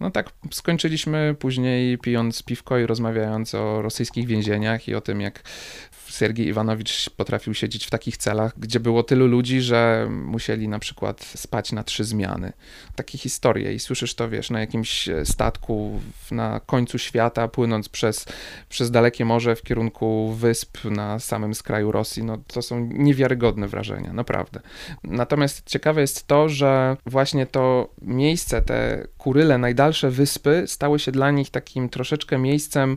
No 0.00 0.10
tak 0.10 0.30
skończyliśmy 0.52 1.36
później 1.38 1.98
pijąc 1.98 2.42
piwko 2.42 2.78
i 2.78 2.86
rozmawiając 2.86 3.54
o 3.54 3.82
rosyjskich 3.82 4.26
więzieniach 4.26 4.88
i 4.88 4.94
o 4.94 5.00
tym, 5.00 5.20
jak 5.20 5.42
Sergiej 6.16 6.46
Iwanowicz 6.46 7.10
potrafił 7.10 7.54
siedzieć 7.54 7.86
w 7.86 7.90
takich 7.90 8.16
celach, 8.16 8.52
gdzie 8.58 8.80
było 8.80 9.02
tylu 9.02 9.26
ludzi, 9.26 9.60
że 9.60 10.08
musieli 10.10 10.68
na 10.68 10.78
przykład 10.78 11.24
spać 11.24 11.72
na 11.72 11.84
trzy 11.84 12.04
zmiany. 12.04 12.52
Takie 12.94 13.18
historie 13.18 13.74
i 13.74 13.78
słyszysz 13.78 14.14
to, 14.14 14.28
wiesz, 14.28 14.50
na 14.50 14.60
jakimś 14.60 15.08
statku 15.24 16.00
na 16.30 16.60
końcu 16.60 16.98
świata, 16.98 17.48
płynąc 17.48 17.88
przez, 17.88 18.26
przez 18.68 18.90
dalekie 18.90 19.24
morze 19.24 19.56
w 19.56 19.62
kierunku 19.62 20.32
wysp 20.32 20.84
na 20.84 21.18
samym 21.18 21.54
skraju 21.54 21.92
Rosji. 21.92 22.24
No 22.24 22.38
to 22.46 22.62
są 22.62 22.88
niewiarygodne 22.92 23.68
wrażenia, 23.68 24.12
naprawdę. 24.12 24.60
Natomiast 25.04 25.62
ciekawe 25.66 26.00
jest 26.00 26.26
to, 26.26 26.48
że 26.48 26.96
właśnie 27.06 27.46
to 27.46 27.88
miejsce, 28.02 28.62
te 28.62 29.06
kuryle, 29.18 29.58
najdalsze 29.58 30.10
wyspy, 30.10 30.64
stały 30.66 30.98
się 30.98 31.12
dla 31.12 31.30
nich 31.30 31.50
takim 31.50 31.88
troszeczkę 31.88 32.38
miejscem 32.38 32.96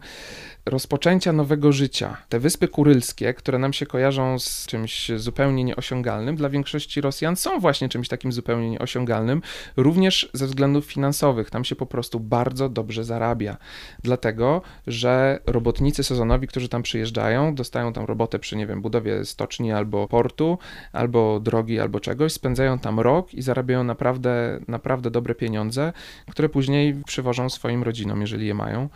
rozpoczęcia 0.70 1.34
nowego 1.34 1.72
życia. 1.72 2.17
Te 2.30 2.39
Wyspy 2.39 2.67
Kurylskie, 2.67 3.34
które 3.34 3.57
nam 3.57 3.74
się 3.74 3.86
kojarzą 3.86 4.39
z 4.39 4.65
czymś 4.65 5.11
zupełnie 5.15 5.63
nieosiągalnym, 5.63 6.36
dla 6.36 6.49
większości 6.49 7.01
Rosjan 7.01 7.36
są 7.36 7.59
właśnie 7.59 7.89
czymś 7.89 8.07
takim 8.07 8.32
zupełnie 8.32 8.70
nieosiągalnym, 8.70 9.41
również 9.78 10.30
ze 10.34 10.47
względów 10.47 10.86
finansowych. 10.86 11.49
Tam 11.49 11.65
się 11.65 11.76
po 11.76 11.86
prostu 11.86 12.20
bardzo 12.20 12.70
dobrze 12.70 13.03
zarabia, 13.03 13.57
dlatego 14.03 14.61
że 14.88 15.39
robotnicy 15.45 16.03
sezonowi, 16.03 16.47
którzy 16.47 16.70
tam 16.70 16.84
przyjeżdżają, 16.84 17.55
dostają 17.55 17.93
tam 17.93 18.05
robotę 18.05 18.39
przy, 18.39 18.55
nie 18.55 18.67
wiem, 18.67 18.82
budowie 18.82 19.26
stoczni 19.26 19.72
albo 19.72 20.07
portu, 20.07 20.57
albo 20.93 21.39
drogi, 21.39 21.80
albo 21.80 21.99
czegoś, 21.99 22.34
spędzają 22.34 22.80
tam 22.80 22.99
rok 22.99 23.34
i 23.34 23.41
zarabiają 23.41 23.84
naprawdę, 23.84 24.59
naprawdę 24.67 25.11
dobre 25.11 25.36
pieniądze, 25.36 25.93
które 26.32 26.49
później 26.49 26.95
przywożą 27.05 27.49
swoim 27.49 27.84
rodzinom, 27.84 28.22
jeżeli 28.22 28.47
je 28.47 28.53
mają 28.53 28.89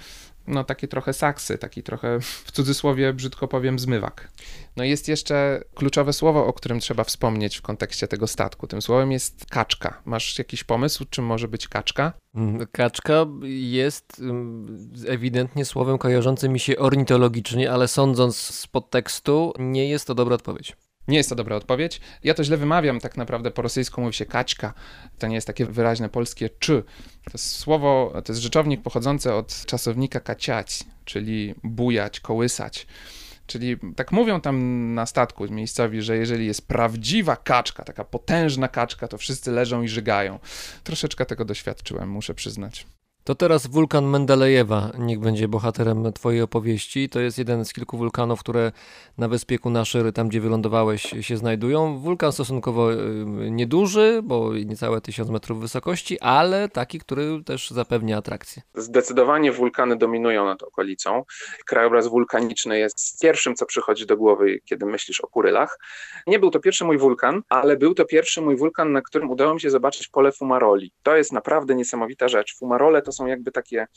no 0.47 0.63
takie 0.63 0.87
trochę 0.87 1.13
saksy, 1.13 1.57
taki 1.57 1.83
trochę 1.83 2.19
w 2.21 2.51
cudzysłowie 2.51 3.13
brzydko 3.13 3.47
powiem 3.47 3.79
zmywak. 3.79 4.31
No 4.75 4.83
jest 4.83 5.07
jeszcze 5.07 5.63
kluczowe 5.75 6.13
słowo, 6.13 6.45
o 6.47 6.53
którym 6.53 6.79
trzeba 6.79 7.03
wspomnieć 7.03 7.57
w 7.57 7.61
kontekście 7.61 8.07
tego 8.07 8.27
statku. 8.27 8.67
Tym 8.67 8.81
słowem 8.81 9.11
jest 9.11 9.45
kaczka. 9.45 10.01
Masz 10.05 10.37
jakiś 10.37 10.63
pomysł, 10.63 11.05
czym 11.09 11.25
może 11.25 11.47
być 11.47 11.67
kaczka? 11.67 12.13
Mm, 12.35 12.67
kaczka 12.71 13.25
jest 13.43 14.19
mm, 14.19 14.93
ewidentnie 15.07 15.65
słowem 15.65 15.97
kojarzącym 15.97 16.53
mi 16.53 16.59
się 16.59 16.77
ornitologicznie, 16.77 17.71
ale 17.71 17.87
sądząc 17.87 18.37
z 18.37 18.67
podtekstu, 18.67 19.53
nie 19.59 19.89
jest 19.89 20.07
to 20.07 20.15
dobra 20.15 20.35
odpowiedź. 20.35 20.75
Nie 21.07 21.17
jest 21.17 21.29
to 21.29 21.35
dobra 21.35 21.55
odpowiedź. 21.55 22.01
Ja 22.23 22.33
to 22.33 22.43
źle 22.43 22.57
wymawiam, 22.57 22.99
tak 22.99 23.17
naprawdę 23.17 23.51
po 23.51 23.61
rosyjsku 23.61 24.01
mówi 24.01 24.13
się 24.13 24.25
kaćka. 24.25 24.73
To 25.19 25.27
nie 25.27 25.35
jest 25.35 25.47
takie 25.47 25.65
wyraźne 25.65 26.09
polskie 26.09 26.49
czy. 26.59 26.83
To 27.23 27.31
jest 27.33 27.49
słowo, 27.55 28.21
to 28.25 28.33
jest 28.33 28.41
rzeczownik 28.41 28.81
pochodzący 28.81 29.33
od 29.33 29.65
czasownika 29.65 30.19
kaciać, 30.19 30.83
czyli 31.05 31.55
bujać, 31.63 32.19
kołysać. 32.19 32.87
Czyli 33.47 33.77
tak 33.95 34.11
mówią 34.11 34.41
tam 34.41 34.93
na 34.93 35.05
statku 35.05 35.51
miejscowi, 35.51 36.01
że 36.01 36.17
jeżeli 36.17 36.45
jest 36.45 36.67
prawdziwa 36.67 37.35
kaczka, 37.35 37.83
taka 37.83 38.03
potężna 38.03 38.67
kaczka, 38.67 39.07
to 39.07 39.17
wszyscy 39.17 39.51
leżą 39.51 39.81
i 39.81 39.87
żygają. 39.87 40.39
Troszeczkę 40.83 41.25
tego 41.25 41.45
doświadczyłem, 41.45 42.09
muszę 42.09 42.33
przyznać. 42.33 42.85
To 43.23 43.35
teraz 43.35 43.67
wulkan 43.67 44.05
Mendelejewa 44.05 44.91
niech 44.99 45.19
będzie 45.19 45.47
bohaterem 45.47 46.13
twojej 46.13 46.41
opowieści. 46.41 47.09
To 47.09 47.19
jest 47.19 47.37
jeden 47.37 47.65
z 47.65 47.73
kilku 47.73 47.97
wulkanów, 47.97 48.39
które 48.39 48.71
na 49.17 49.27
wyspie 49.27 49.59
Kunaszyr, 49.59 50.13
tam 50.13 50.29
gdzie 50.29 50.41
wylądowałeś, 50.41 51.01
się 51.21 51.37
znajdują. 51.37 51.97
Wulkan 51.97 52.31
stosunkowo 52.31 52.93
y, 52.93 52.97
nieduży, 53.51 54.21
bo 54.23 54.53
niecałe 54.53 55.01
tysiąc 55.01 55.29
metrów 55.29 55.59
wysokości, 55.59 56.19
ale 56.19 56.69
taki, 56.69 56.99
który 56.99 57.43
też 57.45 57.71
zapewnia 57.71 58.17
atrakcję. 58.17 58.61
Zdecydowanie 58.75 59.51
wulkany 59.51 59.95
dominują 59.95 60.45
nad 60.45 60.63
okolicą. 60.63 61.23
Krajobraz 61.65 62.07
wulkaniczny 62.07 62.79
jest 62.79 63.21
pierwszym, 63.21 63.55
co 63.55 63.65
przychodzi 63.65 64.05
do 64.05 64.17
głowy, 64.17 64.59
kiedy 64.65 64.85
myślisz 64.85 65.21
o 65.21 65.27
Kurylach. 65.27 65.79
Nie 66.27 66.39
był 66.39 66.51
to 66.51 66.59
pierwszy 66.59 66.85
mój 66.85 66.97
wulkan, 66.97 67.41
ale 67.49 67.77
był 67.77 67.93
to 67.93 68.05
pierwszy 68.05 68.41
mój 68.41 68.55
wulkan, 68.55 68.91
na 68.91 69.01
którym 69.01 69.29
udało 69.29 69.53
mi 69.53 69.61
się 69.61 69.69
zobaczyć 69.69 70.07
pole 70.07 70.31
Fumaroli. 70.31 70.91
To 71.03 71.15
jest 71.15 71.31
naprawdę 71.33 71.75
niesamowita 71.75 72.27
rzecz. 72.27 72.55
Fumarole 72.57 73.01
to 73.01 73.12
są 73.13 73.25
jakby 73.25 73.51
takie 73.51 73.87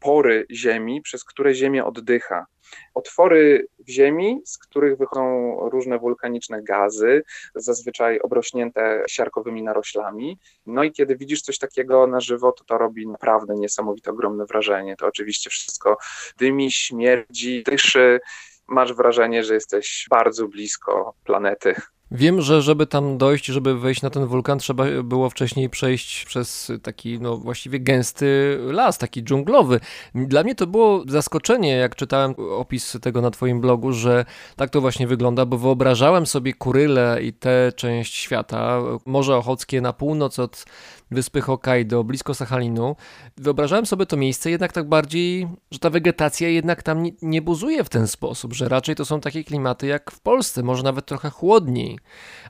pory 0.00 0.46
ziemi, 0.50 1.02
przez 1.02 1.24
które 1.24 1.54
ziemia 1.54 1.86
oddycha. 1.86 2.46
Otwory 2.94 3.66
w 3.78 3.90
ziemi, 3.90 4.40
z 4.44 4.58
których 4.58 4.98
wychodzą 4.98 5.56
różne 5.70 5.98
wulkaniczne 5.98 6.62
gazy, 6.62 7.22
zazwyczaj 7.54 8.20
obrośnięte 8.20 9.04
siarkowymi 9.08 9.62
naroślami. 9.62 10.38
No 10.66 10.84
i 10.84 10.92
kiedy 10.92 11.16
widzisz 11.16 11.42
coś 11.42 11.58
takiego 11.58 12.06
na 12.06 12.20
żywo, 12.20 12.52
to 12.52 12.64
to 12.64 12.78
robi 12.78 13.06
naprawdę 13.06 13.54
niesamowite, 13.54 14.10
ogromne 14.10 14.46
wrażenie. 14.46 14.96
To 14.96 15.06
oczywiście 15.06 15.50
wszystko 15.50 15.96
dymi, 16.38 16.72
śmierdzi, 16.72 17.62
dyszy. 17.62 18.20
Masz 18.68 18.94
wrażenie, 18.94 19.44
że 19.44 19.54
jesteś 19.54 20.06
bardzo 20.10 20.48
blisko 20.48 21.14
planety. 21.24 21.74
Wiem, 22.12 22.42
że 22.42 22.62
żeby 22.62 22.86
tam 22.86 23.18
dojść, 23.18 23.46
żeby 23.46 23.78
wejść 23.78 24.02
na 24.02 24.10
ten 24.10 24.26
wulkan, 24.26 24.58
trzeba 24.58 24.84
było 25.04 25.30
wcześniej 25.30 25.70
przejść 25.70 26.24
przez 26.24 26.72
taki, 26.82 27.20
no 27.20 27.36
właściwie 27.36 27.80
gęsty 27.80 28.58
las, 28.62 28.98
taki 28.98 29.22
dżunglowy. 29.22 29.80
Dla 30.14 30.42
mnie 30.42 30.54
to 30.54 30.66
było 30.66 31.04
zaskoczenie, 31.08 31.76
jak 31.76 31.96
czytałem 31.96 32.34
opis 32.58 32.98
tego 33.02 33.20
na 33.20 33.30
Twoim 33.30 33.60
blogu, 33.60 33.92
że 33.92 34.24
tak 34.56 34.70
to 34.70 34.80
właśnie 34.80 35.06
wygląda, 35.06 35.46
bo 35.46 35.58
wyobrażałem 35.58 36.26
sobie 36.26 36.52
Kuryle 36.54 37.18
i 37.22 37.32
tę 37.32 37.72
część 37.76 38.14
świata, 38.14 38.82
Morze 39.06 39.36
Ochockie 39.36 39.80
na 39.80 39.92
północ 39.92 40.38
od 40.38 40.64
wyspy 41.10 41.40
Hokkaido, 41.40 42.04
blisko 42.04 42.34
Sachalinu. 42.34 42.96
Wyobrażałem 43.36 43.86
sobie 43.86 44.06
to 44.06 44.16
miejsce 44.16 44.50
jednak 44.50 44.72
tak 44.72 44.88
bardziej, 44.88 45.48
że 45.70 45.78
ta 45.78 45.90
wegetacja 45.90 46.48
jednak 46.48 46.82
tam 46.82 47.02
nie, 47.02 47.12
nie 47.22 47.42
buzuje 47.42 47.84
w 47.84 47.88
ten 47.88 48.06
sposób, 48.06 48.52
że 48.52 48.68
raczej 48.68 48.94
to 48.94 49.04
są 49.04 49.20
takie 49.20 49.44
klimaty 49.44 49.86
jak 49.86 50.10
w 50.10 50.20
Polsce, 50.20 50.62
może 50.62 50.82
nawet 50.82 51.06
trochę 51.06 51.30
chłodniej. 51.30 51.98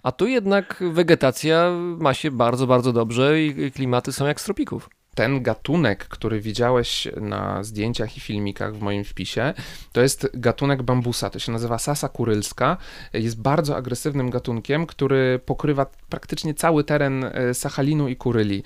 A 0.03 0.13
tu 0.13 0.27
jednak 0.27 0.85
wegetacja 0.93 1.71
ma 1.99 2.15
się 2.15 2.31
bardzo, 2.31 2.67
bardzo 2.67 2.93
dobrze 2.93 3.43
i 3.43 3.73
klimaty 3.73 4.13
są 4.13 4.27
jak 4.27 4.41
z 4.41 4.45
tropików. 4.45 4.91
Ten 5.15 5.43
gatunek, 5.43 6.09
który 6.09 6.41
widziałeś 6.41 7.09
na 7.21 7.65
zdjęciach 7.65 8.17
i 8.17 8.21
filmikach 8.21 8.75
w 8.75 8.81
moim 8.81 9.05
wpisie, 9.05 9.55
to 9.93 10.01
jest 10.01 10.31
gatunek 10.35 10.83
bambusa. 10.83 11.31
To 11.31 11.39
się 11.39 11.53
nazywa 11.53 11.79
sasa 11.79 12.09
kurylska. 12.09 12.77
Jest 13.13 13.41
bardzo 13.41 13.77
agresywnym 13.77 14.31
gatunkiem, 14.31 14.87
który 14.87 15.41
pokrywa 15.47 15.87
praktycznie 16.09 16.55
cały 16.55 16.85
teren 16.85 17.25
e, 17.25 17.55
Sachalinu 17.55 18.09
i 18.09 18.17
Kuryli. 18.17 18.63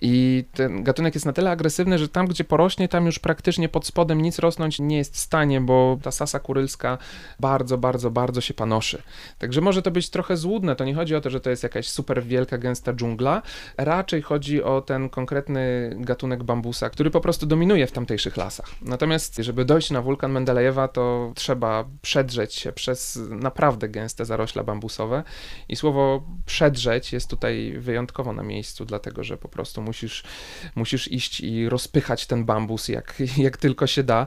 I 0.00 0.44
ten 0.52 0.84
gatunek 0.84 1.14
jest 1.14 1.26
na 1.26 1.32
tyle 1.32 1.50
agresywny, 1.50 1.98
że 1.98 2.08
tam, 2.08 2.26
gdzie 2.26 2.44
porośnie, 2.44 2.88
tam 2.88 3.06
już 3.06 3.18
praktycznie 3.18 3.68
pod 3.68 3.86
spodem 3.86 4.20
nic 4.20 4.38
rosnąć 4.38 4.78
nie 4.78 4.96
jest 4.96 5.14
w 5.14 5.18
stanie, 5.18 5.60
bo 5.60 5.98
ta 6.02 6.10
sasa 6.10 6.40
kurylska 6.40 6.98
bardzo, 7.40 7.78
bardzo, 7.78 8.10
bardzo 8.10 8.40
się 8.40 8.54
panoszy. 8.54 9.02
Także 9.38 9.60
może 9.60 9.82
to 9.82 9.90
być 9.90 10.10
trochę 10.10 10.36
złudne. 10.36 10.76
To 10.76 10.84
nie 10.84 10.94
chodzi 10.94 11.14
o 11.14 11.20
to, 11.20 11.30
że 11.30 11.40
to 11.40 11.50
jest 11.50 11.62
jakaś 11.62 11.88
super 11.88 12.24
wielka, 12.24 12.58
gęsta 12.58 12.92
dżungla. 12.92 13.42
Raczej 13.76 14.22
chodzi 14.22 14.62
o 14.62 14.80
ten 14.80 15.08
konkretny 15.08 15.85
gatunek 15.94 16.42
bambusa, 16.42 16.90
który 16.90 17.10
po 17.10 17.20
prostu 17.20 17.46
dominuje 17.46 17.86
w 17.86 17.92
tamtejszych 17.92 18.36
lasach. 18.36 18.66
Natomiast, 18.82 19.36
żeby 19.36 19.64
dojść 19.64 19.90
na 19.90 20.02
wulkan 20.02 20.32
Mendelejewa, 20.32 20.88
to 20.88 21.32
trzeba 21.34 21.84
przedrzeć 22.02 22.54
się 22.54 22.72
przez 22.72 23.18
naprawdę 23.30 23.88
gęste 23.88 24.24
zarośla 24.24 24.64
bambusowe. 24.64 25.22
I 25.68 25.76
słowo 25.76 26.22
przedrzeć 26.46 27.12
jest 27.12 27.30
tutaj 27.30 27.74
wyjątkowo 27.78 28.32
na 28.32 28.42
miejscu, 28.42 28.84
dlatego 28.84 29.24
że 29.24 29.36
po 29.36 29.48
prostu 29.48 29.82
musisz, 29.82 30.24
musisz 30.74 31.12
iść 31.12 31.40
i 31.40 31.68
rozpychać 31.68 32.26
ten 32.26 32.44
bambus 32.44 32.88
jak, 32.88 33.14
jak 33.36 33.56
tylko 33.56 33.86
się 33.86 34.02
da. 34.02 34.26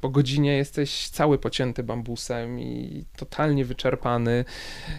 Po 0.00 0.08
godzinie 0.08 0.56
jesteś 0.56 1.08
cały 1.08 1.38
pocięty 1.38 1.82
bambusem 1.82 2.60
i 2.60 3.04
totalnie 3.16 3.64
wyczerpany 3.64 4.44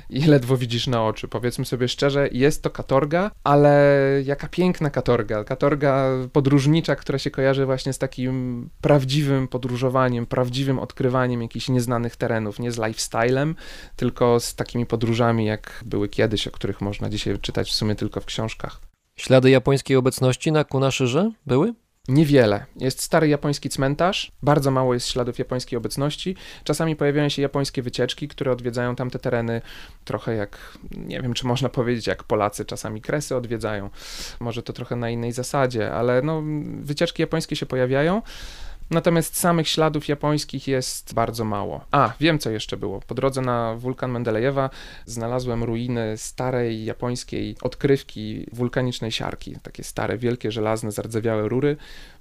i 0.09 0.21
ledwo 0.21 0.57
widzisz 0.57 0.87
na 0.87 1.05
oczy. 1.05 1.27
Powiedzmy 1.27 1.65
sobie 1.65 1.87
szczerze, 1.87 2.29
jest 2.31 2.63
to 2.63 2.69
katorga, 2.69 3.31
ale 3.43 3.97
jaka 4.25 4.47
piękna 4.47 4.89
katorga. 4.89 5.43
Katorga 5.43 6.09
podróżnicza, 6.33 6.95
która 6.95 7.19
się 7.19 7.31
kojarzy 7.31 7.65
właśnie 7.65 7.93
z 7.93 7.97
takim 7.97 8.69
prawdziwym 8.81 9.47
podróżowaniem, 9.47 10.25
prawdziwym 10.25 10.79
odkrywaniem 10.79 11.41
jakichś 11.41 11.69
nieznanych 11.69 12.15
terenów, 12.15 12.59
nie 12.59 12.71
z 12.71 12.77
lifestylem, 12.77 13.55
tylko 13.95 14.39
z 14.39 14.55
takimi 14.55 14.85
podróżami, 14.85 15.45
jak 15.45 15.83
były 15.85 16.09
kiedyś, 16.09 16.47
o 16.47 16.51
których 16.51 16.81
można 16.81 17.09
dzisiaj 17.09 17.39
czytać 17.39 17.69
w 17.71 17.75
sumie 17.75 17.95
tylko 17.95 18.21
w 18.21 18.25
książkach. 18.25 18.81
Ślady 19.15 19.49
japońskiej 19.49 19.97
obecności 19.97 20.51
na 20.51 20.63
Kunashyrze 20.63 21.31
były? 21.45 21.73
Niewiele. 22.07 22.65
Jest 22.75 23.01
stary 23.01 23.27
japoński 23.27 23.69
cmentarz, 23.69 24.31
bardzo 24.41 24.71
mało 24.71 24.93
jest 24.93 25.07
śladów 25.07 25.39
japońskiej 25.39 25.77
obecności. 25.77 26.35
Czasami 26.63 26.95
pojawiają 26.95 27.29
się 27.29 27.41
japońskie 27.41 27.81
wycieczki, 27.81 28.27
które 28.27 28.51
odwiedzają 28.51 28.95
tamte 28.95 29.19
tereny, 29.19 29.61
trochę 30.05 30.35
jak, 30.35 30.77
nie 30.91 31.21
wiem 31.21 31.33
czy 31.33 31.47
można 31.47 31.69
powiedzieć, 31.69 32.07
jak 32.07 32.23
Polacy 32.23 32.65
czasami 32.65 33.01
kresy 33.01 33.35
odwiedzają. 33.35 33.89
Może 34.39 34.63
to 34.63 34.73
trochę 34.73 34.95
na 34.95 35.09
innej 35.09 35.31
zasadzie, 35.31 35.91
ale 35.91 36.21
no, 36.21 36.43
wycieczki 36.81 37.21
japońskie 37.21 37.55
się 37.55 37.65
pojawiają. 37.65 38.21
Natomiast 38.89 39.39
samych 39.39 39.67
śladów 39.67 40.07
japońskich 40.07 40.67
jest 40.67 41.13
bardzo 41.13 41.45
mało. 41.45 41.85
A, 41.91 42.13
wiem 42.19 42.39
co 42.39 42.49
jeszcze 42.49 42.77
było. 42.77 42.99
Po 43.07 43.15
drodze 43.15 43.41
na 43.41 43.75
wulkan 43.75 44.11
Mendelejewa 44.11 44.69
znalazłem 45.05 45.63
ruiny 45.63 46.13
starej 46.17 46.85
japońskiej 46.85 47.55
odkrywki 47.61 48.45
wulkanicznej 48.53 49.11
siarki. 49.11 49.55
Takie 49.63 49.83
stare, 49.83 50.17
wielkie, 50.17 50.51
żelazne, 50.51 50.91
zardzewiałe 50.91 51.49
rury. 51.49 51.77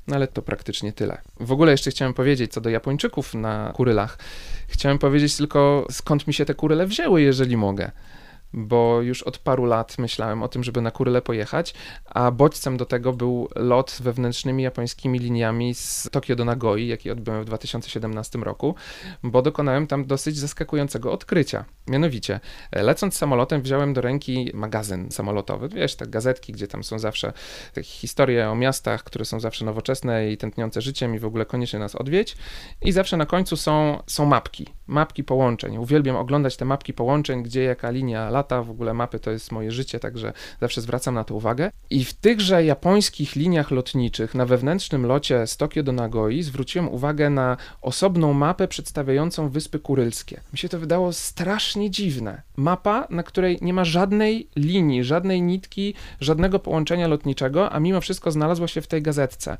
No 0.07 0.17
ale 0.17 0.27
to 0.27 0.43
praktycznie 0.43 0.93
tyle. 0.93 1.21
W 1.41 1.53
ogóle 1.53 1.73
jeszcze 1.73 1.91
chciałem 1.91 2.15
powiedzieć 2.15 2.53
co 2.53 2.61
do 2.61 2.71
Japończyków 2.71 3.35
na 3.35 3.73
Kurylach. 3.75 4.19
Chciałem 4.69 4.99
powiedzieć 4.99 5.37
tylko 5.37 5.87
skąd 5.91 6.27
mi 6.27 6.35
się 6.35 6.45
te 6.45 6.55
Kuryle 6.55 6.87
wzięły, 6.87 7.23
jeżeli 7.23 7.57
mogę 7.57 7.91
bo 8.57 9.03
już 9.03 9.23
od 9.23 9.39
paru 9.39 9.65
lat 9.65 9.99
myślałem 9.99 10.43
o 10.43 10.49
tym, 10.49 10.65
żeby 10.65 10.81
na 10.81 10.91
Kuryle 10.91 11.23
pojechać, 11.23 11.75
a 12.05 12.31
bodźcem 12.31 12.77
do 12.77 12.87
tego 12.87 13.13
był 13.13 13.49
lot 13.57 13.99
wewnętrznymi 14.03 14.63
japońskimi 14.63 15.19
liniami 15.19 15.75
z 15.75 16.09
Tokio 16.13 16.37
do 16.37 16.45
Nagoi, 16.45 16.87
jaki 16.87 17.11
odbyłem 17.11 17.43
w 17.43 17.45
2017 17.45 18.39
roku, 18.39 18.75
bo 19.23 19.43
dokonałem 19.43 19.87
tam 19.87 20.07
dosyć 20.07 20.39
zaskakującego 20.39 21.13
odkrycia. 21.13 21.65
Mianowicie, 21.89 22.41
lecąc 22.73 23.17
samolotem, 23.17 23.63
wziąłem 23.63 23.95
do 23.95 24.01
ręki 24.01 24.51
magazyn 24.55 25.11
samolotowy. 25.11 25.69
Wiesz, 25.69 25.97
te 25.97 26.07
gazetki, 26.07 26.53
gdzie 26.53 26.69
tam 26.69 26.85
są 26.85 26.99
zawsze 26.99 27.33
te 27.73 27.83
historie 27.83 28.51
o 28.51 28.55
miastach, 28.55 29.05
które 29.05 29.25
są 29.25 29.41
zawsze 29.41 29.65
nowoczesne 29.65 30.31
i 30.31 30.37
tętniące 30.37 30.81
życiem 30.81 31.15
i 31.15 31.19
w 31.19 31.25
ogóle 31.25 31.47
koniecznie 31.47 31.79
nas 31.79 31.95
odwiedź. 31.95 32.37
I 32.83 32.93
zawsze 32.93 33.17
na 33.17 33.27
końcu 33.27 33.57
są, 33.57 34.03
są 34.07 34.27
mapki, 34.27 34.67
mapki 34.87 35.25
połączeń. 35.25 35.79
Uwielbiam 35.79 36.17
oglądać 36.17 36.57
te 36.57 36.65
mapki 36.65 36.93
połączeń, 36.93 37.43
gdzie 37.43 37.63
jaka 37.63 37.91
linia 37.91 38.31
lata, 38.31 38.46
w 38.63 38.71
ogóle 38.71 38.95
mapy 38.95 39.19
to 39.19 39.31
jest 39.31 39.53
moje 39.53 39.73
życie, 39.73 40.01
także 40.01 40.33
zawsze 40.61 40.81
zwracam 40.81 41.15
na 41.15 41.25
to 41.25 41.35
uwagę. 41.35 41.71
I 41.91 42.05
w 42.05 42.15
tychże 42.15 42.65
japońskich 42.65 43.37
liniach 43.37 43.71
lotniczych 43.71 44.35
na 44.35 44.47
wewnętrznym 44.47 45.07
locie 45.07 45.47
z 45.47 45.57
Tokio 45.57 45.83
do 45.83 45.93
Nagoi 45.93 46.43
zwróciłem 46.43 46.89
uwagę 46.89 47.31
na 47.31 47.57
osobną 47.83 48.33
mapę 48.33 48.69
przedstawiającą 48.69 49.49
Wyspy 49.49 49.79
Kurylskie. 49.79 50.41
Mi 50.53 50.59
się 50.59 50.69
to 50.69 50.79
wydało 50.79 51.13
strasznie 51.13 51.91
dziwne. 51.91 52.43
Mapa, 52.57 53.07
na 53.11 53.23
której 53.23 53.59
nie 53.63 53.73
ma 53.73 53.85
żadnej 53.85 54.49
linii, 54.57 55.05
żadnej 55.05 55.43
nitki, 55.43 55.95
żadnego 56.21 56.59
połączenia 56.59 57.09
lotniczego, 57.09 57.73
a 57.73 57.81
mimo 57.81 58.01
wszystko 58.01 58.31
znalazło 58.31 58.67
się 58.67 58.81
w 58.81 58.87
tej 58.87 59.03
gazetce. 59.03 59.59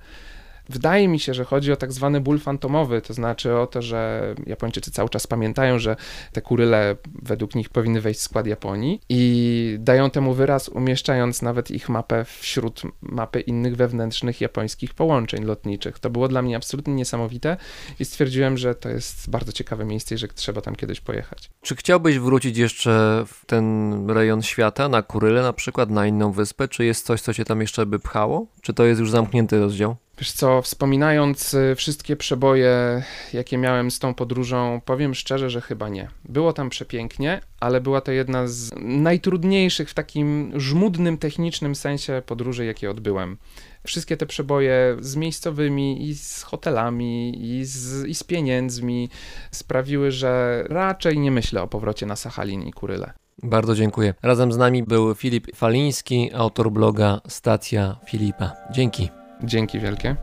Wydaje 0.69 1.09
mi 1.09 1.21
się, 1.21 1.35
że 1.35 1.45
chodzi 1.45 1.73
o 1.73 1.77
tak 1.77 1.93
zwany 1.93 2.21
ból 2.21 2.39
fantomowy, 2.39 3.03
to 3.03 3.15
znaczy 3.15 3.57
o 3.57 3.67
to, 3.67 3.83
że 3.83 4.35
Japończycy 4.47 4.91
cały 4.91 5.09
czas 5.09 5.27
pamiętają, 5.27 5.79
że 5.79 5.97
te 6.33 6.43
kuryle 6.43 6.97
według 7.23 7.55
nich 7.55 7.69
powinny 7.69 8.01
wejść 8.01 8.21
w 8.21 8.23
skład 8.23 8.47
Japonii 8.47 9.01
i 9.09 9.77
dają 9.81 10.11
temu 10.11 10.35
wyraz, 10.35 10.69
umieszczając 10.69 11.43
nawet 11.43 11.71
ich 11.71 11.89
mapę 11.89 12.25
wśród 12.25 12.83
mapy 13.03 13.41
innych 13.41 13.77
wewnętrznych 13.77 14.41
japońskich 14.41 14.95
połączeń 14.95 15.45
lotniczych. 15.45 15.99
To 15.99 16.11
było 16.11 16.29
dla 16.29 16.43
mnie 16.43 16.57
absolutnie 16.57 16.95
niesamowite 16.95 17.57
i 18.01 18.05
stwierdziłem, 18.05 18.59
że 18.59 18.75
to 18.75 18.89
jest 18.89 19.31
bardzo 19.31 19.53
ciekawe 19.53 19.85
miejsce 19.85 20.15
i 20.15 20.19
że 20.19 20.29
trzeba 20.29 20.61
tam 20.61 20.77
kiedyś 20.77 21.01
pojechać. 21.01 21.51
Czy 21.63 21.77
chciałbyś 21.77 22.19
wrócić 22.19 22.59
jeszcze 22.59 23.25
w 23.27 23.47
ten 23.47 24.11
rejon 24.11 24.43
świata, 24.43 24.89
na 24.89 25.03
Kuryle 25.03 25.43
na 25.43 25.53
przykład, 25.53 25.91
na 25.91 26.07
inną 26.07 26.33
wyspę? 26.33 26.69
Czy 26.69 26.85
jest 26.85 27.07
coś, 27.07 27.21
co 27.21 27.35
cię 27.35 27.45
tam 27.45 27.61
jeszcze 27.61 27.87
by 27.87 27.99
pchało? 27.99 28.47
Czy 28.63 28.75
to 28.75 28.85
jest 28.85 29.01
już 29.01 29.11
zamknięty 29.11 29.61
rozdział? 29.61 29.97
Wiesz 30.19 30.33
co, 30.33 30.63
wspominając 30.63 31.55
y, 31.55 31.75
wszystkie 31.75 32.17
przeboje, 32.17 33.03
jakie 33.33 33.59
miałem 33.59 33.91
z 33.91 33.99
tą 33.99 34.15
podróżą, 34.15 34.81
powiem 34.85 35.15
szczerze, 35.15 35.51
że 35.51 35.61
chyba 35.61 35.89
nie. 35.89 36.09
Było 36.25 36.53
tam 36.53 36.71
przepięknie, 36.71 37.41
ale 37.61 37.81
była 37.81 38.01
to 38.01 38.13
jedna 38.13 38.47
z 38.47 38.71
najtrudniejszych 38.79 39.91
w 39.91 39.95
takim 39.95 40.53
żmudnym, 40.55 41.19
technicznym 41.19 41.75
sensie 41.75 42.23
podróży, 42.27 42.65
jakie 42.65 42.91
odbyłem. 42.91 43.37
Wszystkie 43.85 44.17
te 44.17 44.27
przeboje 44.27 44.97
z 45.01 45.17
miejscowymi 45.17 46.09
i 46.09 46.15
z 46.15 46.43
hotelami 46.43 47.45
i 47.47 47.65
z, 47.65 48.07
i 48.07 48.15
z 48.15 48.25
pieniędzmi 48.25 49.11
sprawiły, 49.51 50.11
że 50.11 50.65
raczej 50.69 51.19
nie 51.19 51.31
myślę 51.31 51.63
o 51.63 51.69
powrocie 51.69 52.07
na 52.07 52.17
Sachalin 52.17 52.63
i 52.63 52.73
Kuryle. 52.73 53.13
Bardzo 53.43 53.75
dziękuję. 53.75 54.15
Razem 54.23 54.53
z 54.53 54.57
nami 54.57 54.83
był 54.83 55.15
Filip 55.15 55.57
Faliński, 55.57 56.31
autor 56.35 56.71
bloga 56.71 57.21
Stacja 57.29 57.97
Filipa. 58.07 58.53
Dzięki. 58.73 59.09
Dzięki 59.43 59.81
wielkie. 59.81 60.17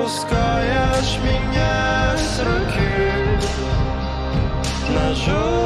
Отпускаешь 0.00 1.18
меня 1.22 2.16
с 2.16 2.40
руки. 2.40 3.44
Ножом 4.94 5.59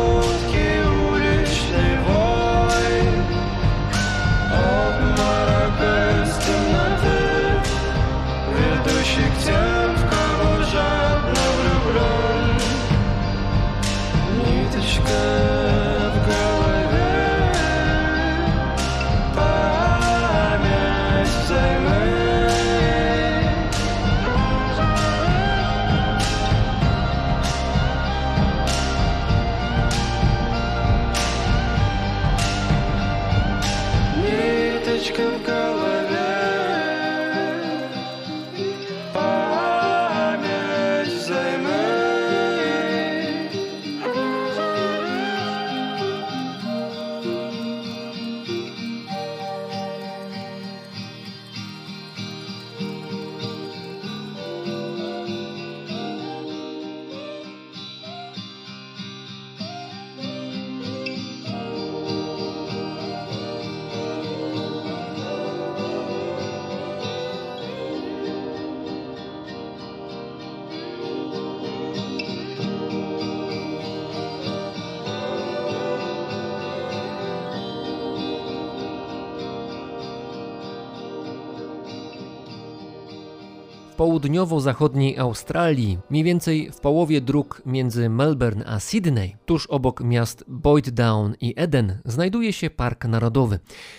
południowo-zachodniej 84.24 85.18
Australii, 85.18 85.98
mniej 86.10 86.24
więcej 86.24 86.70
w 86.72 86.80
połowie 86.80 87.20
dróg 87.20 87.62
między 87.66 88.08
Melbourne 88.08 88.66
a 88.66 88.80
Sydney, 88.80 89.36
tuż 89.46 89.66
obok 89.66 90.00
miast 90.00 90.44
Boyd 90.48 90.90
Down 90.90 91.34
i 91.40 91.54
Eden, 91.56 91.98
znajduje 92.04 92.52
się 92.52 92.70
Park 92.70 93.04
Narodowy. 93.04 93.58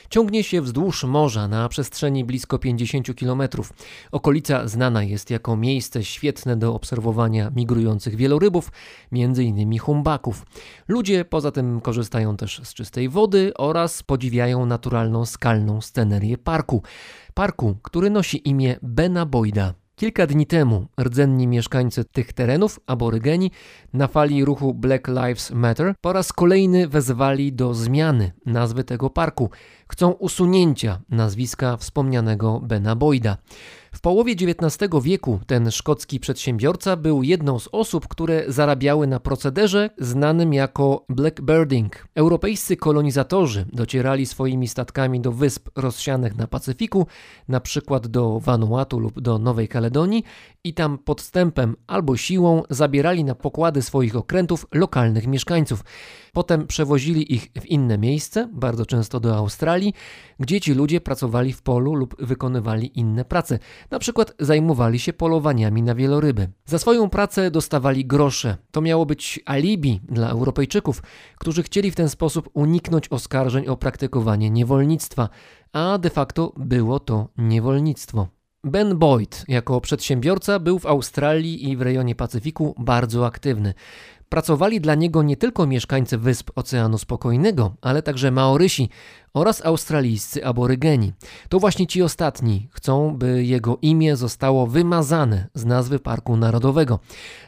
Ciągnie 0.10 0.44
się 0.44 0.62
wzdłuż 0.62 1.04
morza 1.04 1.48
na 1.48 1.70
przestrzeni 1.70 2.24
blisko 2.24 2.60
50 2.60 3.08
km. 3.20 3.42
Okolica 4.12 4.68
znana 4.68 5.04
jest 5.04 5.30
jako 5.30 5.58
miejsce 5.58 6.04
świetne 6.04 6.58
do 6.58 6.76
obserwowania 6.76 7.52
migrujących 7.56 8.16
wielorybów, 8.16 8.72
m.in. 9.12 9.80
humbaków. 9.80 10.46
Ludzie 10.88 11.26
poza 11.26 11.52
tym 11.52 11.82
korzystają 11.82 12.38
też 12.38 12.62
z 12.64 12.74
czystej 12.74 13.10
wody 13.10 13.52
oraz 13.58 14.04
podziwiają 14.04 14.66
naturalną 14.66 15.26
skalną 15.26 15.82
scenerię 15.82 16.38
parku. 16.38 16.84
Parku, 17.34 17.78
który 17.82 18.10
nosi 18.10 18.50
imię 18.50 18.80
Bena 18.82 19.26
Boyda. 19.26 19.85
Kilka 19.96 20.28
dni 20.28 20.46
temu 20.46 20.88
rdzenni 21.02 21.48
mieszkańcy 21.48 22.06
tych 22.06 22.34
terenów, 22.34 22.80
aborygeni, 22.88 23.52
na 23.94 24.08
fali 24.08 24.46
ruchu 24.46 24.74
Black 24.74 25.08
Lives 25.08 25.52
Matter 25.52 25.94
po 26.02 26.14
raz 26.14 26.34
kolejny 26.34 26.88
wezwali 26.88 27.54
do 27.54 27.74
zmiany 27.74 28.32
nazwy 28.46 28.84
tego 28.84 29.10
parku. 29.10 29.50
Chcą 29.88 30.12
usunięcia 30.12 31.02
nazwiska 31.10 31.78
wspomnianego 31.78 32.60
Bena 32.60 32.96
Boyda. 32.96 33.38
W 33.96 34.02
połowie 34.02 34.34
XIX 34.34 34.92
wieku 35.04 35.40
ten 35.48 35.72
szkocki 35.72 36.20
przedsiębiorca 36.20 36.96
był 36.96 37.24
jedną 37.24 37.60
z 37.60 37.70
osób, 37.72 38.08
które 38.08 38.44
zarabiały 38.48 39.08
na 39.08 39.20
procederze 39.20 39.90
znanym 39.98 40.54
jako 40.54 41.06
blackbirding. 41.10 42.08
Europejscy 42.16 42.78
kolonizatorzy 42.78 43.66
docierali 43.74 44.26
swoimi 44.26 44.68
statkami 44.68 45.22
do 45.22 45.32
wysp 45.32 45.70
rozsianych 45.76 46.36
na 46.38 46.48
Pacyfiku, 46.48 47.08
na 47.48 47.60
przykład 47.60 48.08
do 48.08 48.40
Vanuatu 48.40 49.00
lub 49.00 49.22
do 49.22 49.40
Nowej 49.40 49.68
Kaledonii 49.68 50.24
i 50.64 50.74
tam 50.74 50.98
podstępem 50.98 51.76
albo 51.88 52.18
siłą 52.18 52.64
zabierali 52.70 53.24
na 53.24 53.36
pokłady 53.36 53.82
swoich 53.82 54.16
okrętów 54.16 54.66
lokalnych 54.72 55.28
mieszkańców. 55.28 55.84
Potem 56.34 56.68
przewozili 56.68 57.34
ich 57.34 57.52
w 57.62 57.66
inne 57.66 57.98
miejsce, 57.98 58.50
bardzo 58.54 58.86
często 58.86 59.20
do 59.20 59.36
Australii, 59.36 59.75
gdzie 60.40 60.62
ci 60.62 60.74
ludzie 60.74 61.02
pracowali 61.02 61.54
w 61.54 61.62
polu 61.62 61.94
lub 61.96 62.16
wykonywali 62.20 63.00
inne 63.00 63.26
prace. 63.26 63.60
Na 63.92 64.00
przykład 64.00 64.34
zajmowali 64.40 65.00
się 65.00 65.14
polowaniami 65.14 65.84
na 65.84 65.96
wieloryby. 65.96 66.48
Za 66.66 66.80
swoją 66.80 67.10
pracę 67.10 67.52
dostawali 67.52 68.06
grosze. 68.06 68.58
To 68.72 68.82
miało 68.82 69.06
być 69.06 69.40
alibi 69.46 70.02
dla 70.10 70.30
Europejczyków, 70.30 71.02
którzy 71.38 71.64
chcieli 71.64 71.92
w 71.92 71.96
ten 71.96 72.10
sposób 72.10 72.50
uniknąć 72.54 73.08
oskarżeń 73.10 73.68
o 73.68 73.78
praktykowanie 73.78 74.50
niewolnictwa, 74.50 75.30
a 75.74 75.98
de 75.98 76.10
facto 76.10 76.54
było 76.58 77.00
to 77.00 77.28
niewolnictwo. 77.38 78.28
Ben 78.66 78.98
Boyd 78.98 79.46
jako 79.48 79.82
przedsiębiorca 79.82 80.60
był 80.60 80.80
w 80.80 80.86
Australii 80.86 81.70
i 81.70 81.78
w 81.78 81.82
rejonie 81.82 82.16
Pacyfiku 82.16 82.76
bardzo 82.78 83.26
aktywny. 83.26 83.74
Pracowali 84.30 84.82
dla 84.82 84.96
niego 84.96 85.24
nie 85.24 85.38
tylko 85.38 85.68
mieszkańcy 85.68 86.18
wysp 86.18 86.52
Oceanu 86.56 86.98
Spokojnego, 86.98 87.76
ale 87.82 88.02
także 88.02 88.32
Maorysi 88.32 88.90
oraz 89.34 89.66
australijscy 89.66 90.46
aborygeni. 90.46 91.14
To 91.50 91.60
właśnie 91.60 91.88
ci 91.88 92.02
ostatni 92.02 92.70
chcą, 92.72 93.18
by 93.18 93.44
jego 93.44 93.78
imię 93.82 94.16
zostało 94.16 94.68
wymazane 94.68 95.48
z 95.54 95.66
nazwy 95.66 96.00
Parku 96.00 96.38
Narodowego. 96.38 97.00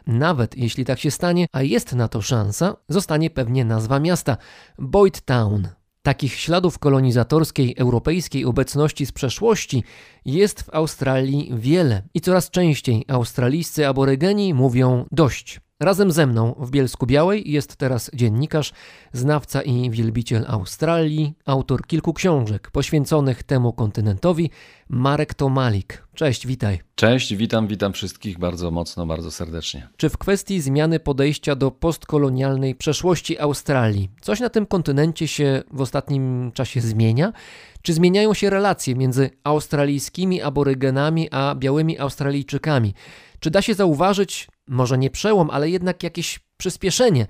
Nawet 0.07 0.57
jeśli 0.57 0.85
tak 0.85 0.99
się 0.99 1.11
stanie, 1.11 1.45
a 1.51 1.61
jest 1.61 1.93
na 1.93 2.07
to 2.07 2.21
szansa, 2.21 2.75
zostanie 2.89 3.29
pewnie 3.29 3.65
nazwa 3.65 3.99
miasta 3.99 4.37
Boyd 4.79 5.21
Town. 5.21 5.67
Takich 6.01 6.33
śladów 6.33 6.79
kolonizatorskiej 6.79 7.75
europejskiej 7.77 8.45
obecności 8.45 9.05
z 9.05 9.11
przeszłości 9.11 9.83
jest 10.25 10.61
w 10.61 10.69
Australii 10.73 11.51
wiele 11.53 12.01
i 12.13 12.21
coraz 12.21 12.49
częściej 12.49 13.05
australijscy 13.07 13.87
aborygeni 13.87 14.53
mówią 14.53 15.05
dość. 15.11 15.66
Razem 15.79 16.11
ze 16.11 16.27
mną 16.27 16.55
w 16.59 16.71
Bielsku 16.71 17.05
Białej 17.05 17.51
jest 17.51 17.75
teraz 17.75 18.11
dziennikarz, 18.13 18.71
znawca 19.13 19.61
i 19.61 19.89
wielbiciel 19.89 20.45
Australii, 20.47 21.33
autor 21.45 21.87
kilku 21.87 22.13
książek 22.13 22.71
poświęconych 22.71 23.43
temu 23.43 23.73
kontynentowi, 23.73 24.49
Marek 24.89 25.33
Tomalik. 25.33 26.03
Cześć, 26.15 26.47
witaj. 26.47 26.79
Cześć, 26.95 27.35
witam, 27.35 27.67
witam 27.67 27.93
wszystkich 27.93 28.39
bardzo 28.39 28.71
mocno, 28.71 29.05
bardzo 29.05 29.31
serdecznie. 29.31 29.87
Czy 29.97 30.09
w 30.09 30.17
kwestii 30.17 30.61
zmiany 30.61 30.99
podejścia 30.99 31.55
do 31.55 31.71
postkolonialnej 31.71 32.75
przeszłości 32.75 33.39
Australii 33.39 34.09
coś 34.21 34.39
na 34.39 34.49
tym 34.49 34.65
kontynencie 34.65 35.27
się 35.27 35.63
w 35.71 35.81
ostatnim 35.81 36.51
czasie 36.51 36.81
zmienia? 36.81 37.33
Czy 37.81 37.93
zmieniają 37.93 38.33
się 38.33 38.49
relacje 38.49 38.95
między 38.95 39.29
australijskimi 39.43 40.41
aborygenami 40.41 41.27
a 41.31 41.55
białymi 41.55 41.99
Australijczykami? 41.99 42.93
Czy 43.39 43.51
da 43.51 43.61
się 43.61 43.73
zauważyć, 43.73 44.47
może 44.67 44.97
nie 44.97 45.09
przełom, 45.09 45.49
ale 45.49 45.69
jednak 45.69 46.03
jakieś 46.03 46.39
przyspieszenie? 46.57 47.27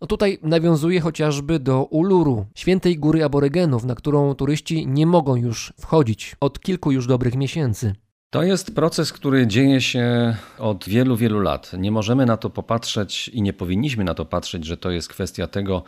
No 0.00 0.06
tutaj 0.06 0.38
nawiązuje 0.42 1.00
chociażby 1.00 1.58
do 1.58 1.84
Uluru, 1.84 2.46
świętej 2.54 2.98
góry 2.98 3.24
aborygenów, 3.24 3.84
na 3.84 3.94
którą 3.94 4.34
turyści 4.34 4.86
nie 4.86 5.06
mogą 5.06 5.36
już 5.36 5.72
wchodzić 5.80 6.36
od 6.40 6.60
kilku 6.60 6.92
już 6.92 7.06
dobrych 7.06 7.34
miesięcy. 7.34 7.94
To 8.30 8.42
jest 8.42 8.74
proces, 8.74 9.12
który 9.12 9.46
dzieje 9.46 9.80
się 9.80 10.36
od 10.58 10.88
wielu, 10.88 11.16
wielu 11.16 11.40
lat. 11.40 11.72
Nie 11.78 11.90
możemy 11.90 12.26
na 12.26 12.36
to 12.36 12.50
popatrzeć 12.50 13.28
i 13.28 13.42
nie 13.42 13.52
powinniśmy 13.52 14.04
na 14.04 14.14
to 14.14 14.24
patrzeć, 14.24 14.64
że 14.64 14.76
to 14.76 14.90
jest 14.90 15.08
kwestia 15.08 15.46
tego, 15.46 15.82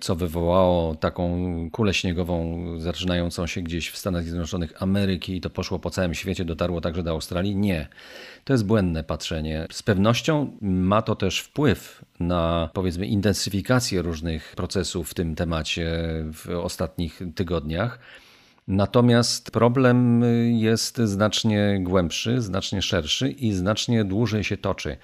co 0.00 0.16
wywołało 0.16 0.94
taką 0.94 1.46
kulę 1.72 1.94
śniegową 1.94 2.64
zaczynającą 2.78 3.46
się 3.46 3.62
gdzieś 3.62 3.90
w 3.90 3.96
Stanach 3.96 4.24
Zjednoczonych 4.24 4.82
Ameryki 4.82 5.36
i 5.36 5.40
to 5.40 5.50
poszło 5.50 5.78
po 5.78 5.90
całym 5.90 6.14
świecie, 6.14 6.44
dotarło 6.44 6.80
także 6.80 7.02
do 7.02 7.10
Australii. 7.10 7.56
Nie. 7.56 7.88
To 8.44 8.52
jest 8.52 8.66
błędne 8.66 9.04
patrzenie. 9.04 9.66
Z 9.72 9.82
pewnością 9.82 10.56
ma 10.60 11.02
to 11.02 11.16
też 11.16 11.40
wpływ 11.40 12.04
na 12.20 12.70
powiedzmy 12.72 13.06
intensyfikację 13.06 14.02
różnych 14.02 14.54
procesów 14.56 15.10
w 15.10 15.14
tym 15.14 15.34
temacie 15.34 15.92
w 16.32 16.48
ostatnich 16.62 17.22
tygodniach. 17.34 17.98
Natomiast 18.68 19.50
problem 19.50 20.24
jest 20.52 20.98
znacznie 20.98 21.78
głębszy, 21.80 22.40
znacznie 22.42 22.82
szerszy 22.82 23.30
i 23.30 23.52
znacznie 23.52 24.04
dłużej 24.04 24.44
się 24.44 24.56
toczy. 24.56 24.96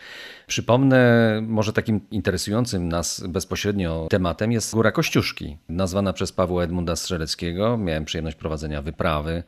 Przypomnę, 0.46 1.40
może 1.46 1.72
takim 1.72 2.00
interesującym 2.10 2.88
nas 2.88 3.26
bezpośrednio 3.26 4.06
tematem 4.10 4.52
jest 4.52 4.74
Góra 4.74 4.92
Kościuszki, 4.92 5.56
nazwana 5.68 6.12
przez 6.12 6.32
Pawła 6.32 6.64
Edmunda 6.64 6.96
Strzeleckiego. 6.96 7.78
Miałem 7.78 8.04
przyjemność 8.04 8.36
prowadzenia 8.36 8.82
wyprawy 8.82 9.42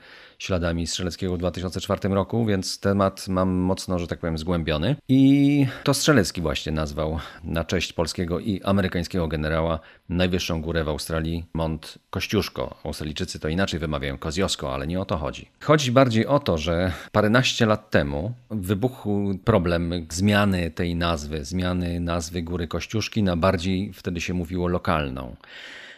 śladami 0.44 0.86
Strzeleckiego 0.86 1.34
w 1.34 1.38
2004 1.38 2.08
roku, 2.08 2.46
więc 2.46 2.80
temat 2.80 3.28
mam 3.28 3.50
mocno, 3.50 3.98
że 3.98 4.06
tak 4.06 4.18
powiem, 4.18 4.38
zgłębiony. 4.38 4.96
I 5.08 5.66
to 5.84 5.94
Strzelecki 5.94 6.40
właśnie 6.40 6.72
nazwał 6.72 7.18
na 7.44 7.64
cześć 7.64 7.92
polskiego 7.92 8.40
i 8.40 8.62
amerykańskiego 8.62 9.28
generała 9.28 9.78
najwyższą 10.08 10.62
górę 10.62 10.84
w 10.84 10.88
Australii 10.88 11.44
Mont 11.54 11.98
Kościuszko. 12.10 12.74
Australijczycy 12.84 13.40
to 13.40 13.48
inaczej 13.48 13.80
wymawiają 13.80 14.18
Koziosko, 14.18 14.74
ale 14.74 14.86
nie 14.86 15.00
o 15.00 15.04
to 15.04 15.16
chodzi. 15.16 15.48
Chodzi 15.60 15.92
bardziej 15.92 16.26
o 16.26 16.38
to, 16.38 16.58
że 16.58 16.92
paręnaście 17.12 17.66
lat 17.66 17.90
temu 17.90 18.32
wybuchł 18.50 19.38
problem 19.44 20.06
zmiany 20.10 20.70
tej 20.70 20.96
nazwy, 20.96 21.44
zmiany 21.44 22.00
nazwy 22.00 22.42
Góry 22.42 22.68
Kościuszki 22.68 23.22
na 23.22 23.36
bardziej, 23.36 23.92
wtedy 23.92 24.20
się 24.20 24.34
mówiło, 24.34 24.68
lokalną. 24.68 25.36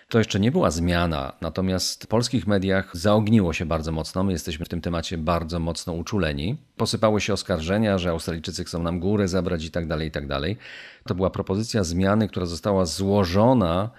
To 0.08 0.18
jeszcze 0.18 0.40
nie 0.40 0.52
była 0.52 0.70
zmiana, 0.70 1.32
natomiast 1.40 2.04
w 2.04 2.06
polskich 2.06 2.46
mediach 2.46 2.96
zaogniło 2.96 3.52
się 3.52 3.66
bardzo 3.66 3.92
mocno. 3.92 4.24
My 4.24 4.32
jesteśmy 4.32 4.64
w 4.64 4.68
tym 4.68 4.80
temacie 4.80 5.18
bardzo 5.18 5.60
mocno 5.60 5.92
uczuleni. 5.92 6.56
Posypały 6.76 7.20
się 7.20 7.32
oskarżenia, 7.32 7.98
że 7.98 8.10
Australijczycy 8.10 8.64
chcą 8.64 8.82
nam 8.82 9.00
górę 9.00 9.28
zabrać 9.28 9.64
i 9.64 9.70
tak 9.70 9.86
dalej, 9.86 10.08
i 10.08 10.10
tak 10.10 10.26
dalej. 10.26 10.56
To 11.04 11.14
była 11.14 11.30
propozycja 11.30 11.84
zmiany, 11.84 12.28
która 12.28 12.46
została 12.46 12.84
złożona 12.84 13.90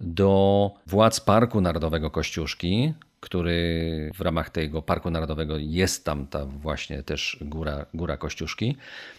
do 0.00 0.70
władz 0.86 1.20
Parku 1.20 1.60
Narodowego 1.60 2.10
Kościuszki, 2.10 2.94
który 3.20 4.10
w 4.14 4.20
ramach 4.20 4.50
tego 4.50 4.82
Parku 4.82 5.10
Narodowego 5.10 5.56
jest 5.58 6.04
tam 6.04 6.26
ta 6.26 6.46
właśnie 6.46 7.02
też 7.02 7.38
góra, 7.40 7.86
góra 7.94 8.16
Kościuszki. 8.16 8.76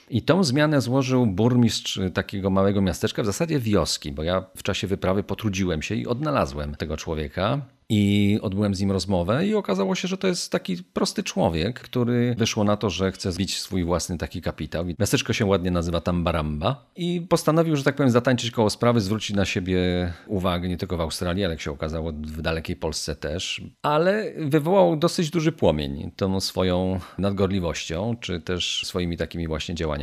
I 0.10 0.22
tą 0.22 0.44
zmianę 0.44 0.82
złożył 0.82 1.26
burmistrz 1.26 2.00
takiego 2.14 2.50
małego 2.50 2.82
miasteczka, 2.82 3.24
w 3.24 3.26
zasadzie 3.26 3.60
wioski, 3.60 4.12
bo 4.12 4.24
ja 4.24 4.46
w 4.56 4.64
czasie 4.64 4.88
wyprawy 4.88 5.24
potrudziłem 5.24 5.82
się 5.82 5.96
i 5.96 6.08
odnalazłem 6.08 6.76
tego 6.76 6.98
człowieka. 6.98 7.62
I 7.90 8.40
odbyłem 8.42 8.76
z 8.76 8.80
nim 8.80 8.92
rozmowę, 8.92 9.48
i 9.48 9.56
okazało 9.56 9.96
się, 9.96 10.08
że 10.08 10.18
to 10.18 10.28
jest 10.28 10.52
taki 10.52 10.78
prosty 10.78 11.24
człowiek, 11.24 11.80
który 11.80 12.36
wyszło 12.38 12.64
na 12.64 12.78
to, 12.78 12.90
że 12.90 13.12
chce 13.12 13.32
zbić 13.32 13.58
swój 13.58 13.84
własny 13.84 14.18
taki 14.18 14.42
kapitał. 14.42 14.86
Miasteczko 15.00 15.34
się 15.34 15.46
ładnie 15.46 15.72
nazywa 15.72 16.02
Tambaramba 16.02 16.86
i 16.96 17.22
postanowił, 17.30 17.76
że 17.76 17.84
tak 17.84 17.96
powiem, 17.96 18.12
zatańczyć 18.12 18.52
koło 18.52 18.70
sprawy, 18.70 19.02
zwrócić 19.02 19.36
na 19.36 19.46
siebie 19.46 19.78
uwagę 20.28 20.70
nie 20.70 20.78
tylko 20.78 20.98
w 20.98 21.02
Australii, 21.02 21.44
ale 21.44 21.54
jak 21.54 21.62
się 21.62 21.72
okazało, 21.72 22.12
w 22.12 22.42
dalekiej 22.42 22.76
Polsce 22.76 23.16
też. 23.16 23.62
Ale 23.82 24.34
wywołał 24.38 24.98
dosyć 24.98 25.30
duży 25.30 25.52
płomień 25.52 26.12
tą 26.16 26.40
swoją 26.40 27.00
nadgorliwością, 27.18 28.16
czy 28.20 28.42
też 28.42 28.82
swoimi 28.86 29.18
takimi 29.18 29.48
właśnie 29.48 29.76
działaniami. 29.76 29.95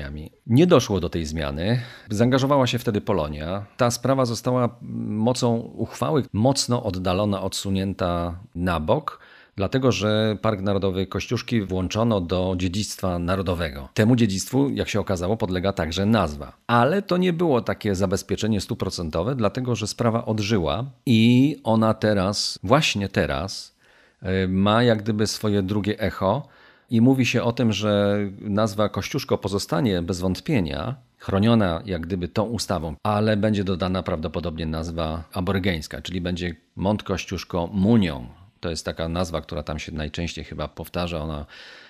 Nie 0.46 0.66
doszło 0.66 1.00
do 1.00 1.08
tej 1.08 1.26
zmiany. 1.26 1.80
Zaangażowała 2.10 2.66
się 2.66 2.78
wtedy 2.78 3.00
Polonia. 3.00 3.66
Ta 3.76 3.90
sprawa 3.90 4.24
została 4.24 4.78
mocą 5.08 5.56
uchwały 5.56 6.24
mocno 6.32 6.82
oddalona 6.82 7.42
od 7.42 7.52
odsunięta 7.52 8.38
na 8.54 8.80
bok, 8.80 9.20
dlatego 9.56 9.92
że 9.92 10.36
Park 10.42 10.60
Narodowy 10.60 11.06
Kościuszki 11.06 11.62
włączono 11.62 12.20
do 12.20 12.54
dziedzictwa 12.56 13.18
narodowego. 13.18 13.88
Temu 13.94 14.16
dziedzictwu, 14.16 14.70
jak 14.70 14.88
się 14.88 15.00
okazało, 15.00 15.36
podlega 15.36 15.72
także 15.72 16.06
nazwa. 16.06 16.52
Ale 16.66 17.02
to 17.02 17.16
nie 17.16 17.32
było 17.32 17.60
takie 17.60 17.94
zabezpieczenie 17.94 18.60
stuprocentowe, 18.60 19.34
dlatego 19.34 19.74
że 19.74 19.86
sprawa 19.86 20.24
odżyła 20.24 20.84
i 21.06 21.56
ona 21.64 21.94
teraz, 21.94 22.58
właśnie 22.62 23.08
teraz, 23.08 23.76
e, 24.22 24.48
ma 24.48 24.82
jak 24.82 25.02
gdyby 25.02 25.26
swoje 25.26 25.62
drugie 25.62 25.98
echo. 25.98 26.48
I 26.92 27.00
mówi 27.00 27.26
się 27.26 27.42
o 27.42 27.52
tym, 27.52 27.72
że 27.72 28.18
nazwa 28.40 28.88
Kościuszko 28.88 29.38
pozostanie 29.38 30.02
bez 30.02 30.20
wątpienia 30.20 30.94
chroniona 31.18 31.82
jak 31.86 32.02
gdyby 32.02 32.28
tą 32.28 32.42
ustawą, 32.42 32.94
ale 33.02 33.36
będzie 33.36 33.64
dodana 33.64 34.02
prawdopodobnie 34.02 34.66
nazwa 34.66 35.24
aborygeńska, 35.32 36.02
czyli 36.02 36.20
będzie 36.20 36.56
Mont 36.76 37.02
Kościuszko 37.02 37.66
Munią. 37.72 38.26
To 38.60 38.70
jest 38.70 38.84
taka 38.84 39.08
nazwa, 39.08 39.40
która 39.40 39.62
tam 39.62 39.78
się 39.78 39.92
najczęściej 39.92 40.44
chyba 40.44 40.68
powtarza. 40.68 41.18
Ona 41.22 41.46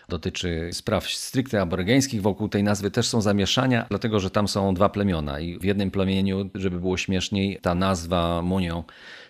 dotyczy 0.09 0.71
spraw 0.73 1.07
stricte 1.07 1.61
aborygeńskich. 1.61 2.23
Wokół 2.23 2.49
tej 2.49 2.63
nazwy 2.63 2.91
też 2.91 3.09
są 3.09 3.21
zamieszania, 3.21 3.87
dlatego 3.89 4.21
że 4.21 4.31
tam 4.31 4.49
są 4.49 4.75
dwa 4.75 4.89
plemiona 4.89 5.41
i 5.41 5.59
w 5.59 5.65
jednym 5.65 5.91
plemieniu, 5.91 6.51
żeby 6.55 6.81
było 6.81 6.97
śmieszniej, 6.97 7.59
ta 7.63 7.75
nazwa 7.75 8.43
Munią 8.43 8.85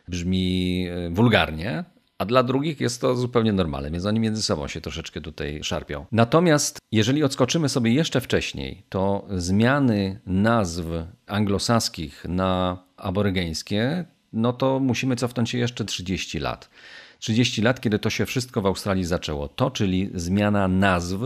brzmi 0.08 0.86
e, 0.88 1.10
wulgarnie, 1.10 1.84
a 2.22 2.24
dla 2.24 2.42
drugich 2.42 2.80
jest 2.80 3.00
to 3.00 3.16
zupełnie 3.16 3.52
normalne, 3.52 3.90
więc 3.90 4.06
oni 4.06 4.20
między 4.20 4.42
sobą 4.42 4.68
się 4.68 4.80
troszeczkę 4.80 5.20
tutaj 5.20 5.60
szarpią. 5.62 6.06
Natomiast 6.12 6.78
jeżeli 6.92 7.24
odskoczymy 7.24 7.68
sobie 7.68 7.92
jeszcze 7.92 8.20
wcześniej, 8.20 8.82
to 8.88 9.26
zmiany 9.30 10.20
nazw 10.26 10.84
anglosaskich 11.26 12.24
na 12.28 12.78
aborygeńskie, 12.96 14.04
no 14.32 14.52
to 14.52 14.80
musimy 14.80 15.16
cofnąć 15.16 15.50
się 15.50 15.58
jeszcze 15.58 15.84
30 15.84 16.38
lat. 16.38 16.70
30 17.18 17.62
lat, 17.62 17.80
kiedy 17.80 17.98
to 17.98 18.10
się 18.10 18.26
wszystko 18.26 18.62
w 18.62 18.66
Australii 18.66 19.04
zaczęło. 19.04 19.48
To, 19.48 19.70
czyli 19.70 20.10
zmiana 20.14 20.68
nazw 20.68 21.18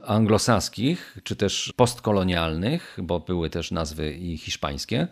anglosaskich, 0.00 1.18
czy 1.24 1.36
też 1.36 1.72
postkolonialnych, 1.76 2.98
bo 3.02 3.20
były 3.20 3.50
też 3.50 3.70
nazwy 3.70 4.12
i 4.12 4.36
hiszpańskie, 4.36 5.08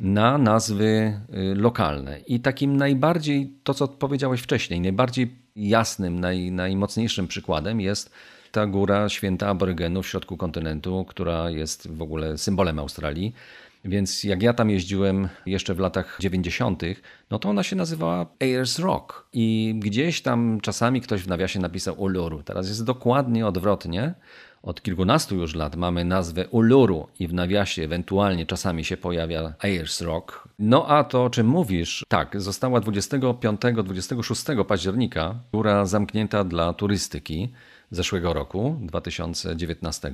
na 0.00 0.38
nazwy 0.38 1.20
y, 1.34 1.54
lokalne. 1.54 2.20
I 2.20 2.40
takim 2.40 2.76
najbardziej, 2.76 3.54
to 3.64 3.74
co 3.74 3.88
powiedziałeś 3.88 4.40
wcześniej, 4.40 4.80
najbardziej 4.80 5.34
jasnym, 5.56 6.20
naj, 6.20 6.52
najmocniejszym 6.52 7.28
przykładem 7.28 7.80
jest 7.80 8.10
ta 8.52 8.66
góra 8.66 9.08
święta 9.08 9.48
aborygenów 9.48 10.06
w 10.06 10.08
środku 10.08 10.36
kontynentu, 10.36 11.04
która 11.04 11.50
jest 11.50 11.88
w 11.88 12.02
ogóle 12.02 12.38
symbolem 12.38 12.78
Australii. 12.78 13.34
Więc 13.84 14.24
jak 14.24 14.42
ja 14.42 14.52
tam 14.52 14.70
jeździłem 14.70 15.28
jeszcze 15.46 15.74
w 15.74 15.78
latach 15.78 16.16
90., 16.20 16.82
no 17.30 17.38
to 17.38 17.48
ona 17.48 17.62
się 17.62 17.76
nazywała 17.76 18.26
Ayers 18.40 18.78
Rock. 18.78 19.28
I 19.32 19.74
gdzieś 19.78 20.22
tam 20.22 20.58
czasami 20.62 21.00
ktoś 21.00 21.22
w 21.22 21.28
nawiasie 21.28 21.60
napisał 21.60 22.00
Uluru. 22.00 22.42
Teraz 22.42 22.68
jest 22.68 22.84
dokładnie 22.84 23.46
odwrotnie. 23.46 24.14
Od 24.62 24.82
kilkunastu 24.82 25.36
już 25.36 25.54
lat 25.54 25.76
mamy 25.76 26.04
nazwę 26.04 26.48
Uluru 26.48 27.08
i 27.18 27.28
w 27.28 27.34
nawiasie 27.34 27.82
ewentualnie 27.82 28.46
czasami 28.46 28.84
się 28.84 28.96
pojawia 28.96 29.54
Ayers 29.58 30.00
Rock. 30.00 30.48
No 30.58 30.86
a 30.88 31.04
to 31.04 31.24
o 31.24 31.30
czym 31.30 31.46
mówisz, 31.46 32.04
tak, 32.08 32.40
została 32.40 32.80
25-26 32.80 34.64
października 34.64 35.34
góra 35.52 35.86
zamknięta 35.86 36.44
dla 36.44 36.72
turystyki 36.72 37.52
zeszłego 37.90 38.32
roku, 38.32 38.76
2019. 38.80 40.12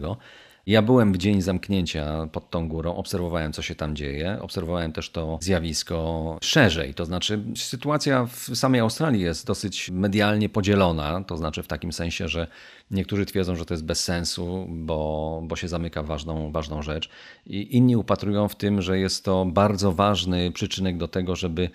Ja 0.66 0.82
byłem 0.82 1.12
w 1.12 1.18
dzień 1.18 1.42
zamknięcia 1.42 2.28
pod 2.32 2.50
tą 2.50 2.68
górą, 2.68 2.96
obserwowałem, 2.96 3.52
co 3.52 3.62
się 3.62 3.74
tam 3.74 3.96
dzieje, 3.96 4.38
obserwowałem 4.40 4.92
też 4.92 5.10
to 5.10 5.38
zjawisko 5.42 6.38
szerzej. 6.42 6.94
To 6.94 7.04
znaczy, 7.04 7.44
sytuacja 7.56 8.26
w 8.26 8.50
samej 8.54 8.80
Australii 8.80 9.22
jest 9.22 9.46
dosyć 9.46 9.90
medialnie 9.90 10.48
podzielona, 10.48 11.24
to 11.24 11.36
znaczy 11.36 11.62
w 11.62 11.66
takim 11.66 11.92
sensie, 11.92 12.28
że 12.28 12.46
niektórzy 12.90 13.26
twierdzą, 13.26 13.56
że 13.56 13.64
to 13.64 13.74
jest 13.74 13.84
bez 13.84 14.04
sensu, 14.04 14.66
bo, 14.68 15.40
bo 15.44 15.56
się 15.56 15.68
zamyka 15.68 16.02
ważną, 16.02 16.52
ważną 16.52 16.82
rzecz, 16.82 17.08
i 17.46 17.76
inni 17.76 17.96
upatrują 17.96 18.48
w 18.48 18.56
tym, 18.56 18.82
że 18.82 18.98
jest 18.98 19.24
to 19.24 19.44
bardzo 19.44 19.92
ważny 19.92 20.52
przyczynek 20.52 20.96
do 20.96 21.08
tego, 21.08 21.36
żeby 21.36 21.70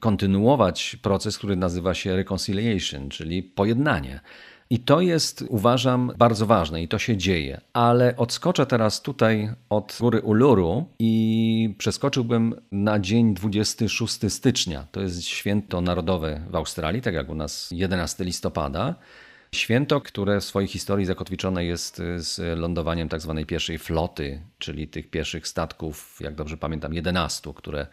kontynuować 0.00 0.96
proces, 1.02 1.38
który 1.38 1.56
nazywa 1.56 1.94
się 1.94 2.16
reconciliation, 2.16 3.08
czyli 3.08 3.42
pojednanie. 3.42 4.20
I 4.70 4.78
to 4.78 5.00
jest, 5.00 5.44
uważam, 5.48 6.12
bardzo 6.18 6.46
ważne 6.46 6.82
i 6.82 6.88
to 6.88 6.98
się 6.98 7.16
dzieje. 7.16 7.60
Ale 7.72 8.16
odskoczę 8.16 8.66
teraz 8.66 9.02
tutaj 9.02 9.50
od 9.70 9.96
góry 10.00 10.20
Uluru 10.20 10.84
i 10.98 11.74
przeskoczyłbym 11.78 12.54
na 12.72 12.98
dzień 12.98 13.34
26 13.34 14.18
stycznia. 14.28 14.86
To 14.92 15.00
jest 15.00 15.22
święto 15.22 15.80
narodowe 15.80 16.46
w 16.50 16.56
Australii, 16.56 17.02
tak 17.02 17.14
jak 17.14 17.28
u 17.28 17.34
nas 17.34 17.68
11 17.70 18.24
listopada. 18.24 18.94
Święto, 19.54 20.00
które 20.00 20.40
w 20.40 20.44
swojej 20.44 20.68
historii 20.68 21.06
zakotwiczone 21.06 21.64
jest 21.64 22.02
z 22.16 22.58
lądowaniem 22.58 23.08
tak 23.08 23.20
zwanej 23.20 23.46
pierwszej 23.46 23.78
floty, 23.78 24.42
czyli 24.58 24.88
tych 24.88 25.10
pierwszych 25.10 25.48
statków, 25.48 26.18
jak 26.20 26.34
dobrze 26.34 26.56
pamiętam, 26.56 26.94
11, 26.94 27.52
które 27.54 27.86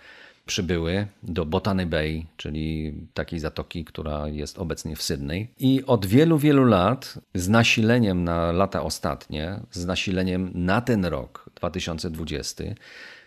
przybyły 0.45 1.07
do 1.23 1.45
Botany 1.45 1.85
Bay, 1.85 2.25
czyli 2.37 2.93
takiej 3.13 3.39
zatoki, 3.39 3.85
która 3.85 4.27
jest 4.27 4.59
obecnie 4.59 4.95
w 4.95 5.01
Sydney. 5.01 5.47
I 5.59 5.83
od 5.85 6.05
wielu, 6.05 6.37
wielu 6.37 6.63
lat, 6.63 7.19
z 7.33 7.49
nasileniem 7.49 8.23
na 8.23 8.51
lata 8.51 8.83
ostatnie, 8.83 9.59
z 9.71 9.85
nasileniem 9.85 10.51
na 10.53 10.81
ten 10.81 11.05
rok 11.05 11.49
2020, 11.55 12.63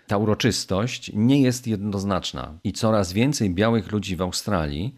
ta 0.06 0.16
uroczystość 0.16 1.10
nie 1.14 1.42
jest 1.42 1.66
jednoznaczna 1.66 2.58
i 2.64 2.72
coraz 2.72 3.12
więcej 3.12 3.50
białych 3.50 3.92
ludzi 3.92 4.16
w 4.16 4.22
Australii 4.22 4.94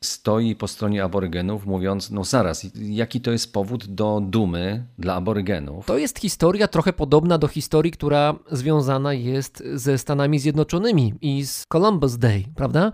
stoi 0.00 0.56
po 0.56 0.68
stronie 0.68 1.04
aborygenów, 1.04 1.66
mówiąc: 1.66 2.10
No 2.10 2.24
zaraz, 2.24 2.66
jaki 2.74 3.20
to 3.20 3.30
jest 3.30 3.52
powód 3.52 3.86
do 3.86 4.20
dumy 4.22 4.86
dla 4.98 5.14
aborygenów? 5.14 5.86
To 5.86 5.98
jest 5.98 6.18
historia 6.18 6.68
trochę 6.68 6.92
podobna 6.92 7.38
do 7.38 7.48
historii, 7.48 7.92
która 7.92 8.34
związana 8.50 9.12
jest 9.12 9.62
ze 9.74 9.98
Stanami 9.98 10.38
Zjednoczonymi 10.38 11.14
i 11.20 11.46
z 11.46 11.66
Columbus 11.72 12.16
Day, 12.16 12.44
prawda? 12.54 12.92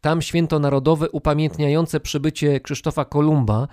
Tam 0.00 0.22
święto 0.22 0.58
narodowe 0.58 1.10
upamiętniające 1.10 2.00
przybycie 2.00 2.60
Krzysztofa 2.60 3.04
Kolumba, 3.04 3.68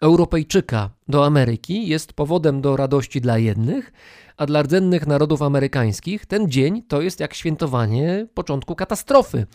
Europejczyka, 0.00 0.90
do 1.08 1.26
Ameryki 1.26 1.88
jest 1.88 2.12
powodem 2.12 2.60
do 2.60 2.76
radości 2.76 3.20
dla 3.20 3.38
jednych, 3.38 3.92
a 4.36 4.46
dla 4.46 4.62
rdzennych 4.62 5.06
narodów 5.06 5.42
amerykańskich 5.42 6.26
ten 6.26 6.50
dzień 6.50 6.82
to 6.82 7.00
jest 7.02 7.20
jak 7.20 7.34
świętowanie 7.34 8.26
początku 8.34 8.74
katastrofy. 8.74 9.46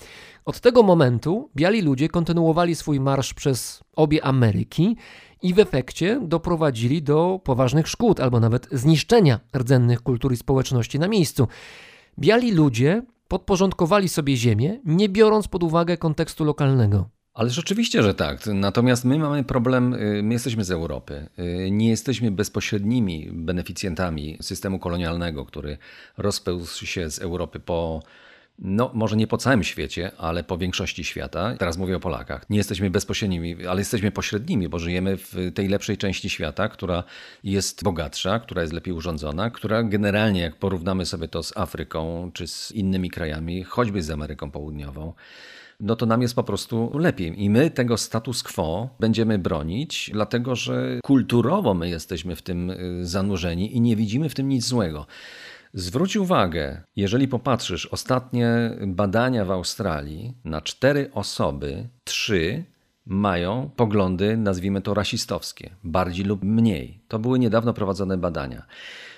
Od 0.45 0.59
tego 0.59 0.83
momentu 0.83 1.49
biali 1.55 1.81
ludzie 1.81 2.09
kontynuowali 2.09 2.75
swój 2.75 2.99
marsz 2.99 3.33
przez 3.33 3.83
obie 3.95 4.25
Ameryki 4.25 4.97
i 5.41 5.53
w 5.53 5.59
efekcie 5.59 6.21
doprowadzili 6.23 7.03
do 7.03 7.39
poważnych 7.43 7.87
szkód 7.87 8.19
albo 8.19 8.39
nawet 8.39 8.67
zniszczenia 8.71 9.39
rdzennych 9.57 10.01
kultur 10.01 10.33
i 10.33 10.37
społeczności 10.37 10.99
na 10.99 11.07
miejscu. 11.07 11.47
Biali 12.19 12.51
ludzie 12.51 13.03
podporządkowali 13.27 14.09
sobie 14.09 14.37
ziemię, 14.37 14.79
nie 14.85 15.09
biorąc 15.09 15.47
pod 15.47 15.63
uwagę 15.63 15.97
kontekstu 15.97 16.43
lokalnego. 16.43 17.14
Ale 17.35 17.49
rzeczywiście, 17.49 18.03
że 18.03 18.13
tak. 18.13 18.45
Natomiast 18.45 19.05
my 19.05 19.19
mamy 19.19 19.43
problem, 19.43 19.93
y, 19.93 20.23
my 20.23 20.33
jesteśmy 20.33 20.63
z 20.63 20.71
Europy. 20.71 21.27
Y, 21.39 21.71
nie 21.71 21.89
jesteśmy 21.89 22.31
bezpośrednimi 22.31 23.29
beneficjentami 23.31 24.37
systemu 24.41 24.79
kolonialnego, 24.79 25.45
który 25.45 25.77
rozpełzł 26.17 26.85
się 26.85 27.11
z 27.11 27.19
Europy 27.19 27.59
po 27.59 28.01
no, 28.59 28.91
może 28.93 29.15
nie 29.15 29.27
po 29.27 29.37
całym 29.37 29.63
świecie, 29.63 30.11
ale 30.17 30.43
po 30.43 30.57
większości 30.57 31.03
świata. 31.03 31.55
Teraz 31.59 31.77
mówię 31.77 31.95
o 31.95 31.99
Polakach. 31.99 32.49
Nie 32.49 32.57
jesteśmy 32.57 32.89
bezpośrednimi, 32.89 33.67
ale 33.67 33.81
jesteśmy 33.81 34.11
pośrednimi, 34.11 34.69
bo 34.69 34.79
żyjemy 34.79 35.17
w 35.17 35.35
tej 35.55 35.67
lepszej 35.67 35.97
części 35.97 36.29
świata, 36.29 36.69
która 36.69 37.03
jest 37.43 37.83
bogatsza, 37.83 38.39
która 38.39 38.61
jest 38.61 38.73
lepiej 38.73 38.93
urządzona, 38.93 39.49
która 39.49 39.83
generalnie, 39.83 40.41
jak 40.41 40.55
porównamy 40.55 41.05
sobie 41.05 41.27
to 41.27 41.43
z 41.43 41.57
Afryką 41.57 42.31
czy 42.33 42.47
z 42.47 42.71
innymi 42.71 43.09
krajami, 43.09 43.63
choćby 43.63 44.03
z 44.03 44.09
Ameryką 44.09 44.51
Południową, 44.51 45.13
no 45.79 45.95
to 45.95 46.05
nam 46.05 46.21
jest 46.21 46.35
po 46.35 46.43
prostu 46.43 46.97
lepiej. 46.97 47.43
I 47.43 47.49
my 47.49 47.71
tego 47.71 47.97
status 47.97 48.43
quo 48.43 48.89
będziemy 48.99 49.39
bronić, 49.39 50.09
dlatego 50.13 50.55
że 50.55 50.99
kulturowo 51.03 51.73
my 51.73 51.89
jesteśmy 51.89 52.35
w 52.35 52.41
tym 52.41 52.69
y, 52.69 53.05
zanurzeni 53.05 53.75
i 53.75 53.81
nie 53.81 53.95
widzimy 53.95 54.29
w 54.29 54.35
tym 54.35 54.49
nic 54.49 54.65
złego. 54.65 55.05
Zwróć 55.73 56.15
uwagę, 56.15 56.81
jeżeli 56.95 57.27
popatrzysz 57.27 57.85
ostatnie 57.85 58.77
badania 58.87 59.45
w 59.45 59.51
Australii 59.51 60.33
na 60.43 60.61
cztery 60.61 61.09
osoby, 61.13 61.89
trzy 62.03 62.63
mają 63.05 63.69
poglądy, 63.75 64.37
nazwijmy 64.37 64.81
to 64.81 64.93
rasistowskie, 64.93 65.75
bardziej 65.83 66.25
lub 66.25 66.43
mniej. 66.43 66.99
To 67.07 67.19
były 67.19 67.39
niedawno 67.39 67.73
prowadzone 67.73 68.17
badania. 68.17 68.65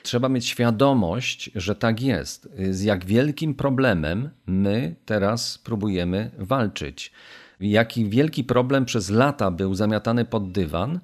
Trzeba 0.07 0.29
mieć 0.29 0.45
świadomość, 0.45 1.51
że 1.55 1.75
tak 1.75 2.01
jest. 2.01 2.49
Z 2.69 2.83
jak 2.83 3.05
wielkim 3.05 3.55
problemem 3.55 4.29
my 4.45 4.95
teraz 5.05 5.57
próbujemy 5.57 6.31
walczyć. 6.37 7.11
Jaki 7.59 8.09
wielki 8.09 8.43
problem 8.43 8.85
przez 8.85 9.09
lata 9.09 9.51
był 9.51 9.75
zamiatany 9.75 10.25
pod 10.25 10.51
dywan, 10.51 10.99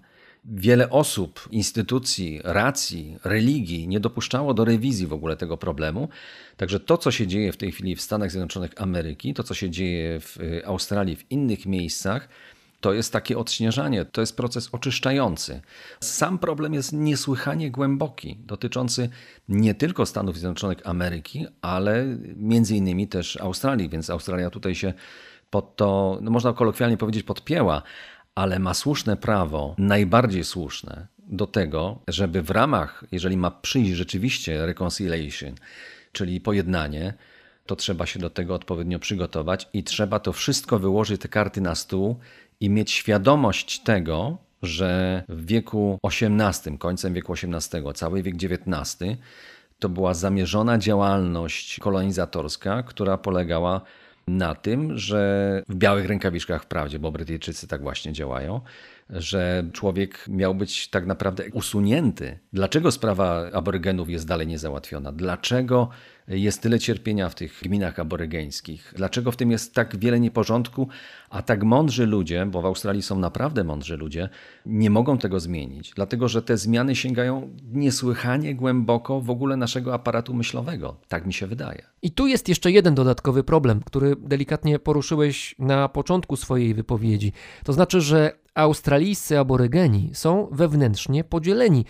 Wiele 0.45 0.89
osób, 0.89 1.47
instytucji, 1.51 2.41
racji, 2.43 3.17
religii 3.23 3.87
nie 3.87 3.99
dopuszczało 3.99 4.53
do 4.53 4.65
rewizji 4.65 5.07
w 5.07 5.13
ogóle 5.13 5.37
tego 5.37 5.57
problemu. 5.57 6.09
Także 6.57 6.79
to, 6.79 6.97
co 6.97 7.11
się 7.11 7.27
dzieje 7.27 7.51
w 7.51 7.57
tej 7.57 7.71
chwili 7.71 7.95
w 7.95 8.01
Stanach 8.01 8.31
Zjednoczonych 8.31 8.71
Ameryki, 8.81 9.33
to, 9.33 9.43
co 9.43 9.53
się 9.53 9.69
dzieje 9.69 10.19
w 10.19 10.37
y, 10.37 10.65
Australii, 10.65 11.15
w 11.15 11.31
innych 11.31 11.65
miejscach, 11.65 12.29
to 12.83 12.93
jest 12.93 13.13
takie 13.13 13.37
odśnieżanie, 13.37 14.05
to 14.05 14.21
jest 14.21 14.37
proces 14.37 14.69
oczyszczający. 14.71 15.61
Sam 15.99 16.39
problem 16.39 16.73
jest 16.73 16.93
niesłychanie 16.93 17.71
głęboki, 17.71 18.37
dotyczący 18.45 19.09
nie 19.49 19.75
tylko 19.75 20.05
Stanów 20.05 20.37
Zjednoczonych 20.37 20.77
Ameryki, 20.83 21.45
ale 21.61 22.05
między 22.35 22.75
innymi 22.75 23.07
też 23.07 23.37
Australii, 23.37 23.89
więc 23.89 24.09
Australia 24.09 24.49
tutaj 24.49 24.75
się 24.75 24.93
pod 25.49 25.75
to, 25.75 26.19
no 26.21 26.31
można 26.31 26.53
kolokwialnie 26.53 26.97
powiedzieć, 26.97 27.23
podpięła 27.23 27.81
ale 28.35 28.59
ma 28.59 28.73
słuszne 28.73 29.17
prawo, 29.17 29.75
najbardziej 29.77 30.43
słuszne, 30.43 31.07
do 31.17 31.47
tego, 31.47 31.99
żeby 32.07 32.41
w 32.41 32.49
ramach, 32.49 33.03
jeżeli 33.11 33.37
ma 33.37 33.51
przyjść 33.51 33.91
rzeczywiście 33.91 34.65
reconciliation, 34.65 35.55
czyli 36.11 36.41
pojednanie, 36.41 37.13
to 37.65 37.75
trzeba 37.75 38.05
się 38.05 38.19
do 38.19 38.29
tego 38.29 38.55
odpowiednio 38.55 38.99
przygotować 38.99 39.69
i 39.73 39.83
trzeba 39.83 40.19
to 40.19 40.33
wszystko 40.33 40.79
wyłożyć, 40.79 41.21
te 41.21 41.27
karty 41.27 41.61
na 41.61 41.75
stół 41.75 42.19
i 42.59 42.69
mieć 42.69 42.91
świadomość 42.91 43.79
tego, 43.79 44.37
że 44.61 45.23
w 45.29 45.45
wieku 45.45 45.99
XVIII, 46.03 46.77
końcem 46.77 47.13
wieku 47.13 47.33
XVIII, 47.33 47.93
cały 47.93 48.23
wiek 48.23 48.35
XIX, 48.35 48.97
to 49.79 49.89
była 49.89 50.13
zamierzona 50.13 50.77
działalność 50.77 51.79
kolonizatorska, 51.79 52.83
która 52.83 53.17
polegała 53.17 53.81
na 54.27 54.55
tym, 54.55 54.97
że 54.97 55.63
w 55.69 55.75
białych 55.75 56.05
rękawiczkach 56.05 56.63
wprawdzie, 56.63 56.99
bo 56.99 57.11
Brytyjczycy 57.11 57.67
tak 57.67 57.81
właśnie 57.81 58.13
działają, 58.13 58.61
że 59.09 59.63
człowiek 59.73 60.25
miał 60.27 60.55
być 60.55 60.87
tak 60.87 61.05
naprawdę 61.05 61.43
usunięty. 61.53 62.39
Dlaczego 62.53 62.91
sprawa 62.91 63.51
aborygenów 63.53 64.09
jest 64.09 64.27
dalej 64.27 64.47
niezałatwiona? 64.47 65.11
Dlaczego 65.11 65.89
jest 66.27 66.61
tyle 66.61 66.79
cierpienia 66.79 67.29
w 67.29 67.35
tych 67.35 67.59
gminach 67.63 67.99
aborygeńskich? 67.99 68.93
Dlaczego 68.95 69.31
w 69.31 69.35
tym 69.35 69.51
jest 69.51 69.73
tak 69.73 69.97
wiele 69.97 70.19
nieporządku, 70.19 70.87
a 71.29 71.41
tak 71.41 71.63
mądrzy 71.63 72.05
ludzie, 72.05 72.45
bo 72.45 72.61
w 72.61 72.65
Australii 72.65 73.01
są 73.01 73.19
naprawdę 73.19 73.63
mądrzy 73.63 73.97
ludzie, 73.97 74.29
nie 74.65 74.89
mogą 74.89 75.17
tego 75.17 75.39
zmienić? 75.39 75.91
Dlatego, 75.95 76.27
że 76.27 76.41
te 76.41 76.57
zmiany 76.57 76.95
sięgają 76.95 77.49
niesłychanie 77.71 78.55
głęboko 78.55 79.21
w 79.21 79.29
ogóle 79.29 79.57
naszego 79.57 79.93
aparatu 79.93 80.33
myślowego. 80.33 80.97
Tak 81.07 81.25
mi 81.25 81.33
się 81.33 81.47
wydaje. 81.47 81.83
I 82.01 82.11
tu 82.11 82.27
jest 82.27 82.49
jeszcze 82.49 82.71
jeden 82.71 82.95
dodatkowy 82.95 83.43
problem, 83.43 83.81
który 83.85 84.15
delikatnie 84.15 84.79
poruszyłeś 84.79 85.55
na 85.59 85.89
początku 85.89 86.35
swojej 86.35 86.73
wypowiedzi. 86.73 87.31
To 87.63 87.73
znaczy, 87.73 88.01
że 88.01 88.31
australijscy 88.55 89.39
aborygeni 89.39 90.09
są 90.13 90.47
wewnętrznie 90.51 91.23
podzieleni 91.23 91.85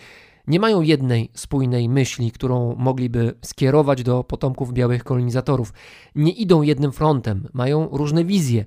nie 0.46 0.60
mają 0.60 0.80
jednej 0.80 1.30
spójnej 1.34 1.88
myśli, 1.88 2.32
którą 2.32 2.74
mogliby 2.78 3.34
skierować 3.42 4.02
do 4.02 4.24
potomków 4.24 4.72
białych 4.72 5.04
kolonizatorów. 5.04 5.72
Nie 6.14 6.32
idą 6.32 6.62
jednym 6.62 6.92
frontem, 6.92 7.48
mają 7.52 7.88
różne 7.92 8.24
wizje. 8.24 8.64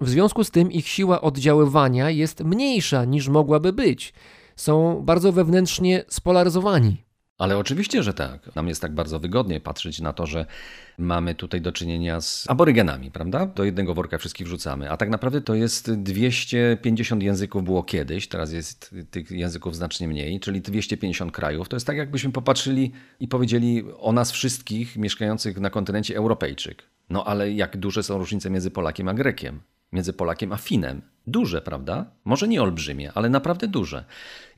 W 0.00 0.08
związku 0.08 0.44
z 0.44 0.50
tym 0.50 0.72
ich 0.72 0.88
siła 0.88 1.20
oddziaływania 1.20 2.10
jest 2.10 2.44
mniejsza 2.44 3.04
niż 3.04 3.28
mogłaby 3.28 3.72
być. 3.72 4.14
Są 4.56 5.02
bardzo 5.04 5.32
wewnętrznie 5.32 6.04
spolaryzowani. 6.08 7.09
Ale 7.40 7.58
oczywiście, 7.58 8.02
że 8.02 8.14
tak. 8.14 8.56
Nam 8.56 8.68
jest 8.68 8.82
tak 8.82 8.94
bardzo 8.94 9.20
wygodnie 9.20 9.60
patrzeć 9.60 10.00
na 10.00 10.12
to, 10.12 10.26
że 10.26 10.46
mamy 10.98 11.34
tutaj 11.34 11.60
do 11.60 11.72
czynienia 11.72 12.20
z 12.20 12.50
aborygenami, 12.50 13.10
prawda? 13.10 13.46
Do 13.46 13.64
jednego 13.64 13.94
worka 13.94 14.18
wszystkich 14.18 14.46
wrzucamy. 14.46 14.90
A 14.90 14.96
tak 14.96 15.08
naprawdę 15.08 15.40
to 15.40 15.54
jest 15.54 15.92
250 15.92 17.22
języków 17.22 17.64
było 17.64 17.82
kiedyś, 17.82 18.28
teraz 18.28 18.52
jest 18.52 18.94
tych 19.10 19.30
języków 19.30 19.76
znacznie 19.76 20.08
mniej, 20.08 20.40
czyli 20.40 20.60
250 20.60 21.32
krajów. 21.32 21.68
To 21.68 21.76
jest 21.76 21.86
tak, 21.86 21.96
jakbyśmy 21.96 22.32
popatrzyli 22.32 22.92
i 23.20 23.28
powiedzieli 23.28 23.84
o 23.98 24.12
nas 24.12 24.32
wszystkich 24.32 24.96
mieszkających 24.96 25.60
na 25.60 25.70
kontynencie 25.70 26.16
Europejczyk. 26.16 26.82
No 27.10 27.24
ale 27.24 27.52
jak 27.52 27.76
duże 27.76 28.02
są 28.02 28.18
różnice 28.18 28.50
między 28.50 28.70
Polakiem 28.70 29.08
a 29.08 29.14
Grekiem? 29.14 29.60
Między 29.92 30.12
Polakiem 30.12 30.52
a 30.52 30.56
Finem. 30.56 31.02
Duże, 31.26 31.62
prawda? 31.62 32.06
Może 32.24 32.48
nie 32.48 32.62
olbrzymie, 32.62 33.12
ale 33.14 33.28
naprawdę 33.28 33.68
duże. 33.68 34.04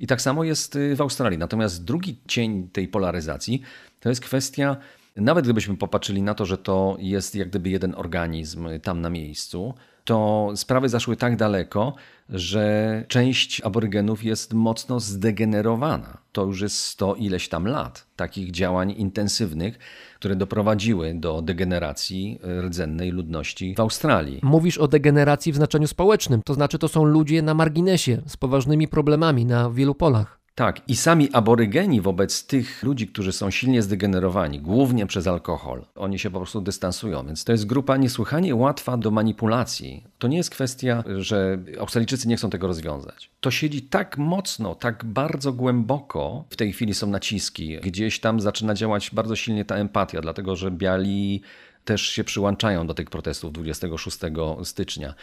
I 0.01 0.07
tak 0.07 0.23
samo 0.23 0.45
jest 0.45 0.77
y, 0.77 0.97
w 0.97 1.01
Australii. 1.01 1.39
Natomiast 1.39 1.85
drugi 1.85 2.21
cień 2.29 2.69
tej 2.69 2.89
polaryzacji 2.89 3.63
to 4.01 4.09
jest 4.09 4.21
kwestia, 4.21 4.77
nawet 5.17 5.45
gdybyśmy 5.45 5.77
popatrzyli 5.77 6.23
na 6.23 6.35
to, 6.35 6.47
że 6.47 6.59
to 6.59 6.97
jest 6.99 7.35
jak 7.35 7.49
gdyby 7.49 7.71
jeden 7.71 7.95
organizm 7.97 8.69
tam 8.83 9.01
na 9.01 9.11
miejscu, 9.11 9.75
to 10.05 10.49
sprawy 10.57 10.89
zaszły 10.89 11.17
tak 11.17 11.37
daleko, 11.37 11.95
że 12.29 13.05
część 13.09 13.61
aborygenów 13.61 14.25
jest 14.25 14.55
mocno 14.55 15.01
zdegenerowana. 15.01 16.19
To 16.33 16.45
już 16.45 16.61
jest 16.61 16.79
sto 16.79 17.15
ileś 17.15 17.49
tam 17.49 17.67
lat 17.67 18.07
takich 18.17 18.51
działań 18.51 18.91
intensywnych, 18.91 19.79
które 20.23 20.37
doprowadziły 20.37 21.15
do 21.15 21.43
degeneracji 21.43 22.39
rdzennej 22.63 23.11
ludności 23.11 23.75
w 23.77 23.81
Australii. 23.81 24.41
Mówisz 24.43 24.79
o 24.79 24.89
degeneracji 24.89 25.53
w 25.53 25.57
znaczeniu 25.57 25.87
społecznym, 25.87 26.43
to 26.45 26.55
znaczy 26.55 26.79
to 26.79 26.89
są 26.89 27.05
ludzie 27.05 27.43
na 27.43 27.55
marginesie 27.55 28.23
z 28.27 28.37
poważnymi 28.37 28.89
problemami 28.89 29.47
na 29.47 29.71
wielu 29.71 29.95
polach. 29.95 30.42
Tak, 30.55 30.89
i 30.89 30.97
sami 30.97 31.29
aborygeni 31.33 32.01
wobec 32.01 32.47
tych 32.47 32.83
ludzi, 32.83 33.09
którzy 33.09 33.33
są 33.33 33.51
silnie 33.51 33.83
zdegenerowani, 33.83 34.61
głównie 34.61 35.07
przez 35.07 35.27
alkohol, 35.27 35.85
oni 35.95 36.19
się 36.19 36.31
po 36.31 36.39
prostu 36.39 36.61
dystansują, 36.61 37.27
więc 37.27 37.45
to 37.45 37.53
jest 37.53 37.67
grupa 37.67 37.97
niesłychanie 37.97 38.55
łatwa 38.55 38.97
do 38.97 39.11
manipulacji. 39.11 40.05
To 40.19 40.29
nie 40.29 40.37
jest 40.37 40.51
kwestia, 40.51 41.05
że 41.19 41.59
Australijczycy 41.81 42.29
nie 42.29 42.37
chcą 42.37 42.51
tego 42.51 42.67
rozwiązać. 42.67 43.31
To 43.41 43.51
siedzi 43.51 43.83
tak 43.83 44.19
mocno, 44.19 44.75
tak 44.75 45.05
bardzo 45.05 45.53
głęboko, 45.53 46.45
w 46.51 46.57
tej 46.57 46.73
chwili 46.73 46.95
są 46.95 47.07
naciski, 47.07 47.79
gdzieś 47.81 48.21
tam 48.21 48.41
zaczyna 48.41 48.75
działać 48.75 49.11
bardzo 49.11 49.37
silnie 49.37 49.65
ta 49.65 49.77
empatia, 49.77 50.21
dlatego 50.21 50.57
że 50.57 50.71
biali 50.71 51.43
też 51.85 52.03
się 52.03 52.25
przyłączają 52.25 52.87
do 52.87 52.95
tych 52.95 53.11
protestów 53.11 53.53
26 53.53 54.19
stycznia 54.65 55.15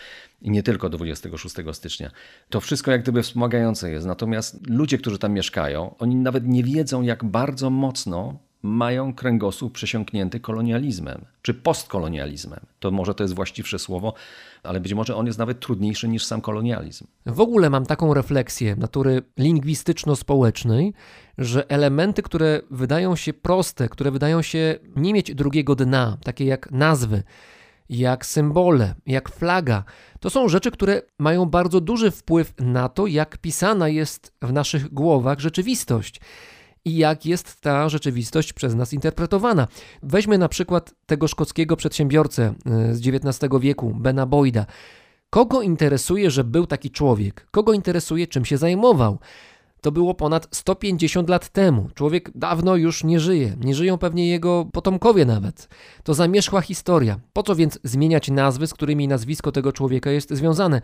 i 0.41 0.51
nie 0.51 0.63
tylko 0.63 0.89
26 0.89 1.55
stycznia. 1.71 2.11
To 2.49 2.61
wszystko 2.61 2.91
jak 2.91 3.01
gdyby 3.01 3.23
wspomagające 3.23 3.91
jest. 3.91 4.05
Natomiast 4.05 4.67
ludzie, 4.67 4.97
którzy 4.97 5.19
tam 5.19 5.33
mieszkają, 5.33 5.95
oni 5.99 6.15
nawet 6.15 6.47
nie 6.47 6.63
wiedzą, 6.63 7.01
jak 7.01 7.23
bardzo 7.23 7.69
mocno 7.69 8.48
mają 8.63 9.13
kręgosłup 9.13 9.73
przesiąknięty 9.73 10.39
kolonializmem 10.39 11.25
czy 11.41 11.53
postkolonializmem. 11.53 12.59
To 12.79 12.91
może 12.91 13.13
to 13.13 13.23
jest 13.23 13.35
właściwsze 13.35 13.79
słowo, 13.79 14.13
ale 14.63 14.79
być 14.79 14.93
może 14.93 15.15
on 15.15 15.25
jest 15.25 15.39
nawet 15.39 15.59
trudniejszy 15.59 16.07
niż 16.07 16.25
sam 16.25 16.41
kolonializm. 16.41 17.05
W 17.25 17.39
ogóle 17.39 17.69
mam 17.69 17.85
taką 17.85 18.13
refleksję 18.13 18.75
natury 18.75 19.21
lingwistyczno-społecznej, 19.37 20.93
że 21.37 21.69
elementy, 21.69 22.21
które 22.21 22.61
wydają 22.71 23.15
się 23.15 23.33
proste, 23.33 23.89
które 23.89 24.11
wydają 24.11 24.41
się 24.41 24.79
nie 24.95 25.13
mieć 25.13 25.35
drugiego 25.35 25.75
dna, 25.75 26.17
takie 26.23 26.45
jak 26.45 26.71
nazwy, 26.71 27.23
jak 27.89 28.25
symbole, 28.25 28.95
jak 29.05 29.29
flaga. 29.29 29.83
To 30.19 30.29
są 30.29 30.49
rzeczy, 30.49 30.71
które 30.71 31.01
mają 31.19 31.45
bardzo 31.45 31.81
duży 31.81 32.11
wpływ 32.11 32.53
na 32.59 32.89
to, 32.89 33.07
jak 33.07 33.37
pisana 33.37 33.89
jest 33.89 34.33
w 34.41 34.53
naszych 34.53 34.93
głowach 34.93 35.39
rzeczywistość 35.39 36.21
i 36.85 36.97
jak 36.97 37.25
jest 37.25 37.61
ta 37.61 37.89
rzeczywistość 37.89 38.53
przez 38.53 38.75
nas 38.75 38.93
interpretowana. 38.93 39.67
Weźmy 40.03 40.37
na 40.37 40.49
przykład 40.49 40.93
tego 41.05 41.27
szkockiego 41.27 41.75
przedsiębiorcę 41.75 42.53
y, 42.91 42.95
z 42.95 43.07
XIX 43.07 43.49
wieku, 43.59 43.93
Bena 43.95 44.25
Boyda. 44.25 44.65
Kogo 45.29 45.61
interesuje, 45.61 46.31
że 46.31 46.43
był 46.43 46.67
taki 46.67 46.91
człowiek? 46.91 47.47
Kogo 47.51 47.73
interesuje, 47.73 48.27
czym 48.27 48.45
się 48.45 48.57
zajmował? 48.57 49.19
To 49.81 49.91
było 49.91 50.13
ponad 50.13 50.47
150 50.51 51.29
lat 51.29 51.49
temu. 51.49 51.89
Człowiek 51.95 52.31
dawno 52.35 52.75
już 52.75 53.03
nie 53.03 53.19
żyje. 53.19 53.55
Nie 53.59 53.75
żyją 53.75 53.97
pewnie 53.97 54.29
jego 54.29 54.65
potomkowie 54.73 55.25
nawet. 55.25 55.69
To 56.03 56.13
zamierzchła 56.13 56.61
historia. 56.61 57.19
Po 57.33 57.43
co 57.43 57.55
więc 57.55 57.79
zmieniać 57.83 58.31
nazwy, 58.31 58.67
z 58.67 58.73
którymi 58.73 59.07
nazwisko 59.07 59.51
tego 59.51 59.73
człowieka 59.73 60.11
jest 60.11 60.29
związane? 60.33 60.81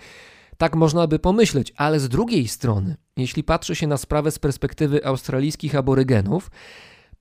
Tak 0.57 0.75
można 0.75 1.07
by 1.07 1.19
pomyśleć, 1.19 1.73
ale 1.77 1.99
z 1.99 2.09
drugiej 2.09 2.47
strony, 2.47 2.95
jeśli 3.17 3.43
patrzy 3.43 3.75
się 3.75 3.87
na 3.87 3.97
sprawę 3.97 4.31
z 4.31 4.39
perspektywy 4.39 5.05
australijskich 5.05 5.75
aborygenów, 5.75 6.51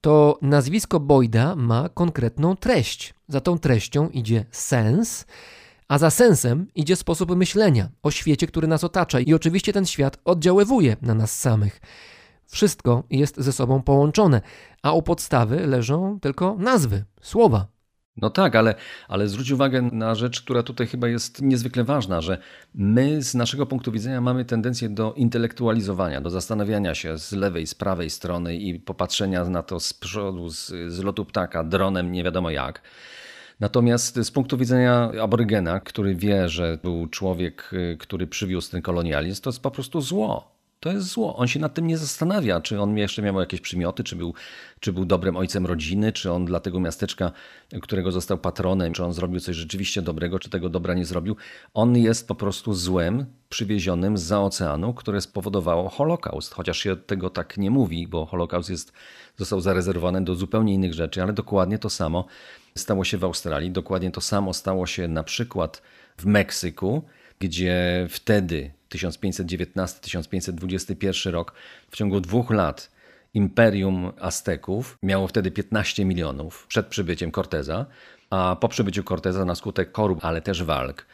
to 0.01 0.39
nazwisko 0.43 1.01
Boyda 1.01 1.57
ma 1.57 1.89
konkretną 1.89 2.57
treść. 2.57 3.14
Za 3.28 3.41
tą 3.41 3.59
treścią 3.59 4.09
idzie 4.09 4.45
sens, 4.51 5.26
a 5.89 5.99
za 5.99 6.11
sensem 6.11 6.66
idzie 6.74 6.97
sposób 6.97 7.37
myślenia 7.37 7.89
o 8.03 8.11
świecie, 8.11 8.47
który 8.47 8.68
nas 8.68 8.85
otacza, 8.85 9.20
i 9.20 9.35
oczywiście 9.35 9.72
ten 9.72 9.87
świat 9.87 10.18
oddziaływuje 10.24 10.97
na 11.03 11.14
nas 11.14 11.41
samych. 11.41 11.80
Wszystko 12.47 13.03
jest 13.11 13.37
ze 13.37 13.53
sobą 13.53 13.82
połączone, 13.82 14.41
a 14.82 14.93
u 14.93 15.03
podstawy 15.03 15.66
leżą 15.66 16.20
tylko 16.20 16.57
nazwy, 16.59 17.05
słowa. 17.22 17.74
No 18.17 18.31
tak, 18.31 18.57
ale, 18.57 18.75
ale 19.09 19.29
zwróć 19.29 19.51
uwagę 19.51 19.83
na 19.83 20.15
rzecz, 20.15 20.43
która 20.43 20.62
tutaj 20.62 20.87
chyba 20.87 21.09
jest 21.09 21.43
niezwykle 21.43 21.85
ważna, 21.85 22.21
że 22.21 22.39
my 22.75 23.23
z 23.23 23.35
naszego 23.35 23.67
punktu 23.67 23.93
widzenia 23.93 24.21
mamy 24.21 24.45
tendencję 24.45 24.89
do 24.89 25.12
intelektualizowania, 25.12 26.21
do 26.21 26.31
zastanawiania 26.31 26.95
się 26.95 27.19
z 27.19 27.33
lewej, 27.33 27.67
z 27.67 27.75
prawej 27.75 28.11
strony 28.11 28.57
i 28.57 28.81
popatrzenia 28.81 29.45
na 29.45 29.62
to 29.62 29.81
z 29.81 29.95
przodu, 29.95 30.51
z, 30.51 30.67
z 30.89 31.03
lotu 31.03 31.25
ptaka, 31.25 31.65
dronem, 31.65 32.12
nie 32.12 32.25
wiadomo 32.25 32.51
jak. 32.51 32.83
Natomiast 33.61 34.17
z 34.17 34.31
punktu 34.31 34.59
widzenia 34.59 35.11
aborygena, 35.23 35.81
który 35.81 36.15
wie, 36.15 36.49
że 36.49 36.79
był 36.83 37.07
człowiek, 37.07 37.71
y, 37.73 37.97
który 38.01 38.27
przywiózł 38.27 38.71
ten 38.71 38.83
kolonializm, 38.83 39.43
to 39.43 39.51
jest 39.51 39.62
po 39.62 39.71
prostu 39.71 40.01
zło. 40.01 40.54
To 40.85 40.93
jest 40.93 41.07
zło. 41.07 41.37
On 41.37 41.49
się 41.49 41.61
nad 41.61 41.74
tym 41.74 41.87
nie 41.87 41.99
zastanawia, 41.99 42.61
czy 42.61 42.80
on 42.80 42.99
jeszcze 42.99 43.22
miał 43.22 43.41
jakieś 43.41 43.61
przymioty, 43.61 44.05
czy 44.05 44.16
był, 44.16 44.35
czy 44.80 44.93
był 44.93 45.05
dobrym 45.05 45.37
ojcem 45.37 45.66
rodziny, 45.66 46.12
czy 46.12 46.32
on 46.32 46.45
dla 46.45 46.61
tego 46.61 46.80
miasteczka, 46.80 47.32
którego 47.82 48.12
został 48.12 48.39
patronem, 48.39 48.93
czy 48.93 49.05
on 49.05 49.12
zrobił 49.12 49.41
coś 49.41 49.57
rzeczywiście 49.57 50.03
dobrego, 50.03 50.39
czy 50.39 50.51
tego 50.51 50.68
dobra 50.68 50.95
nie 50.95 51.05
zrobił. 51.05 51.37
On 51.74 51.97
jest 51.97 52.28
po 52.28 52.35
prostu 52.35 52.74
złem 52.74 53.26
przywiezionym 53.49 54.18
z 54.18 54.32
oceanu, 54.32 54.95
które 54.95 55.20
spowodowało 55.20 55.89
Holokaust. 55.89 56.55
Chociaż 56.55 56.78
się 56.78 56.97
tego 56.97 57.30
tak 57.30 57.59
nie 57.59 57.70
mówi, 57.70 58.07
bo 58.07 58.26
Holokaust 58.26 58.70
jest, 58.70 58.93
został 59.37 59.61
zarezerwowany 59.61 60.24
do 60.24 60.35
zupełnie 60.35 60.74
innych 60.74 60.95
rzeczy, 60.95 61.22
ale 61.22 61.32
dokładnie 61.32 61.78
to 61.78 61.91
samo 61.91 62.26
stało 62.74 63.05
się 63.05 63.18
w 63.18 63.24
Australii. 63.24 63.70
Dokładnie 63.70 64.11
to 64.11 64.20
samo 64.20 64.55
stało 64.55 64.87
się 64.87 65.09
na 65.09 65.24
przykład 65.24 65.82
w 66.16 66.26
Meksyku, 66.26 67.03
gdzie 67.39 68.07
wtedy 68.11 68.70
1519-1521 68.95 71.30
rok, 71.30 71.55
w 71.90 71.97
ciągu 71.97 72.20
dwóch 72.20 72.51
lat 72.51 72.90
imperium 73.34 74.12
Azteków 74.20 74.99
miało 75.03 75.28
wtedy 75.28 75.51
15 75.51 76.05
milionów 76.05 76.66
przed 76.66 76.86
przybyciem 76.86 77.32
Corteza, 77.32 77.86
a 78.30 78.57
po 78.61 78.68
przybyciu 78.68 79.05
Corteza 79.05 79.45
na 79.45 79.55
skutek 79.55 79.92
korub, 79.92 80.24
ale 80.24 80.42
też 80.42 80.62
walk 80.62 81.07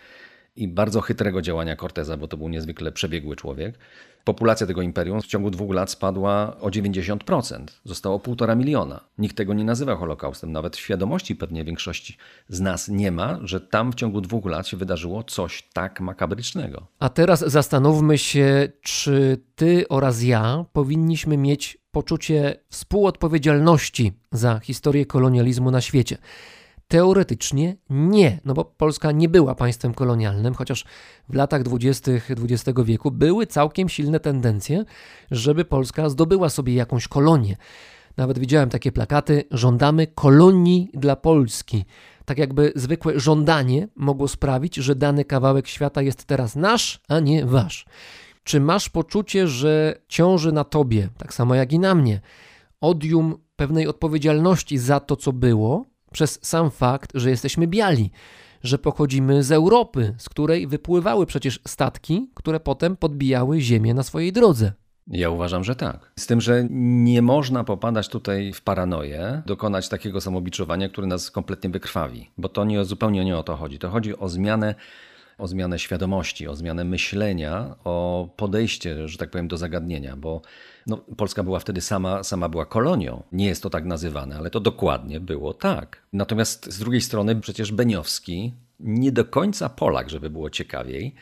i 0.57 0.69
bardzo 0.69 1.01
chytrego 1.01 1.43
działania 1.43 1.77
Corteza, 1.77 2.17
bo 2.17 2.29
to 2.29 2.37
był 2.37 2.49
niezwykle 2.49 2.93
przebiegły 2.93 3.37
człowiek, 3.37 3.79
populacja 4.25 4.67
tego 4.67 4.83
imperium 4.83 5.23
w 5.23 5.27
ciągu 5.27 5.51
dwóch 5.51 5.75
lat 5.75 5.91
spadła 5.91 6.57
o 6.61 6.69
90%. 6.69 7.65
Zostało 7.85 8.21
półtora 8.21 8.55
miliona. 8.55 9.01
Nikt 9.19 9.37
tego 9.37 9.55
nie 9.55 9.65
nazywa 9.65 9.97
Holokaustem. 9.97 10.53
Nawet 10.53 10.77
świadomości 10.77 11.37
pewnie 11.37 11.65
większości 11.65 12.17
z 12.49 12.61
nas 12.61 12.89
nie 12.89 13.13
ma, 13.13 13.39
że 13.43 13.61
tam 13.61 13.93
w 13.93 13.95
ciągu 13.95 14.21
dwóch 14.21 14.47
lat 14.47 14.69
się 14.69 14.77
wydarzyło 14.77 15.23
coś 15.23 15.69
tak 15.73 16.01
makabrycznego. 16.01 16.87
A 16.99 17.09
teraz 17.09 17.45
zastanówmy 17.47 18.19
się, 18.19 18.69
czy 18.83 19.39
ty 19.55 19.89
oraz 19.89 20.23
ja 20.23 20.65
powinniśmy 20.73 21.37
mieć 21.37 21.79
poczucie 21.91 22.57
współodpowiedzialności 22.69 24.13
za 24.33 24.59
historię 24.59 25.07
kolonializmu 25.07 25.71
na 25.71 25.81
świecie. 25.81 26.19
Teoretycznie 26.91 27.77
nie, 27.91 28.41
no 28.45 28.55
bo 28.55 28.65
Polska 28.65 29.13
nie 29.13 29.29
była 29.29 29.55
państwem 29.55 29.95
kolonialnym, 29.95 30.55
chociaż 30.55 30.85
w 31.29 31.35
latach 31.35 31.63
dwudziestych 31.63 32.31
XX 32.31 32.79
wieku 32.85 33.11
były 33.11 33.47
całkiem 33.47 33.89
silne 33.89 34.21
tendencje, 34.21 34.85
żeby 35.31 35.65
Polska 35.65 36.09
zdobyła 36.09 36.49
sobie 36.49 36.75
jakąś 36.75 37.09
kolonię. 37.09 37.57
Nawet 38.17 38.39
widziałem 38.39 38.71
takie 38.71 38.93
plakaty: 38.93 39.45
żądamy 39.51 40.07
kolonii 40.07 40.91
dla 40.95 41.17
Polski. 41.17 41.85
Tak 42.25 42.39
jakby 42.39 42.73
zwykłe 42.77 43.21
żądanie 43.21 43.89
mogło 43.97 44.29
sprawić, 44.29 44.77
że 44.77 44.95
dany 44.95 45.25
kawałek 45.25 45.67
świata 45.67 46.03
jest 46.03 46.25
teraz 46.25 46.57
nasz, 46.57 47.01
a 47.09 47.21
nie 47.21 47.47
wasz. 47.47 47.87
Czy 48.45 48.61
masz 48.61 48.89
poczucie, 48.89 49.49
że 49.49 49.95
ciąży 50.09 50.53
na 50.53 50.65
tobie, 50.65 51.09
tak 51.19 51.35
samo 51.35 51.55
jak 51.55 51.73
i 51.73 51.79
na 51.79 51.95
mnie, 51.95 52.21
odium 52.81 53.37
pewnej 53.57 53.87
odpowiedzialności 53.87 54.79
za 54.79 55.01
to, 55.01 55.17
co 55.17 55.33
było, 55.33 55.90
przez 56.13 56.39
sam 56.43 56.71
fakt, 56.71 57.11
że 57.15 57.31
jesteśmy 57.31 57.67
biali, 57.67 58.11
że 58.63 58.79
pochodzimy 58.79 59.43
z 59.43 59.53
Europy, 59.53 60.15
z 60.19 60.29
której 60.29 60.67
wypływały 60.67 61.27
przecież 61.27 61.61
statki, 61.69 62.31
które 62.35 62.61
potem 62.61 62.97
podbijały 62.97 63.61
ziemię 63.61 63.95
na 63.95 64.03
swojej 64.03 64.33
drodze. 64.33 64.73
Ja 65.07 65.31
uważam, 65.31 65.65
że 65.65 65.77
tak. 65.77 66.13
Z 66.19 66.27
tym, 66.27 66.41
że 66.41 66.67
nie 66.71 67.23
można 67.23 67.65
popadać 67.65 68.09
tutaj 68.09 68.53
w 68.53 68.63
paranoję, 68.63 69.43
dokonać 69.47 69.89
takiego 69.89 70.21
samobiczowania, 70.21 70.89
które 70.89 71.07
nas 71.07 71.31
kompletnie 71.31 71.71
wykrwawi, 71.71 72.31
bo 72.39 72.49
to 72.49 72.65
nie, 72.65 72.85
zupełnie 72.85 73.25
nie 73.25 73.39
o 73.39 73.43
to 73.43 73.57
chodzi. 73.57 73.79
To 73.79 73.91
chodzi 73.91 74.19
o 74.19 74.29
zmianę 74.29 74.75
o 75.41 75.49
zmianę 75.49 75.79
świadomości, 75.79 76.49
o 76.49 76.57
zmianę 76.57 76.85
myślenia, 76.85 77.77
o 77.85 78.29
podejście, 78.37 79.09
że 79.09 79.19
tak 79.19 79.31
powiem, 79.31 79.49
do 79.49 79.57
zagadnienia, 79.57 80.17
bo 80.17 80.43
no, 80.87 80.97
Polska 80.97 81.43
była 81.43 81.61
wtedy 81.61 81.81
sama, 81.81 82.23
sama 82.23 82.49
była 82.49 82.67
kolonią. 82.67 83.23
Nie 83.33 83.47
jest 83.47 83.63
to 83.63 83.71
tak 83.71 83.85
nazywane, 83.85 84.37
ale 84.37 84.51
to 84.51 84.61
dokładnie 84.61 85.21
było 85.21 85.55
tak. 85.55 86.03
Natomiast 86.13 86.73
z 86.73 86.79
drugiej 86.79 87.01
strony 87.01 87.37
przecież 87.37 87.73
Beniowski 87.73 88.55
nie 88.81 89.13
do 89.13 89.25
końca 89.25 89.69
Polak, 89.69 90.11
żeby 90.11 90.31
było 90.31 90.51
ciekawiej, 90.51 91.15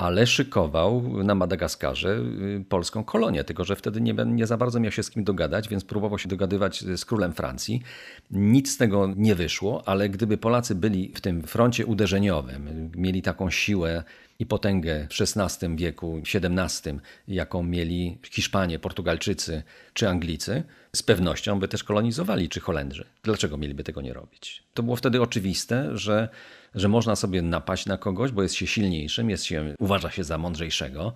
ale 0.00 0.26
szykował 0.26 1.22
na 1.24 1.34
Madagaskarze 1.34 2.08
y, 2.08 2.64
polską 2.68 3.04
kolonię, 3.04 3.44
tylko 3.44 3.64
że 3.64 3.76
wtedy 3.76 4.00
nie, 4.00 4.14
nie 4.26 4.46
za 4.46 4.56
bardzo 4.56 4.80
miał 4.80 4.92
się 4.92 5.02
z 5.02 5.10
kim 5.10 5.24
dogadać, 5.24 5.68
więc 5.68 5.84
próbował 5.84 6.18
się 6.18 6.28
dogadywać 6.28 6.80
z 6.80 7.04
królem 7.04 7.32
Francji. 7.32 7.82
Nic 8.30 8.72
z 8.72 8.76
tego 8.76 9.08
nie 9.16 9.34
wyszło, 9.34 9.82
ale 9.86 10.08
gdyby 10.08 10.38
Polacy 10.38 10.74
byli 10.74 11.12
w 11.14 11.20
tym 11.20 11.42
froncie 11.42 11.86
uderzeniowym, 11.86 12.90
mieli 12.96 13.22
taką 13.22 13.50
siłę 13.50 14.04
i 14.40 14.46
potęgę 14.46 15.06
w 15.10 15.36
XVI 15.38 15.76
wieku, 15.76 16.22
XVII, 16.34 16.98
jaką 17.28 17.62
mieli 17.62 18.18
Hiszpanie, 18.30 18.78
Portugalczycy 18.78 19.62
czy 19.94 20.08
Anglicy, 20.08 20.62
z 20.96 21.02
pewnością 21.02 21.60
by 21.60 21.68
też 21.68 21.84
kolonizowali, 21.84 22.48
czy 22.48 22.60
Holendrzy. 22.60 23.06
Dlaczego 23.22 23.56
mieliby 23.56 23.84
tego 23.84 24.00
nie 24.00 24.12
robić? 24.12 24.62
To 24.74 24.82
było 24.82 24.96
wtedy 24.96 25.22
oczywiste, 25.22 25.96
że 25.96 26.28
że 26.74 26.88
można 26.88 27.16
sobie 27.16 27.42
napaść 27.42 27.86
na 27.86 27.98
kogoś, 27.98 28.32
bo 28.32 28.42
jest 28.42 28.54
się 28.54 28.66
silniejszym, 28.66 29.30
jest 29.30 29.44
się, 29.44 29.74
uważa 29.78 30.10
się 30.10 30.24
za 30.24 30.38
mądrzejszego, 30.38 31.12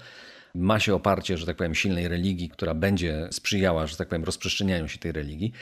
ma 0.54 0.80
się 0.80 0.94
oparcie, 0.94 1.38
że 1.38 1.46
tak 1.46 1.56
powiem, 1.56 1.74
silnej 1.74 2.08
religii, 2.08 2.48
która 2.48 2.74
będzie 2.74 3.28
sprzyjała, 3.30 3.86
że 3.86 3.96
tak 3.96 4.08
powiem, 4.08 4.24
rozprzestrzenianiu 4.24 4.88
się 4.88 4.98
tej 4.98 5.12
religii, 5.12 5.52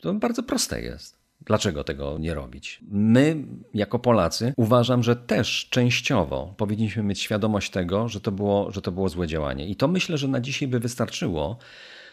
to 0.00 0.14
bardzo 0.14 0.42
proste 0.42 0.82
jest. 0.82 1.25
Dlaczego 1.46 1.84
tego 1.84 2.18
nie 2.18 2.34
robić? 2.34 2.80
My, 2.90 3.36
jako 3.74 3.98
Polacy, 3.98 4.54
uważam, 4.56 5.02
że 5.02 5.16
też 5.16 5.68
częściowo 5.70 6.54
powinniśmy 6.56 7.02
mieć 7.02 7.20
świadomość 7.20 7.70
tego, 7.70 8.08
że 8.08 8.20
to 8.20 8.32
było, 8.32 8.72
że 8.72 8.82
to 8.82 8.92
było 8.92 9.08
złe 9.08 9.26
działanie. 9.26 9.66
I 9.66 9.76
to 9.76 9.88
myślę, 9.88 10.18
że 10.18 10.28
na 10.28 10.40
dzisiaj 10.40 10.68
by 10.68 10.80
wystarczyło, 10.80 11.58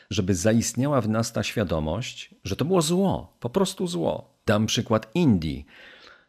żeby 0.09 0.35
zaistniała 0.35 1.01
w 1.01 1.09
nas 1.09 1.33
ta 1.33 1.43
świadomość, 1.43 2.35
że 2.43 2.55
to 2.55 2.65
było 2.65 2.81
zło, 2.81 3.37
po 3.39 3.49
prostu 3.49 3.87
zło. 3.87 4.33
Dam 4.45 4.65
przykład 4.65 5.11
Indii. 5.15 5.65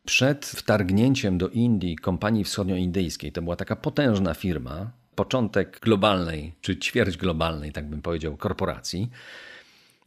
Przed 0.04 0.46
wtargnięciem 0.46 1.38
do 1.38 1.48
Indii 1.48 1.96
kompanii 1.96 2.44
wschodnioindyjskiej, 2.44 3.32
to 3.32 3.42
była 3.42 3.56
taka 3.56 3.76
potężna 3.76 4.34
firma, 4.34 4.90
początek 5.14 5.80
globalnej, 5.80 6.52
czy 6.60 6.76
ćwierć 6.76 7.16
globalnej, 7.16 7.72
tak 7.72 7.90
bym 7.90 8.02
powiedział, 8.02 8.36
korporacji, 8.36 9.10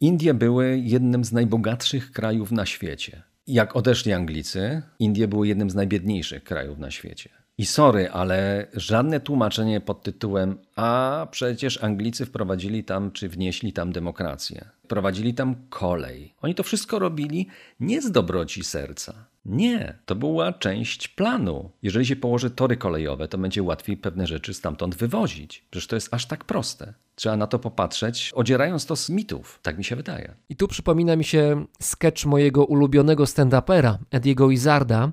Indie 0.00 0.34
były 0.34 0.78
jednym 0.78 1.24
z 1.24 1.32
najbogatszych 1.32 2.12
krajów 2.12 2.52
na 2.52 2.66
świecie. 2.66 3.22
Jak 3.46 3.76
odeszli 3.76 4.12
Anglicy, 4.12 4.82
Indie 4.98 5.28
były 5.28 5.48
jednym 5.48 5.70
z 5.70 5.74
najbiedniejszych 5.74 6.44
krajów 6.44 6.78
na 6.78 6.90
świecie. 6.90 7.30
I 7.58 7.66
sorry, 7.66 8.10
ale 8.10 8.66
żadne 8.74 9.20
tłumaczenie 9.20 9.80
pod 9.80 10.02
tytułem 10.02 10.58
a 10.76 11.26
przecież 11.30 11.84
Anglicy 11.84 12.26
wprowadzili 12.26 12.84
tam, 12.84 13.12
czy 13.12 13.28
wnieśli 13.28 13.72
tam 13.72 13.92
demokrację. 13.92 14.68
Wprowadzili 14.84 15.34
tam 15.34 15.54
kolej. 15.70 16.34
Oni 16.42 16.54
to 16.54 16.62
wszystko 16.62 16.98
robili 16.98 17.46
nie 17.80 18.02
z 18.02 18.10
dobroci 18.10 18.64
serca. 18.64 19.14
Nie, 19.44 19.98
to 20.06 20.14
była 20.14 20.52
część 20.52 21.08
planu. 21.08 21.70
Jeżeli 21.82 22.06
się 22.06 22.16
położy 22.16 22.50
tory 22.50 22.76
kolejowe, 22.76 23.28
to 23.28 23.38
będzie 23.38 23.62
łatwiej 23.62 23.96
pewne 23.96 24.26
rzeczy 24.26 24.54
stamtąd 24.54 24.94
wywozić. 24.94 25.64
Przecież 25.70 25.86
to 25.86 25.96
jest 25.96 26.14
aż 26.14 26.26
tak 26.26 26.44
proste. 26.44 26.94
Trzeba 27.14 27.36
na 27.36 27.46
to 27.46 27.58
popatrzeć, 27.58 28.32
odzierając 28.34 28.86
to 28.86 28.96
z 28.96 29.10
mitów. 29.10 29.60
Tak 29.62 29.78
mi 29.78 29.84
się 29.84 29.96
wydaje. 29.96 30.34
I 30.48 30.56
tu 30.56 30.68
przypomina 30.68 31.16
mi 31.16 31.24
się 31.24 31.64
sketch 31.80 32.26
mojego 32.26 32.64
ulubionego 32.64 33.24
stand-upera, 33.24 33.98
Ediego 34.10 34.50
Izarda. 34.50 35.12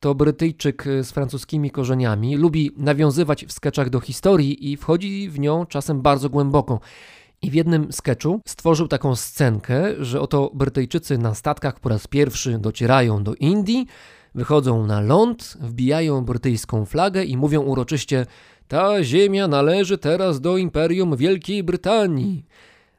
To 0.00 0.14
Brytyjczyk 0.14 0.84
z 1.02 1.12
francuskimi 1.12 1.70
korzeniami. 1.70 2.36
Lubi 2.36 2.70
nawiązywać 2.76 3.44
w 3.44 3.52
sketchach 3.52 3.90
do 3.90 4.00
historii 4.00 4.72
i 4.72 4.76
wchodzi 4.76 5.28
w 5.28 5.38
nią 5.38 5.66
czasem 5.66 6.02
bardzo 6.02 6.30
głęboko. 6.30 6.80
I 7.42 7.50
w 7.50 7.54
jednym 7.54 7.92
sketchu 7.92 8.40
stworzył 8.46 8.88
taką 8.88 9.16
scenkę, 9.16 10.04
że 10.04 10.20
oto 10.20 10.50
Brytyjczycy 10.54 11.18
na 11.18 11.34
statkach 11.34 11.80
po 11.80 11.88
raz 11.88 12.06
pierwszy 12.06 12.58
docierają 12.58 13.24
do 13.24 13.34
Indii, 13.34 13.86
wychodzą 14.34 14.86
na 14.86 15.00
ląd, 15.00 15.56
wbijają 15.60 16.24
brytyjską 16.24 16.84
flagę 16.84 17.24
i 17.24 17.36
mówią 17.36 17.62
uroczyście: 17.62 18.26
Ta 18.68 19.04
ziemia 19.04 19.48
należy 19.48 19.98
teraz 19.98 20.40
do 20.40 20.56
Imperium 20.56 21.16
Wielkiej 21.16 21.64
Brytanii. 21.64 22.44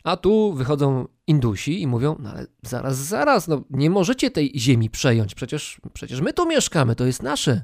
A 0.08 0.18
tu 0.18 0.53
wychodzą 0.53 1.08
Indusi 1.28 1.82
i 1.82 1.88
mówią: 1.88 2.16
No 2.20 2.30
ale 2.30 2.45
zaraz, 2.62 2.97
zaraz, 2.97 3.47
no 3.47 3.64
nie 3.70 3.89
możecie 3.89 4.32
tej 4.32 4.51
ziemi 4.55 4.89
przejąć, 4.89 5.36
przecież, 5.36 5.82
przecież 5.93 6.22
my 6.22 6.34
tu 6.34 6.45
mieszkamy, 6.45 6.95
to 6.95 7.05
jest 7.05 7.24
nasze. 7.24 7.64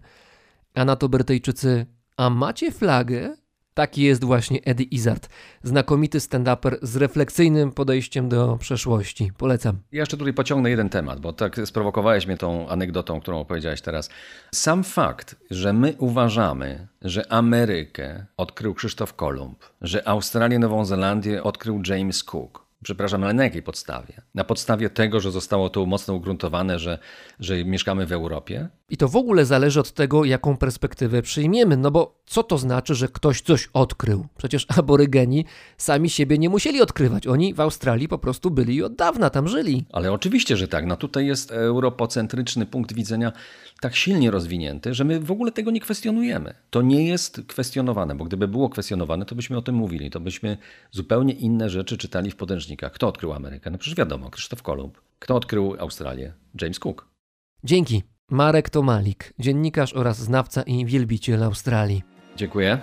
A 0.76 0.86
na 0.86 0.96
to 0.96 1.10
Brytyjczycy: 1.10 1.86
A 2.18 2.30
macie 2.30 2.72
flagę? 2.72 3.36
Taki 3.74 4.02
jest 4.02 4.24
właśnie 4.24 4.60
Eddie 4.64 4.86
Izzard, 4.86 5.30
znakomity 5.64 6.20
stand-uper 6.20 6.78
z 6.82 6.96
refleksyjnym 6.96 7.72
podejściem 7.72 8.30
do 8.30 8.58
przeszłości. 8.58 9.32
Polecam. 9.38 9.78
Ja 9.92 10.00
jeszcze 10.00 10.18
tutaj 10.18 10.34
pociągnę 10.34 10.70
jeden 10.70 10.90
temat, 10.90 11.20
bo 11.20 11.34
tak 11.34 11.62
sprowokowałeś 11.66 12.28
mnie 12.28 12.38
tą 12.38 12.70
anegdotą, 12.70 13.22
którą 13.22 13.40
opowiedziałeś 13.40 13.82
teraz. 13.82 14.10
Sam 14.52 14.84
fakt, 14.84 15.36
że 15.52 15.74
my 15.74 15.96
uważamy, 15.98 16.88
że 17.02 17.32
Amerykę 17.32 18.26
odkrył 18.38 18.74
Krzysztof 18.74 19.14
Kolumb, 19.14 19.64
że 19.82 20.08
Australię, 20.08 20.60
Nową 20.60 20.86
Zelandię 20.86 21.44
odkrył 21.44 21.82
James 21.88 22.24
Cook, 22.24 22.64
Przepraszam, 22.84 23.24
ale 23.24 23.34
na 23.34 23.44
jakiej 23.44 23.64
podstawie? 23.64 24.22
Na 24.36 24.44
podstawie 24.44 24.90
tego, 24.90 25.20
że 25.20 25.32
zostało 25.32 25.70
to 25.70 25.86
mocno 25.86 26.14
ugruntowane, 26.14 26.80
że, 26.80 27.00
że 27.40 27.66
mieszkamy 27.66 28.06
w 28.06 28.12
Europie? 28.12 28.70
I 28.94 28.98
to 28.98 29.08
w 29.08 29.16
ogóle 29.16 29.46
zależy 29.46 29.80
od 29.80 29.92
tego, 29.92 30.26
jaką 30.26 30.58
perspektywę 30.58 31.22
przyjmiemy. 31.22 31.78
No 31.78 31.92
bo 31.92 32.22
co 32.26 32.44
to 32.44 32.58
znaczy, 32.58 32.96
że 32.96 33.08
ktoś 33.08 33.42
coś 33.42 33.70
odkrył? 33.74 34.28
Przecież 34.38 34.66
aborygeni 34.80 35.46
sami 35.78 36.10
siebie 36.10 36.38
nie 36.38 36.50
musieli 36.50 36.82
odkrywać. 36.82 37.28
Oni 37.28 37.54
w 37.54 37.60
Australii 37.60 38.08
po 38.08 38.18
prostu 38.18 38.52
byli 38.52 38.76
i 38.76 38.84
od 38.84 38.96
dawna 38.96 39.30
tam 39.30 39.48
żyli. 39.48 39.86
Ale 39.92 40.12
oczywiście, 40.12 40.58
że 40.58 40.68
tak. 40.68 40.86
No 40.86 40.96
tutaj 40.96 41.26
jest 41.26 41.52
europocentryczny 41.52 42.66
punkt 42.66 42.94
widzenia 42.94 43.32
tak 43.82 43.96
silnie 43.96 44.32
rozwinięty, 44.32 44.94
że 44.94 45.04
my 45.04 45.20
w 45.20 45.32
ogóle 45.32 45.52
tego 45.52 45.72
nie 45.72 45.80
kwestionujemy. 45.80 46.54
To 46.70 46.82
nie 46.82 47.08
jest 47.08 47.42
kwestionowane, 47.48 48.16
bo 48.16 48.26
gdyby 48.26 48.48
było 48.48 48.70
kwestionowane, 48.70 49.26
to 49.26 49.36
byśmy 49.36 49.58
o 49.58 49.62
tym 49.62 49.76
mówili. 49.76 50.10
To 50.10 50.20
byśmy 50.20 50.58
zupełnie 50.92 51.34
inne 51.34 51.70
rzeczy 51.70 51.98
czytali 51.98 52.32
w 52.32 52.36
podręcznikach. 52.36 52.92
Kto 52.92 53.08
odkrył 53.08 53.34
Amerykę? 53.34 53.72
No 53.72 53.78
przecież 53.78 53.98
wiadomo, 53.98 54.30
Krzysztof 54.30 54.62
Kolumb. 54.62 55.02
Kto 55.20 55.36
odkrył 55.36 55.76
Australię? 55.80 56.34
James 56.62 56.80
Cook. 56.80 57.08
Dzięki. 57.64 58.13
Marek 58.32 58.70
Tomalik, 58.70 59.34
dziennikarz 59.40 59.94
oraz 59.94 60.18
znawca 60.18 60.64
i 60.64 60.86
wielbiciel 60.86 61.44
Australii. 61.44 62.04
Dziękuję. 62.36 62.78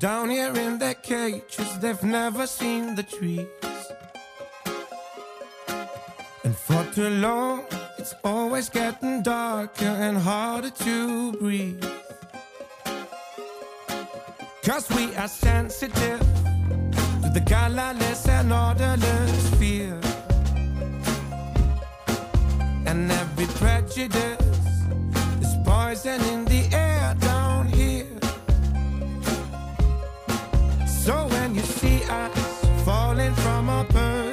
Down 0.00 0.30
here 0.30 0.66
in 0.66 0.78
their 0.78 0.96
cages, 0.96 1.78
they've 1.80 2.02
never 2.02 2.48
seen 2.48 2.96
the 2.96 3.04
trees. 3.04 3.71
Too 6.92 7.08
long, 7.08 7.64
it's 7.96 8.14
always 8.22 8.68
getting 8.68 9.22
darker 9.22 9.86
and 9.86 10.18
harder 10.18 10.68
to 10.68 11.32
breathe. 11.32 11.82
Cause 14.62 14.90
we 14.90 15.14
are 15.16 15.28
sensitive 15.28 16.20
to 17.22 17.30
the 17.32 17.42
colorless 17.46 18.28
and 18.28 18.52
orderless 18.52 19.54
fear. 19.54 19.98
And 22.84 23.10
every 23.10 23.46
prejudice 23.46 24.42
is 25.40 25.54
poison 25.64 26.20
in 26.32 26.44
the 26.44 26.68
air 26.76 27.14
down 27.20 27.68
here. 27.68 28.18
So 30.86 31.26
when 31.28 31.54
you 31.54 31.62
see 31.62 32.02
us 32.04 32.84
falling 32.84 33.34
from 33.36 33.70
our 33.70 33.84
perches, 33.84 34.31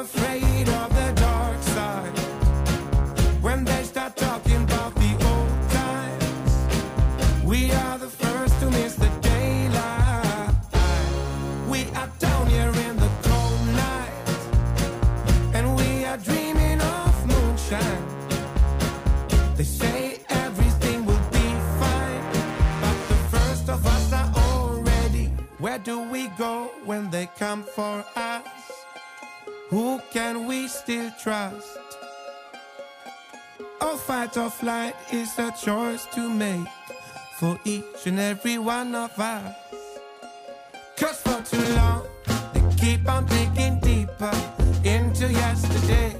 afraid 0.00 0.66
of 0.66 0.88
the 0.94 1.12
dark 1.20 1.62
side. 1.62 2.18
When 3.42 3.64
they 3.64 3.82
start 3.82 4.16
talking 4.16 4.62
about 4.62 4.94
the 4.94 5.12
old 5.30 5.70
times, 5.70 7.44
we 7.44 7.70
are 7.70 7.98
the 7.98 8.08
first 8.08 8.58
to 8.60 8.70
miss 8.70 8.94
the 8.94 9.10
daylight. 9.20 10.54
We 11.68 11.80
are 12.00 12.10
down 12.18 12.46
here 12.46 12.72
in 12.86 12.96
the 12.96 13.10
cold 13.28 13.66
night, 13.88 14.28
and 15.54 15.76
we 15.76 16.06
are 16.06 16.16
dreaming 16.16 16.80
of 16.80 17.26
moonshine. 17.26 18.04
They 19.56 19.64
say 19.64 20.20
everything 20.30 21.04
will 21.04 21.26
be 21.30 21.48
fine, 21.80 22.24
but 22.82 22.96
the 23.12 23.20
first 23.36 23.68
of 23.68 23.86
us 23.86 24.12
are 24.14 24.32
already. 24.48 25.26
Where 25.58 25.78
do 25.78 26.00
we 26.10 26.28
go 26.38 26.70
when 26.86 27.10
they 27.10 27.28
come 27.38 27.64
for 27.64 28.04
us? 28.16 28.59
Who 29.70 30.00
can 30.12 30.48
we 30.48 30.66
still 30.66 31.12
trust? 31.22 31.78
Or 33.80 33.96
fight 33.96 34.36
or 34.36 34.50
flight 34.50 34.96
is 35.12 35.38
a 35.38 35.52
choice 35.52 36.06
to 36.06 36.28
make 36.28 36.66
for 37.38 37.56
each 37.64 38.04
and 38.06 38.18
every 38.18 38.58
one 38.58 38.96
of 38.96 39.16
us. 39.16 39.54
Cause 40.96 41.22
for 41.22 41.40
too 41.42 41.74
long, 41.74 42.02
they 42.52 42.62
keep 42.78 43.08
on 43.08 43.26
digging 43.26 43.78
deeper 43.78 44.34
into 44.82 45.30
yesterday. 45.32 46.16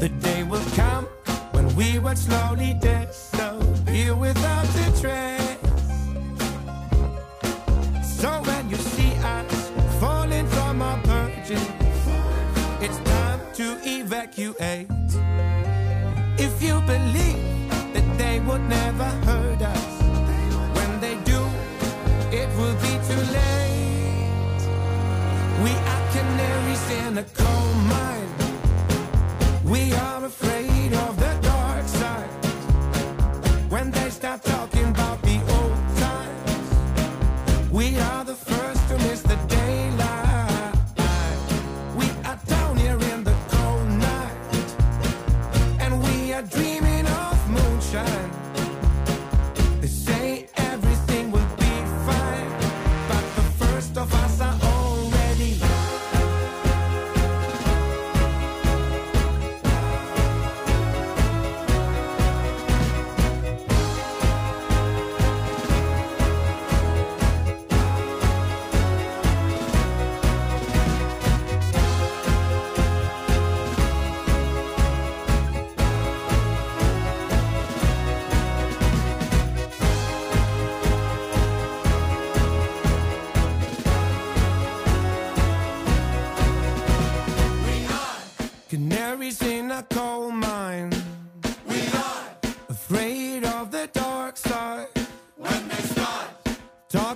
The 0.00 0.08
day 0.08 0.42
will 0.42 0.66
come 0.74 1.04
when 1.52 1.72
we 1.76 2.00
will 2.00 2.16
slowly 2.16 2.74
disappear 2.74 4.16
without 4.16 4.66
a 4.66 5.00
trace. 5.00 5.39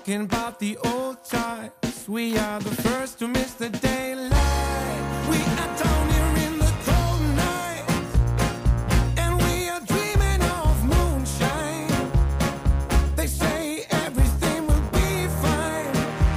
Talking 0.04 0.22
about 0.22 0.58
the 0.58 0.76
old 0.84 1.16
times. 1.24 2.06
We 2.08 2.36
are 2.36 2.60
the 2.60 2.82
first 2.82 3.18
to 3.20 3.28
miss 3.28 3.54
the 3.54 3.70
daylight. 3.70 5.02
We 5.30 5.36
are 5.36 5.72
down 5.82 6.08
here 6.10 6.46
in 6.46 6.58
the 6.58 6.72
cold 6.84 7.22
night, 7.36 7.84
and 9.16 9.42
we 9.42 9.70
are 9.70 9.80
dreaming 9.86 10.42
of 10.42 10.84
moonshine. 10.84 11.88
They 13.16 13.28
say 13.28 13.86
everything 13.90 14.66
will 14.66 14.86
be 14.92 15.28
fine, 15.42 15.92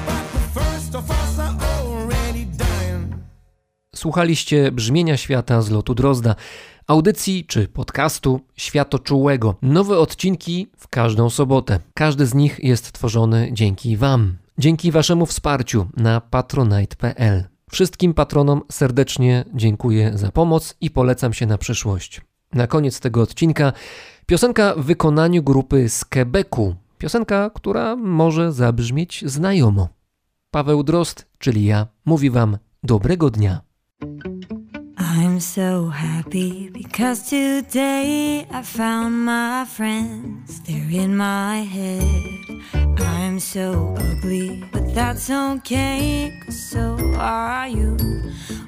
but 0.05 0.23
the 0.33 0.59
first 0.59 0.95
of 0.95 1.11
us 1.11 1.39
are 1.39 1.57
already 1.59 2.45
dying. 2.45 3.13
Słuchaliście 3.95 4.71
brzmienia 4.71 5.17
świata 5.17 5.61
z 5.61 5.69
lotu 5.69 5.95
Drozda, 5.95 6.35
audycji 6.87 7.45
czy 7.45 7.67
podcastu 7.67 8.39
Światoczułego. 8.55 9.55
Nowe 9.61 9.99
odcinki 9.99 10.67
w 10.77 10.87
każdą 10.87 11.29
sobotę. 11.29 11.79
Każdy 11.93 12.25
z 12.25 12.33
nich 12.33 12.59
jest 12.63 12.91
tworzony 12.91 13.49
dzięki 13.51 13.97
Wam, 13.97 14.37
dzięki 14.57 14.91
Waszemu 14.91 15.25
wsparciu 15.25 15.87
na 15.97 16.21
patronite.pl. 16.21 17.43
Wszystkim 17.71 18.13
patronom 18.13 18.61
serdecznie 18.71 19.45
dziękuję 19.53 20.11
za 20.17 20.31
pomoc 20.31 20.75
i 20.81 20.89
polecam 20.89 21.33
się 21.33 21.45
na 21.45 21.57
przyszłość. 21.57 22.21
Na 22.53 22.67
koniec 22.67 22.99
tego 22.99 23.21
odcinka 23.21 23.73
piosenka 24.25 24.73
w 24.77 24.85
wykonaniu 24.85 25.43
grupy 25.43 25.89
z 25.89 26.05
Quebecu. 26.05 26.75
Piosenka, 26.97 27.49
która 27.49 27.95
może 27.95 28.53
zabrzmieć 28.53 29.23
znajomo. 29.25 29.89
Paweł 30.51 30.83
Drost, 30.83 31.25
czyli 31.39 31.65
ja, 31.65 31.87
mówi 32.05 32.29
Wam 32.29 32.57
dobrego 32.83 33.29
dnia. 33.29 33.61
I'm 35.37 35.41
so 35.41 35.89
happy 35.89 36.67
because 36.69 37.29
today 37.29 38.47
I 38.49 38.63
found 38.63 39.23
my 39.23 39.65
friends. 39.65 40.61
They're 40.61 40.89
in 40.89 41.15
my 41.15 41.57
head. 41.57 42.41
I'm 42.97 43.39
so 43.39 43.95
ugly, 43.99 44.63
but 44.71 44.95
that's 44.95 45.29
okay, 45.29 46.41
cause 46.43 46.59
so 46.59 46.97
are 47.17 47.67
you. 47.67 47.97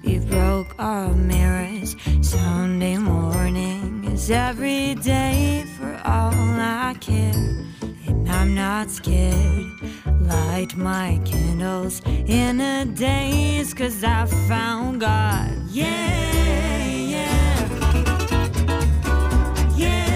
We 0.04 0.20
broke 0.20 0.76
our 0.78 1.12
mirrors. 1.16 1.96
Sunday 2.22 2.98
morning 2.98 4.04
is 4.04 4.30
every 4.30 4.94
day 4.94 5.66
for 5.76 6.00
all 6.06 6.36
I 6.36 6.96
care. 7.02 7.66
I'm 8.30 8.54
not 8.56 8.90
scared. 8.90 9.68
Light 10.22 10.76
my 10.78 11.20
candles 11.26 12.02
in 12.06 12.62
a 12.62 12.86
daze, 12.86 13.74
cause 13.74 14.04
I 14.04 14.26
found 14.48 15.02
God. 15.02 15.52
Yeah, 15.70 16.86
yeah. 17.16 17.70
Yeah, 19.76 20.09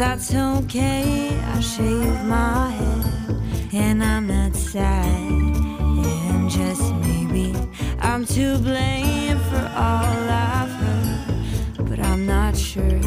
that's 0.00 0.34
okay. 0.34 1.38
I 1.44 1.60
shave 1.60 2.24
my 2.24 2.70
head, 2.70 3.74
and 3.74 4.02
I'm 4.02 4.26
not 4.26 4.56
sad. 4.56 5.04
And 5.04 6.48
just 6.48 6.94
maybe 7.04 7.54
I'm 8.00 8.24
to 8.24 8.56
blame 8.60 9.38
for 9.50 9.64
all 9.76 10.20
I've 10.56 10.72
heard, 10.82 11.86
but 11.86 12.00
I'm 12.00 12.24
not 12.24 12.56
sure. 12.56 13.00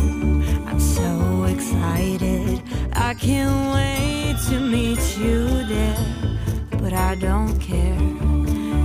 I'm 0.69 0.79
so 0.79 1.45
excited, 1.45 2.61
I 2.93 3.15
can't 3.15 3.73
wait 3.73 4.35
to 4.49 4.59
meet 4.59 5.17
you 5.17 5.47
there, 5.65 5.97
but 6.77 6.93
I 6.93 7.15
don't 7.15 7.57
care. 7.59 7.97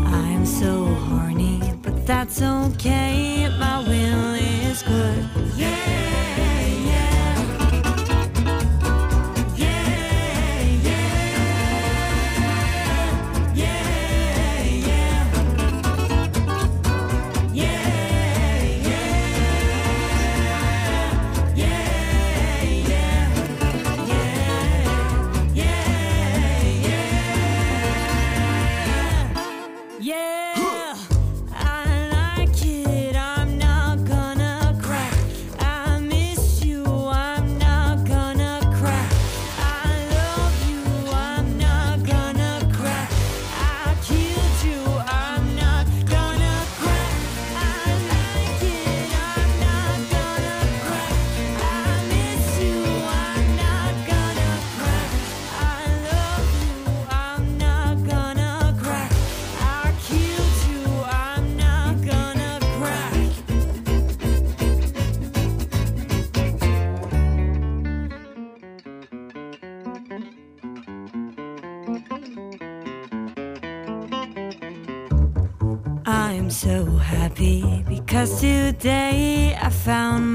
I'm 0.06 0.46
so 0.46 0.86
horny, 1.04 1.60
but 1.82 2.06
that's 2.06 2.40
okay. 2.40 3.50
My 3.58 3.80
will 3.80 4.32
is 4.32 4.82
good. 4.82 5.28
Yeah, 5.58 6.07
day 78.78 79.56
I 79.60 79.70
found 79.70 80.27